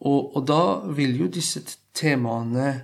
Og, 0.00 0.36
og 0.36 0.46
da 0.48 0.62
vil 0.96 1.18
jo 1.20 1.26
disse 1.26 1.62
temaene, 1.94 2.80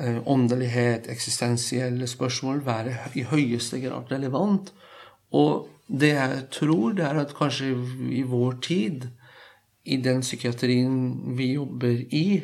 åndelighet, 0.00 1.08
eksistensielle 1.12 2.06
spørsmål, 2.08 2.62
være 2.66 2.94
i 3.14 3.26
høyeste 3.28 3.80
grad 3.82 4.12
relevant. 4.12 4.72
Og 5.32 5.68
det 5.88 6.14
jeg 6.14 6.44
tror, 6.50 6.92
det 6.96 7.04
er 7.04 7.20
at 7.20 7.34
kanskje 7.36 7.74
i 8.12 8.22
vår 8.22 8.56
tid, 8.64 9.08
i 9.84 9.98
den 9.98 10.22
psykiatrien 10.22 11.34
vi 11.36 11.52
jobber 11.52 12.04
i, 12.14 12.42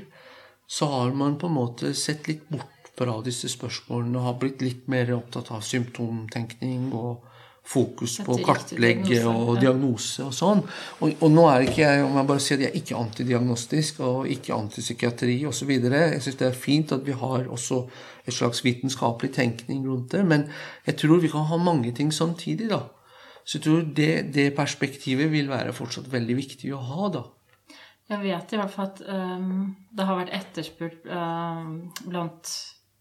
så 0.67 0.87
har 0.91 1.15
man 1.15 1.39
på 1.39 1.49
en 1.49 1.57
måte 1.57 1.95
sett 1.97 2.29
litt 2.29 2.49
bort 2.51 2.91
fra 2.99 3.15
disse 3.25 3.49
spørsmålene 3.49 4.19
og 4.19 4.27
har 4.27 4.39
blitt 4.43 4.63
litt 4.65 4.89
mer 4.91 5.13
opptatt 5.15 5.53
av 5.55 5.63
symptomtenkning 5.65 6.91
og 6.99 7.28
fokus 7.69 8.17
på 8.25 8.37
å 8.37 8.43
kartlegge 8.45 9.21
og 9.29 9.59
diagnose 9.61 10.25
og 10.25 10.35
sånn. 10.35 10.63
Og, 11.05 11.19
og 11.21 11.33
nå 11.33 11.45
er 11.51 11.67
ikke 11.67 11.83
jeg 11.83 12.05
om 12.07 12.17
jeg 12.17 12.29
bare 12.31 12.45
sier 12.45 12.59
at 12.59 12.65
jeg 12.65 12.73
er 12.73 12.79
ikke 12.81 13.01
antidiagnostisk 13.01 14.01
og 14.07 14.31
ikke 14.33 14.57
antipsykiatri 14.57 15.39
osv. 15.51 15.75
Jeg 15.77 16.23
syns 16.25 16.39
det 16.41 16.49
er 16.49 16.57
fint 16.57 16.95
at 16.97 17.05
vi 17.07 17.17
har 17.21 17.49
også 17.49 17.83
et 18.29 18.37
slags 18.37 18.63
vitenskapelig 18.65 19.35
tenkning 19.37 19.85
rundt 19.89 20.15
det, 20.17 20.25
men 20.29 20.47
jeg 20.89 20.99
tror 21.01 21.21
vi 21.25 21.33
kan 21.33 21.49
ha 21.49 21.61
mange 21.61 21.93
ting 21.97 22.13
samtidig, 22.15 22.71
da. 22.73 22.85
Så 23.45 23.57
jeg 23.57 23.65
tror 23.65 23.85
det, 23.97 24.13
det 24.35 24.51
perspektivet 24.57 25.31
vil 25.33 25.49
være 25.49 25.73
fortsatt 25.77 26.11
veldig 26.13 26.37
viktig 26.37 26.73
å 26.77 26.81
ha, 26.85 27.13
da. 27.17 27.23
Jeg 28.09 28.25
vet 28.25 28.53
i 28.53 28.59
hvert 28.61 28.73
fall 28.73 28.89
at 28.89 29.01
um, 29.05 29.77
det 29.93 30.05
har 30.09 30.17
vært 30.17 30.35
etterspurt 30.37 31.09
um, 31.13 31.73
blant 32.09 32.53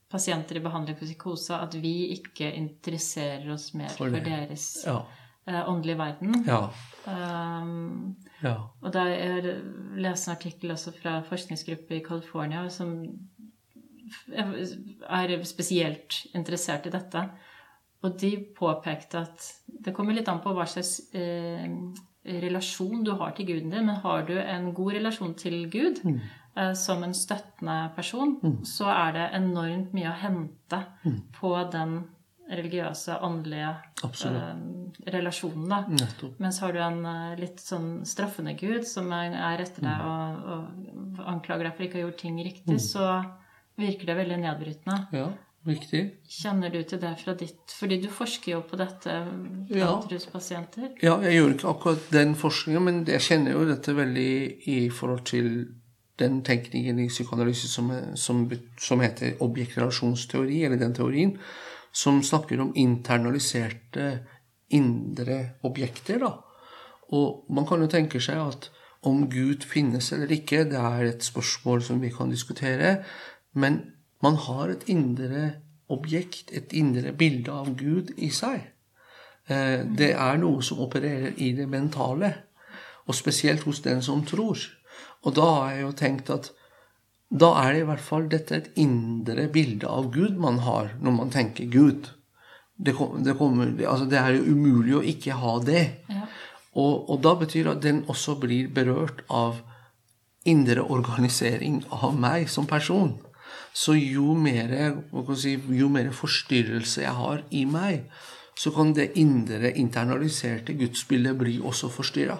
pasienter 0.09 0.57
i 0.59 0.63
behandling 0.63 0.97
for 0.97 1.05
psykose 1.05 1.55
at 1.55 1.75
vi 1.81 1.93
ikke 2.15 2.51
interesserer 2.55 3.47
oss 3.53 3.73
mer 3.73 3.89
For 3.89 4.09
for, 4.09 4.23
deres 4.23 4.85
Ja. 4.85 5.01
øh, 5.49 5.69
åndelige 5.69 5.97
verden. 5.97 6.43
Ja. 6.47 6.61
Um, 7.07 8.15
ja. 8.43 8.55
og 8.81 8.93
da 8.93 8.99
jeg 8.99 9.61
leste 9.95 10.31
en 10.31 10.35
artikkel 10.35 10.71
også 10.71 10.91
fra 11.01 11.21
forskningsgruppe 11.21 11.95
i 11.97 12.03
California 12.03 12.69
som 12.69 12.93
er 14.37 15.43
spesielt 15.43 16.25
interessert 16.35 16.85
i 16.87 16.89
dette. 16.93 17.23
Og 18.05 18.19
de 18.21 18.45
påpekte 18.57 19.17
at 19.25 19.47
det 19.85 19.93
kommer 19.95 20.13
litt 20.13 20.29
an 20.29 20.39
på 20.43 20.53
hva 20.53 20.67
slags 20.69 20.99
eh, 21.17 21.65
relasjon 22.27 23.03
du 23.03 23.13
har 23.17 23.33
til 23.35 23.47
guden 23.49 23.71
din. 23.73 23.87
Men 23.87 24.01
har 24.03 24.25
du 24.27 24.35
en 24.37 24.73
god 24.73 24.93
relasjon 24.99 25.33
til 25.39 25.65
Gud 25.73 26.03
eh, 26.05 26.19
som 26.73 27.03
en 27.03 27.13
støttende 27.13 27.77
person, 27.95 28.37
så 28.65 28.89
er 28.93 29.11
det 29.17 29.25
enormt 29.39 29.93
mye 29.97 30.09
å 30.11 30.19
hente 30.21 30.79
på 31.39 31.51
den 31.73 31.97
religiøse, 32.47 33.17
åndelige 33.27 33.73
eh, 34.03 34.59
relasjonen. 35.11 35.65
da. 35.67 35.81
Nettopp. 35.91 36.37
Mens 36.39 36.59
har 36.63 36.71
du 36.73 36.79
en 36.79 37.01
eh, 37.05 37.33
litt 37.41 37.59
sånn 37.59 38.05
straffende 38.07 38.53
gud 38.59 38.85
som 38.87 39.11
er 39.11 39.35
er 39.35 39.63
etter 39.65 39.83
deg 39.83 40.05
og, 40.07 40.45
og 40.53 41.25
anklager 41.27 41.67
deg 41.67 41.75
for 41.75 41.87
ikke 41.87 41.99
å 41.99 42.01
ha 42.01 42.05
gjort 42.07 42.21
ting 42.21 42.39
riktig, 42.45 42.79
så 42.79 43.09
virker 43.77 44.07
det 44.13 44.15
veldig 44.21 44.39
nedbrytende. 44.45 45.01
Ja, 45.17 45.27
Riktig. 45.67 46.01
Kjenner 46.31 46.71
du 46.71 46.77
til 46.87 46.99
det 47.01 47.09
fra 47.19 47.33
ditt 47.35 47.73
Fordi 47.75 47.97
du 47.99 48.05
forsker 48.13 48.53
jo 48.53 48.61
på 48.63 48.77
dette 48.79 49.11
Ja. 49.67 49.89
blant 49.89 50.05
ruspasienter. 50.13 50.93
Ja, 51.03 51.17
jeg 51.19 51.33
gjør 51.41 51.55
ikke 51.57 51.71
akkurat 51.73 52.05
den 52.13 52.35
forskningen, 52.39 52.83
men 52.85 53.01
jeg 53.09 53.19
kjenner 53.25 53.51
jo 53.57 53.65
dette 53.67 53.91
veldig 53.97 54.29
i 54.71 54.77
forhold 54.87 55.25
til 55.27 55.49
den 56.19 56.41
tenkningen 56.45 56.99
i 56.99 57.09
psykoanalyse 57.09 57.69
som, 57.69 57.91
som, 58.15 58.45
som 58.79 59.03
heter 59.03 59.37
objektrelasjonsteori, 59.43 60.63
eller 60.65 60.81
den 60.81 60.95
teorien, 60.97 61.35
som 61.93 62.23
snakker 62.23 62.61
om 62.61 62.73
internaliserte 62.75 64.09
indre 64.73 65.37
objekter. 65.67 66.19
da. 66.19 66.33
Og 67.15 67.45
man 67.53 67.67
kan 67.67 67.81
jo 67.81 67.91
tenke 67.91 68.21
seg 68.23 68.41
at 68.41 68.69
om 69.07 69.27
Gud 69.31 69.63
finnes 69.67 70.09
eller 70.11 70.31
ikke, 70.33 70.65
det 70.67 70.79
er 70.79 71.05
et 71.07 71.23
spørsmål 71.23 71.83
som 71.85 72.01
vi 72.01 72.11
kan 72.11 72.33
diskutere, 72.33 72.97
men 73.53 73.79
man 74.23 74.35
har 74.47 74.73
et 74.73 74.87
indre 74.89 75.51
objekt, 75.93 76.51
et 76.51 76.73
indre 76.73 77.13
bilde 77.13 77.53
av 77.53 77.69
Gud 77.77 78.11
i 78.17 78.29
seg. 78.33 78.65
Eh, 79.47 79.85
Det 79.85 80.11
er 80.13 80.37
noe 80.37 80.61
som 80.61 80.81
opererer 80.83 81.37
i 81.37 81.53
det 81.53 81.69
mentale, 81.69 82.33
og 83.07 83.15
spesielt 83.15 83.63
hos 83.63 83.79
den 83.81 84.01
som 84.01 84.25
tror. 84.25 84.57
Og 85.25 85.35
da 85.37 85.47
har 85.47 85.73
jeg 85.73 85.83
jo 85.85 85.95
tenkt 86.03 86.31
at 86.33 86.51
da 87.27 87.49
er 87.59 87.73
det 87.73 87.81
i 87.81 87.87
hvert 87.89 88.03
fall 88.03 88.27
dette 88.31 88.55
et 88.55 88.69
indre 88.79 89.49
bilde 89.51 89.87
av 89.91 90.11
Gud 90.13 90.37
man 90.39 90.61
har 90.63 90.93
når 91.03 91.15
man 91.17 91.33
tenker 91.33 91.67
Gud. 91.71 92.07
Det, 92.77 92.93
det, 93.25 93.33
kommer, 93.39 93.73
altså 93.89 94.05
det 94.07 94.19
er 94.21 94.37
jo 94.37 94.53
umulig 94.53 94.95
å 94.95 95.03
ikke 95.03 95.35
ha 95.41 95.57
det. 95.65 95.83
Ja. 96.07 96.27
Og, 96.77 97.09
og 97.09 97.23
da 97.25 97.33
betyr 97.39 97.65
det 97.65 97.73
at 97.73 97.83
den 97.83 98.03
også 98.07 98.37
blir 98.39 98.69
berørt 98.71 99.23
av 99.33 99.59
indre 100.47 100.85
organisering 100.85 101.81
av 101.91 102.13
meg 102.15 102.47
som 102.53 102.69
person. 102.69 103.17
Så 103.73 103.97
jo 103.97 104.33
mer, 104.37 104.71
si, 105.37 105.57
jo 105.79 105.89
mer 105.91 106.13
forstyrrelse 106.15 107.03
jeg 107.03 107.15
har 107.17 107.43
i 107.51 107.65
meg, 107.69 108.07
så 108.57 108.71
kan 108.73 108.93
det 108.97 109.11
indre, 109.21 109.73
internaliserte 109.77 110.73
gudsbildet 110.77 111.37
bli 111.37 111.57
også 111.59 111.91
forstyrra. 111.93 112.39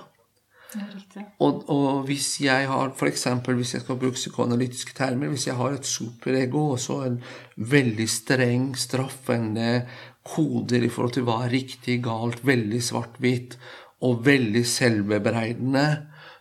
Og, 1.39 1.63
og 1.71 2.01
hvis 2.09 2.41
jeg 2.43 2.67
har, 2.67 2.91
eksempel, 3.07 3.55
hvis 3.55 3.73
jeg 3.73 3.83
skal 3.85 3.99
bruke 3.99 4.19
psykoanalytiske 4.19 4.95
termer, 4.97 5.31
hvis 5.31 5.47
jeg 5.47 5.55
har 5.55 5.77
et 5.77 5.87
superego 5.87 6.63
og 6.73 6.79
så 6.83 6.99
en 7.05 7.17
veldig 7.55 8.07
streng, 8.11 8.69
straffende, 8.77 9.85
koder 10.27 10.83
i 10.83 10.91
forhold 10.91 11.15
til 11.15 11.27
hva 11.27 11.39
er 11.45 11.53
riktig, 11.55 12.01
galt, 12.03 12.43
veldig 12.45 12.81
svart-hvitt 12.83 13.55
og 14.03 14.25
veldig 14.25 14.63
selvbebreidende. 14.67 15.87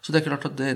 Så 0.02 0.12
det 0.12 0.20
er 0.20 0.26
klart 0.26 0.48
at 0.50 0.58
det, 0.58 0.72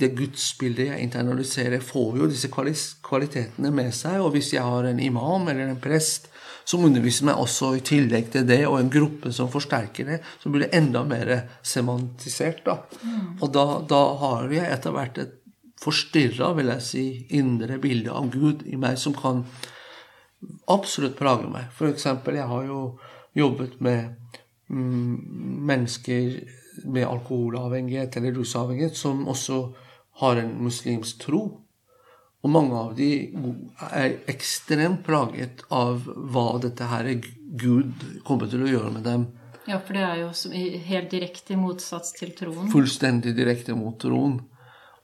det 0.00 0.12
gudsbildet 0.18 0.90
jeg 0.90 1.06
internaliserer, 1.06 1.80
får 1.80 2.20
jo 2.20 2.28
disse 2.30 2.52
kvalitetene 2.52 3.72
med 3.74 3.94
seg. 3.96 4.20
Og 4.20 4.34
hvis 4.36 4.52
jeg 4.54 4.64
har 4.66 4.90
en 4.90 5.00
imam 5.00 5.48
eller 5.48 5.70
en 5.70 5.80
prest 5.80 6.28
som 6.64 6.84
underviser 6.86 7.26
meg 7.28 7.40
også 7.40 7.72
i 7.78 7.82
tillegg 7.86 8.30
til 8.34 8.46
det, 8.48 8.62
og 8.68 8.78
en 8.78 8.92
gruppe 8.92 9.32
som 9.34 9.50
forsterker 9.52 10.08
det, 10.08 10.20
så 10.42 10.52
blir 10.52 10.66
det 10.66 10.76
enda 10.76 11.02
mer 11.08 11.32
semantisert. 11.62 12.64
da. 12.66 12.78
Mm. 13.02 13.36
Og 13.40 13.52
da, 13.54 13.66
da 13.88 14.00
har 14.22 14.54
jeg 14.54 14.70
etter 14.70 14.94
hvert 14.96 15.20
et 15.22 15.36
forstyrra, 15.80 16.52
vil 16.58 16.72
jeg 16.74 16.84
si, 16.84 17.04
indre 17.36 17.80
bilde 17.80 18.12
av 18.12 18.28
Gud 18.32 18.66
i 18.68 18.76
meg 18.80 18.98
som 19.00 19.16
kan 19.16 19.44
absolutt 20.72 21.18
plage 21.18 21.48
meg. 21.50 21.70
For 21.76 21.90
eksempel, 21.90 22.38
jeg 22.40 22.48
har 22.48 22.66
jo 22.68 22.80
jobbet 23.36 23.80
med 23.80 24.16
mm, 24.68 25.16
mennesker 25.70 26.40
med 26.84 27.06
alkoholavhengighet 27.06 28.16
eller 28.16 28.36
rusavhengighet 28.38 28.96
som 28.96 29.26
også 29.28 29.62
har 30.22 30.40
en 30.40 30.54
muslimsk 30.64 31.20
tro. 31.26 31.42
Og 32.40 32.52
mange 32.52 32.76
av 32.76 32.94
de 32.96 33.10
er 33.92 34.14
ekstremt 34.32 35.02
plaget 35.04 35.60
av 35.68 36.06
hva 36.08 36.54
dette 36.62 36.86
her 36.88 37.08
er 37.10 37.26
Gud 37.60 38.06
kommer 38.24 38.48
til 38.48 38.64
å 38.64 38.70
gjøre 38.70 38.92
med 38.94 39.04
dem. 39.04 39.26
Ja, 39.68 39.76
for 39.76 39.94
det 39.94 40.06
er 40.06 40.22
jo 40.22 40.30
helt 40.86 41.10
direkte 41.12 41.54
i 41.54 41.60
motsats 41.60 42.14
til 42.16 42.32
troen. 42.38 42.70
Fullstendig 42.72 43.34
direkte 43.36 43.76
mot 43.76 43.98
troen. 44.00 44.38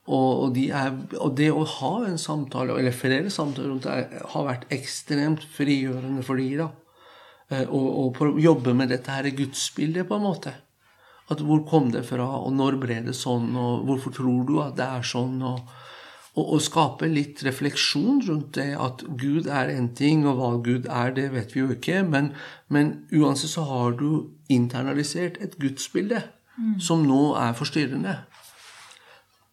Og, 0.07 0.53
de 0.55 0.68
er, 0.70 0.93
og, 1.18 1.32
det 1.37 1.51
å 1.51 1.64
ha 1.66 1.93
en 2.07 2.18
samtale, 2.18 2.76
eller 2.78 2.95
flere 2.95 3.30
samtaler 3.32 3.72
rundt 3.72 3.89
det, 3.89 4.20
har 4.32 4.45
vært 4.47 4.68
ekstremt 4.72 5.43
frigjørende 5.57 6.22
for 6.24 6.39
de 6.39 6.53
da. 6.61 6.68
Eh, 7.51 7.66
og, 7.66 8.20
og 8.22 8.39
jobbe 8.41 8.74
med 8.78 8.95
dette 8.95 9.12
her 9.12 9.26
gudsbildet, 9.34 10.07
på 10.09 10.16
en 10.16 10.24
måte. 10.24 10.55
At 11.26 11.43
Hvor 11.43 11.64
kom 11.66 11.91
det 11.91 12.05
fra, 12.07 12.28
og 12.39 12.55
når 12.55 12.78
ble 12.80 13.01
det 13.09 13.16
sånn, 13.18 13.51
og 13.59 13.82
hvorfor 13.89 14.14
tror 14.14 14.47
du 14.47 14.61
at 14.62 14.78
det 14.78 14.87
er 14.87 15.07
sånn? 15.07 15.43
og, 15.43 15.74
og, 16.37 16.45
og 16.45 16.62
skape 16.62 17.09
litt 17.11 17.43
refleksjon 17.47 18.20
rundt 18.28 18.55
det 18.59 18.70
at 18.76 19.03
Gud 19.20 19.49
er 19.49 19.72
en 19.72 19.89
ting, 19.97 20.26
og 20.28 20.39
hva 20.41 20.53
Gud 20.64 20.89
er, 20.93 21.12
det 21.16 21.30
vet 21.32 21.55
vi 21.55 21.62
jo 21.62 21.72
ikke. 21.72 22.03
Men, 22.05 22.32
men 22.72 22.93
uansett 23.16 23.55
så 23.55 23.64
har 23.68 23.97
du 23.97 24.37
internalisert 24.53 25.41
et 25.43 25.57
gudsbilde 25.61 26.20
mm. 26.59 26.78
som 26.84 27.05
nå 27.09 27.20
er 27.41 27.57
forstyrrende. 27.57 28.18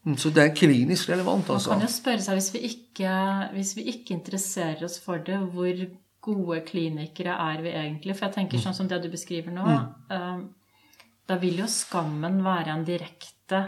Mm, 0.04 0.18
så 0.20 0.34
det 0.36 0.44
er 0.44 0.56
klinisk 0.56 1.10
relevant, 1.14 1.50
altså. 1.50 1.72
Man 1.72 1.86
kan 1.86 1.88
jo 1.88 1.94
spørre 1.96 2.26
seg, 2.26 2.40
hvis 2.40 2.52
vi, 2.54 2.64
ikke, 2.74 3.14
hvis 3.56 3.76
vi 3.78 3.86
ikke 3.94 4.18
interesserer 4.18 4.84
oss 4.84 5.00
for 5.04 5.24
det, 5.24 5.40
hvor 5.54 5.86
gode 6.24 6.60
klinikere 6.68 7.38
er 7.52 7.64
vi 7.64 7.72
egentlig? 7.72 8.18
For 8.18 8.28
jeg 8.28 8.38
tenker 8.42 8.60
mm. 8.60 8.66
sånn 8.66 8.78
som 8.82 8.92
det 8.92 9.00
du 9.06 9.08
beskriver 9.12 9.56
nå, 9.56 9.64
mm. 9.64 9.88
uh, 10.12 11.00
da 11.32 11.40
vil 11.40 11.64
jo 11.64 11.70
skammen 11.72 12.42
være 12.44 12.76
en 12.76 12.84
direkte 12.88 13.64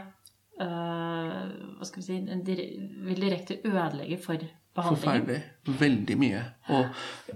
Hva 0.56 1.84
skal 1.84 1.99
vi 1.99 2.06
si 2.06 2.16
en 2.16 2.43
dire, 2.47 2.66
Vil 3.03 3.22
direkte 3.22 3.58
ødelegge 3.68 4.18
for 4.24 4.39
behandlingen. 4.76 5.01
Forferdelig. 5.01 5.80
Veldig 5.80 6.18
mye. 6.20 6.43
Og 6.72 6.86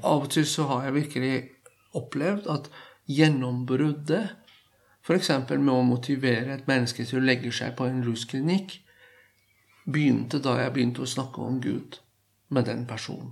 av 0.03 0.27
og 0.27 0.29
til 0.31 0.45
så 0.47 0.67
har 0.69 0.85
jeg 0.87 0.95
virkelig 1.01 1.33
opplevd 1.99 2.47
at 2.53 2.69
gjennombruddet 3.09 4.35
F.eks. 5.09 5.29
med 5.49 5.73
å 5.73 5.81
motivere 5.87 6.53
et 6.53 6.67
menneske 6.69 7.05
til 7.07 7.21
å 7.21 7.25
legge 7.25 7.51
seg 7.55 7.73
på 7.77 7.87
en 7.89 8.03
rusklinikk, 8.05 8.75
begynte 9.89 10.41
da 10.43 10.59
jeg 10.59 10.73
begynte 10.75 11.01
å 11.01 11.09
snakke 11.09 11.41
om 11.41 11.57
Gud 11.63 11.97
med 12.53 12.67
den 12.69 12.83
personen. 12.89 13.31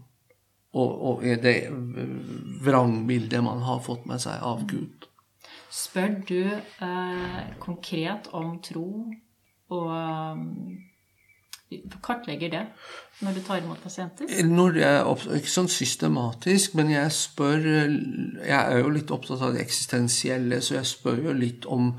Og, 0.77 0.89
og 1.09 1.21
det 1.43 1.69
vrangbildet 2.65 3.43
man 3.45 3.61
har 3.65 3.83
fått 3.85 4.07
med 4.09 4.21
seg 4.21 4.41
av 4.45 4.65
Gud. 4.69 5.05
Spør 5.73 6.17
du 6.27 6.41
eh, 6.47 7.39
konkret 7.61 8.29
om 8.35 8.57
tro, 8.63 8.88
og 9.74 9.89
eh, 9.97 11.82
kartlegger 12.03 12.53
det 12.53 12.63
når 13.26 13.34
du 13.36 13.41
tar 13.47 13.63
imot 13.63 13.82
pasienter? 13.84 14.30
Når 14.47 14.80
jeg, 14.80 15.18
ikke 15.39 15.51
sånn 15.51 15.72
systematisk, 15.72 16.78
men 16.78 16.93
jeg 16.93 17.11
spør 17.15 17.65
Jeg 17.65 18.59
er 18.61 18.80
jo 18.80 18.93
litt 18.93 19.11
opptatt 19.11 19.41
av 19.41 19.57
det 19.57 19.65
eksistensielle, 19.65 20.61
så 20.61 20.78
jeg 20.78 20.95
spør 20.95 21.28
jo 21.30 21.36
litt 21.36 21.68
om 21.68 21.91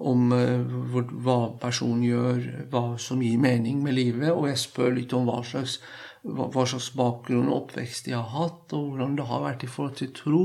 om 0.00 0.30
uh, 0.32 1.00
hva 1.24 1.38
personen 1.60 2.04
gjør, 2.06 2.38
hva 2.72 2.84
som 3.00 3.20
gir 3.24 3.40
mening 3.40 3.82
med 3.84 3.98
livet. 3.98 4.30
Og 4.32 4.48
jeg 4.48 4.62
spør 4.62 4.94
litt 4.96 5.12
om 5.16 5.28
hva 5.28 5.42
slags, 5.46 5.78
hva 6.24 6.64
slags 6.64 6.90
bakgrunn 6.96 7.50
og 7.50 7.66
oppvekst 7.66 8.08
de 8.08 8.16
har 8.16 8.28
hatt, 8.32 8.72
og 8.76 8.94
hvordan 8.94 9.18
det 9.18 9.28
har 9.28 9.44
vært 9.44 9.66
i 9.66 9.70
forhold 9.70 9.98
til 10.00 10.12
tro. 10.16 10.44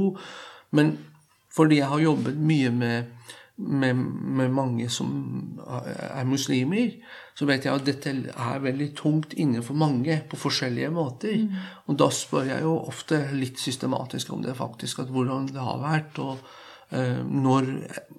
Men 0.75 0.97
fordi 1.55 1.79
jeg 1.79 1.91
har 1.91 2.03
jobbet 2.03 2.39
mye 2.51 2.71
med, 2.75 3.31
med, 3.55 3.95
med 3.95 4.51
mange 4.51 4.89
som 4.91 5.11
er 5.65 6.25
muslimer, 6.27 6.97
så 7.35 7.47
vet 7.47 7.67
jeg 7.67 7.75
at 7.75 7.87
dette 7.87 8.11
er 8.11 8.63
veldig 8.63 8.89
tungt 8.97 9.33
innenfor 9.39 9.77
mange 9.79 10.17
på 10.29 10.39
forskjellige 10.39 10.91
måter. 10.95 11.37
Mm. 11.45 11.63
Og 11.87 11.99
da 11.99 12.09
spør 12.11 12.49
jeg 12.51 12.65
jo 12.67 12.75
ofte 12.81 13.21
litt 13.35 13.61
systematisk 13.61 14.33
om 14.35 14.43
det 14.43 14.57
faktisk, 14.59 15.05
at 15.05 15.13
hvordan 15.15 15.49
det 15.53 15.63
har 15.63 15.81
vært. 15.83 16.19
og 16.19 16.43
Eh, 16.93 17.21
når, 17.25 17.65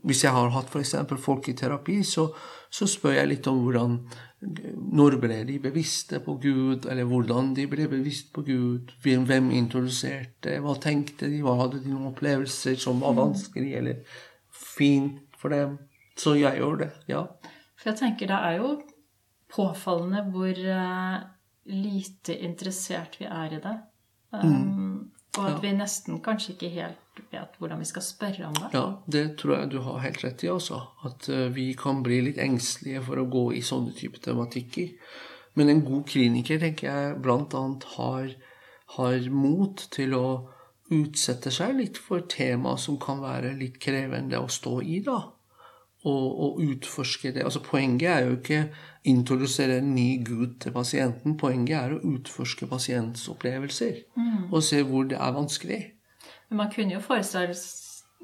hvis 0.03 0.25
jeg 0.25 0.35
har 0.35 0.51
hatt 0.51 0.73
f.eks. 0.73 0.97
folk 1.23 1.49
i 1.49 1.55
terapi, 1.55 2.01
så, 2.03 2.27
så, 2.67 2.89
spør 2.91 3.15
jeg 3.15 3.31
litt 3.31 3.47
om 3.47 3.61
hvordan 3.63 4.01
Når 4.99 5.17
ble 5.23 5.37
de 5.49 5.59
bevisste 5.63 6.19
på 6.21 6.35
Gud, 6.43 6.89
eller 6.91 7.07
hvordan 7.09 7.55
de 7.55 7.67
ble 7.71 7.87
bevisst 7.89 8.33
på 8.35 8.43
Gud? 8.47 8.93
Hvem 9.03 9.51
introduserte? 9.55 10.59
Hva 10.63 10.75
tenkte 10.83 11.31
de? 11.31 11.41
Hva 11.47 11.57
hadde 11.63 11.81
de 11.85 11.93
noen 11.93 12.11
opplevelser 12.11 12.77
som 12.81 13.01
var 13.01 13.15
mm. 13.15 13.23
vanskelig 13.23 13.73
eller 13.81 14.19
fint 14.77 15.23
for 15.41 15.55
det, 15.55 15.65
Så 16.17 16.35
jeg 16.39 16.57
gjør 16.57 16.79
det, 16.81 16.91
ja. 17.09 17.27
For 17.77 17.91
jeg 17.91 17.99
tenker 18.01 18.31
det 18.31 18.37
er 18.49 18.61
jo 18.63 18.71
påfallende 19.53 20.23
hvor 20.33 20.63
uh, 20.65 21.19
lite 21.69 22.39
interessert 22.41 23.19
vi 23.21 23.29
er 23.29 23.59
i 23.59 23.61
det. 23.63 23.75
Um, 24.33 24.47
mm. 24.47 24.97
Og 25.37 25.45
at 25.45 25.59
ja. 25.59 25.61
vi 25.61 25.75
nesten 25.77 26.23
kanskje 26.25 26.55
ikke 26.55 26.73
helt 26.73 27.21
vet 27.33 27.57
hvordan 27.61 27.81
vi 27.81 27.89
skal 27.89 28.05
spørre 28.05 28.49
om 28.49 28.57
det. 28.57 28.71
Ja, 28.73 28.85
det 29.13 29.25
tror 29.41 29.59
jeg 29.59 29.71
du 29.73 29.79
har 29.85 30.03
helt 30.05 30.25
rett 30.25 30.45
i 30.45 30.51
også. 30.53 30.81
At 31.09 31.29
uh, 31.29 31.47
vi 31.53 31.71
kan 31.79 32.03
bli 32.07 32.23
litt 32.31 32.41
engstelige 32.43 33.05
for 33.07 33.21
å 33.21 33.29
gå 33.31 33.47
i 33.57 33.65
sånne 33.65 33.95
typer 33.97 34.25
tematikker. 34.31 34.93
Men 35.57 35.73
en 35.73 35.85
god 35.85 36.05
kliniker 36.09 36.61
tenker 36.61 36.89
jeg 36.91 37.17
bl.a. 37.25 37.63
Har, 37.97 38.33
har 38.97 39.31
mot 39.33 39.87
til 39.93 40.17
å 40.17 40.27
utsette 40.95 41.51
seg 41.55 41.75
litt 41.79 41.99
for 41.99 42.27
tema 42.31 42.77
som 42.79 42.99
kan 43.03 43.23
være 43.23 43.55
litt 43.59 43.81
krevende 43.83 44.39
å 44.39 44.51
stå 44.51 44.79
i, 44.83 45.01
da. 45.07 45.19
Og, 46.07 46.27
og 46.47 46.61
utforske 46.63 47.33
det. 47.35 47.43
Altså 47.43 47.59
Poenget 47.67 48.11
er 48.13 48.27
jo 48.29 48.37
ikke 48.37 48.61
introdusere 49.11 49.81
en 49.81 49.89
ny 49.97 50.21
gud 50.23 50.61
til 50.63 50.75
pasienten. 50.75 51.35
Poenget 51.41 51.79
er 51.81 51.97
å 51.97 52.03
utforske 52.13 52.69
pasientens 52.71 53.25
opplevelser 53.33 54.05
mm. 54.15 54.53
og 54.53 54.63
se 54.63 54.85
hvor 54.87 55.09
det 55.11 55.19
er 55.19 55.35
vanskelig. 55.35 55.81
Men 56.51 56.61
man 56.63 56.71
kunne 56.71 56.95
jo 56.95 57.03
forestille, 57.03 57.57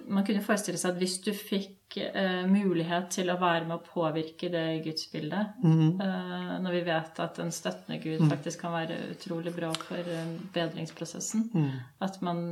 man 0.06 0.26
kunne 0.28 0.44
forestille 0.46 0.78
seg 0.78 0.94
at 0.94 1.02
hvis 1.02 1.18
du 1.24 1.32
fikk 1.34 1.82
eh, 1.99 2.43
mulighet 2.49 3.11
til 3.12 3.30
å 3.32 3.38
være 3.40 3.66
med 3.68 3.76
å 3.76 3.84
påvirke 3.84 4.49
det 4.53 4.82
gudsbildet, 4.84 5.59
mm. 5.64 6.01
eh, 6.01 6.53
når 6.64 6.76
vi 6.78 6.82
vet 6.86 7.20
at 7.24 7.40
en 7.43 7.53
støttende 7.55 7.99
gud 8.03 8.24
mm. 8.24 8.30
faktisk 8.32 8.64
kan 8.64 8.74
være 8.76 8.99
utrolig 9.12 9.55
bra 9.57 9.72
for 9.76 10.01
eh, 10.01 10.32
bedringsprosessen, 10.55 11.49
mm. 11.53 11.72
at 12.07 12.20
man 12.24 12.45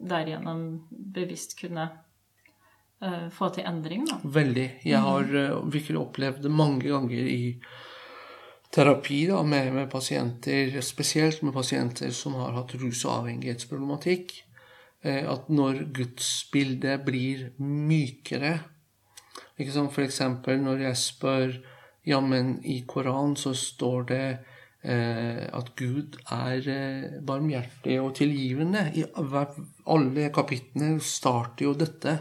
derigjennom 0.00 0.64
bevisst 0.90 1.58
kunne 1.60 1.86
eh, 3.04 3.28
få 3.34 3.50
til 3.54 3.68
endring. 3.68 4.06
Da. 4.08 4.20
Veldig. 4.24 4.66
Jeg 4.86 5.04
har 5.04 5.32
uh, 5.36 5.62
virkelig 5.70 6.00
opplevd 6.00 6.44
det 6.46 6.52
mange 6.52 6.88
ganger 6.88 7.30
i 7.30 7.42
terapi 8.70 9.24
da, 9.30 9.42
med, 9.42 9.72
med, 9.74 9.90
pasienter, 9.90 10.76
spesielt 10.84 11.42
med 11.42 11.54
pasienter 11.54 12.12
som 12.14 12.36
har 12.38 12.54
hatt 12.54 12.74
rus- 12.78 13.04
og 13.04 13.16
avhengighetsproblematikk, 13.20 14.36
at 15.00 15.46
når 15.48 15.86
gudsbildet 15.96 17.00
blir 17.06 17.46
mykere 17.56 18.58
ikke 19.56 19.72
sant? 19.72 19.94
For 19.94 20.04
eksempel 20.04 20.60
når 20.60 20.82
jeg 20.90 20.98
spør 21.00 21.54
Ja, 22.04 22.18
men 22.20 22.58
i 22.64 22.82
Koranen 22.88 23.32
så 23.36 23.54
står 23.56 24.04
det 24.08 24.24
at 24.84 25.72
Gud 25.76 26.18
er 26.32 26.68
barmhjertig 27.28 27.98
og 28.00 28.14
tilgivende. 28.16 28.86
I 28.96 29.04
alle 29.16 30.30
kapitlene 30.32 30.96
starter 31.04 31.66
jo 31.66 31.74
dette 31.76 32.14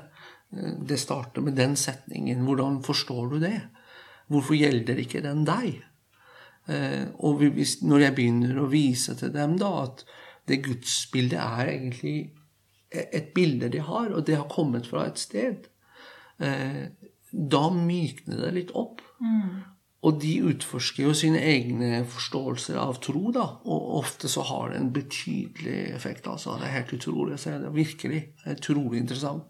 det 0.87 0.97
starter 0.97 1.41
med 1.41 1.57
den 1.57 1.75
setningen. 1.77 2.41
Hvordan 2.45 2.81
forstår 2.83 3.29
du 3.29 3.39
det? 3.39 3.59
Hvorfor 4.27 4.57
gjelder 4.57 4.97
ikke 4.97 5.21
den 5.21 5.45
deg? 5.45 5.83
Eh, 6.69 7.05
og 7.19 7.41
når 7.81 8.03
jeg 8.03 8.15
begynner 8.17 8.57
å 8.61 8.69
vise 8.69 9.15
til 9.17 9.33
dem 9.33 9.57
da 9.61 9.69
at 9.85 10.03
det 10.49 10.63
gudsbildet 10.65 11.39
er 11.39 11.71
egentlig 11.75 12.17
et 12.89 13.33
bilde 13.35 13.69
de 13.69 13.81
har, 13.85 14.09
og 14.13 14.25
det 14.25 14.37
har 14.39 14.49
kommet 14.49 14.87
fra 14.89 15.05
et 15.09 15.19
sted, 15.21 15.67
eh, 16.41 16.87
da 17.31 17.67
mykner 17.73 18.45
det 18.45 18.53
litt 18.55 18.71
opp. 18.77 19.03
Mm. 19.21 19.61
Og 20.07 20.19
de 20.21 20.31
utforsker 20.47 21.03
jo 21.03 21.13
sine 21.17 21.41
egne 21.43 22.05
forståelser 22.07 22.77
av 22.79 23.01
tro, 23.03 23.33
da. 23.35 23.45
Og 23.67 23.97
ofte 23.99 24.29
så 24.31 24.45
har 24.47 24.71
det 24.71 24.79
en 24.79 24.93
betydelig 24.95 25.89
effekt. 25.91 26.27
altså. 26.27 26.55
Det 26.55 26.69
er 26.69 26.77
helt 26.77 26.93
utrolig 26.95 27.35
å 27.35 27.41
se. 27.41 27.57
Det 27.59 27.67
er 27.67 27.75
virkelig 27.75 28.21
utrolig 28.47 29.01
interessant. 29.03 29.43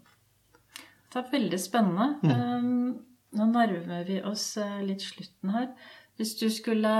Det 1.10 1.22
er 1.22 1.30
veldig 1.30 1.60
spennende. 1.62 2.08
Um, 2.26 2.98
nå 3.38 3.46
nærmer 3.46 4.02
vi 4.06 4.18
oss 4.26 4.56
eh, 4.58 4.82
litt 4.86 5.06
slutten 5.06 5.54
her. 5.54 5.70
Hvis 6.18 6.34
du 6.42 6.48
skulle 6.50 6.90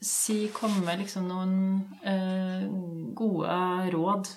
si, 0.00 0.48
komme 0.52 0.96
liksom 0.96 1.28
noen 1.28 1.54
uh, 2.08 2.64
gode 3.16 3.60
råd, 3.92 4.32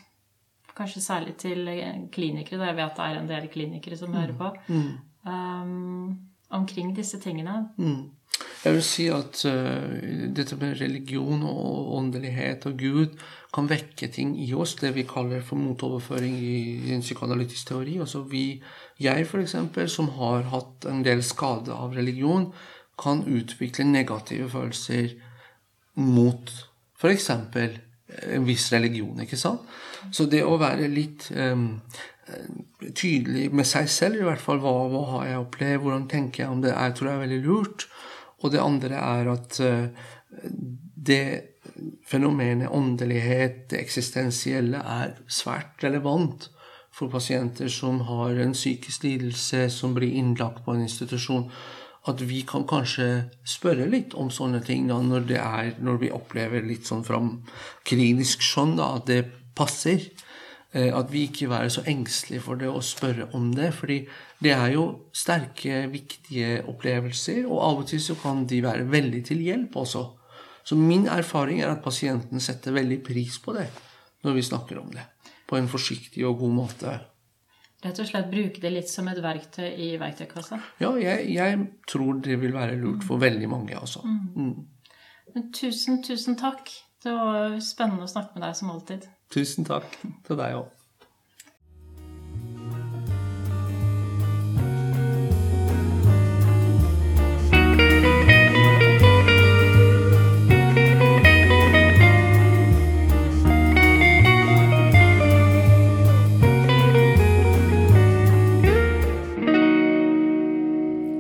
kanskje 0.79 1.03
særlig 1.03 1.35
til 1.41 1.67
klinikere, 2.15 2.61
da 2.61 2.71
jeg 2.71 2.79
vet 2.79 2.95
det 2.97 3.05
er 3.05 3.19
en 3.19 3.29
del 3.29 3.51
klinikere 3.53 3.99
som 3.99 4.15
hører 4.15 4.33
på, 4.39 4.53
um, 5.27 6.15
omkring 6.49 6.95
disse 6.97 7.19
tingene. 7.21 7.59
Jeg 8.63 8.75
vil 8.75 8.83
si 8.83 9.05
at 9.11 9.41
uh, 9.47 9.99
dette 10.35 10.57
med 10.59 10.81
religion 10.81 11.43
og 11.47 11.93
åndelighet 11.97 12.65
og 12.67 12.79
Gud 12.79 13.19
kan 13.55 13.69
vekke 13.69 14.09
ting 14.13 14.35
i 14.39 14.49
oss, 14.53 14.75
det 14.79 14.91
vi 14.95 15.07
kaller 15.07 15.41
for 15.45 15.59
motoverføring 15.59 16.35
i, 16.37 16.57
i 16.89 16.93
en 16.93 17.03
psykoanalytisk 17.03 17.71
teori. 17.71 17.97
Altså 18.03 18.21
vi, 18.29 18.61
jeg 18.99 19.25
f.eks., 19.25 19.55
som 19.93 20.11
har 20.19 20.45
hatt 20.51 20.85
en 20.89 21.01
del 21.05 21.23
skade 21.25 21.73
av 21.73 21.95
religion, 21.97 22.51
kan 22.99 23.23
utvikle 23.23 23.87
negative 23.87 24.49
følelser 24.51 25.15
mot 25.95 26.51
f.eks. 26.99 27.29
en 27.31 28.45
viss 28.47 28.67
religion. 28.73 29.19
ikke 29.23 29.39
sant? 29.39 29.63
Så 30.11 30.27
det 30.31 30.43
å 30.45 30.57
være 30.61 30.89
litt 30.91 31.29
um, 31.35 31.81
tydelig 32.95 33.49
med 33.55 33.67
seg 33.67 33.89
selv, 33.91 34.19
i 34.19 34.27
hvert 34.27 34.43
fall 34.43 34.61
hva, 34.63 34.73
hva 34.91 35.03
har 35.15 35.27
jeg 35.29 35.43
opplevd, 35.43 35.83
hvordan 35.83 36.07
tenker 36.11 36.43
jeg 36.43 36.53
om 36.53 36.63
det, 36.63 36.75
jeg 36.75 36.95
tror 36.97 37.09
jeg 37.09 37.17
er 37.17 37.25
veldig 37.25 37.41
lurt. 37.47 37.87
Og 38.39 38.53
det 38.53 38.63
andre 38.63 39.01
er 39.03 39.31
at 39.33 39.59
uh, 39.63 40.09
det 41.09 41.23
fenomenet 42.07 42.71
åndelighet, 42.75 43.67
det 43.71 43.81
eksistensielle, 43.81 44.79
er 44.79 45.17
svært 45.31 45.83
relevant 45.83 46.49
for 46.91 47.11
pasienter 47.11 47.69
som 47.71 48.01
har 48.07 48.39
en 48.43 48.55
psykisk 48.55 49.05
lidelse, 49.05 49.69
som 49.71 49.93
blir 49.95 50.17
innlagt 50.19 50.65
på 50.65 50.75
en 50.75 50.83
institusjon 50.83 51.47
at 52.07 52.21
vi 52.25 52.41
kan 52.47 52.63
kanskje 52.67 53.07
spørre 53.47 53.87
litt 53.89 54.15
om 54.17 54.29
sånne 54.31 54.61
ting 54.65 54.87
da, 54.89 54.99
når, 55.03 55.25
det 55.29 55.39
er, 55.41 55.73
når 55.83 55.99
vi 56.03 56.11
opplever 56.15 56.63
litt 56.65 56.87
sånn 56.87 57.03
fra 57.05 57.19
klinisk 57.87 58.43
skjønn 58.45 58.77
da, 58.79 58.93
at 58.97 59.09
det 59.09 59.19
passer. 59.59 60.07
Eh, 60.71 60.91
at 60.93 61.09
vi 61.09 61.23
ikke 61.25 61.49
være 61.49 61.69
så 61.73 61.81
engstelige 61.89 62.43
for 62.45 62.59
det 62.61 62.69
å 62.69 62.81
spørre 62.85 63.31
om 63.33 63.49
det. 63.57 63.73
fordi 63.73 64.03
det 64.39 64.51
er 64.53 64.73
jo 64.75 64.85
sterke, 65.13 65.87
viktige 65.89 66.61
opplevelser, 66.69 67.45
og 67.47 67.63
av 67.65 67.83
og 67.83 67.87
til 67.89 68.01
så 68.01 68.15
kan 68.21 68.45
de 68.45 68.61
være 68.63 68.85
veldig 68.91 69.23
til 69.25 69.41
hjelp 69.41 69.75
også. 69.75 70.05
Så 70.63 70.75
min 70.75 71.07
erfaring 71.07 71.61
er 71.61 71.71
at 71.71 71.83
pasienten 71.83 72.39
setter 72.39 72.71
veldig 72.71 73.01
pris 73.03 73.39
på 73.39 73.55
det 73.57 73.67
når 74.23 74.35
vi 74.35 74.41
snakker 74.43 74.77
om 74.79 74.91
det. 74.93 75.05
På 75.47 75.57
en 75.57 75.67
forsiktig 75.67 76.25
og 76.27 76.37
god 76.43 76.53
måte. 76.53 76.99
Rett 77.81 77.99
og 78.03 78.09
slett 78.09 78.29
bruke 78.29 78.61
det 78.61 78.69
litt 78.73 78.89
som 78.91 79.07
et 79.07 79.21
verktøy 79.23 79.69
i 79.71 79.93
verktøykassa? 79.97 80.59
Ja, 80.83 80.91
jeg, 80.99 81.29
jeg 81.31 81.59
tror 81.87 82.19
det 82.21 82.35
vil 82.41 82.53
være 82.53 82.75
lurt 82.77 83.05
for 83.07 83.17
veldig 83.17 83.49
mange, 83.49 83.77
altså. 83.79 84.03
Mm. 84.03 84.67
Men 85.33 85.51
tusen, 85.55 86.03
tusen 86.03 86.37
takk. 86.37 86.69
Det 87.01 87.13
var 87.15 87.55
spennende 87.63 88.03
å 88.03 88.11
snakke 88.11 88.35
med 88.35 88.43
deg 88.43 88.57
som 88.59 88.73
alltid. 88.73 89.07
Tusen 89.29 89.65
takk 89.67 89.85
til 90.25 90.39
deg 90.39 90.57
òg. 90.57 90.67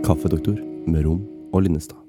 Kaffedoktor 0.09 0.57
med 0.89 1.05
Rom 1.05 1.21
og 1.53 1.61
Linnestad. 1.61 2.08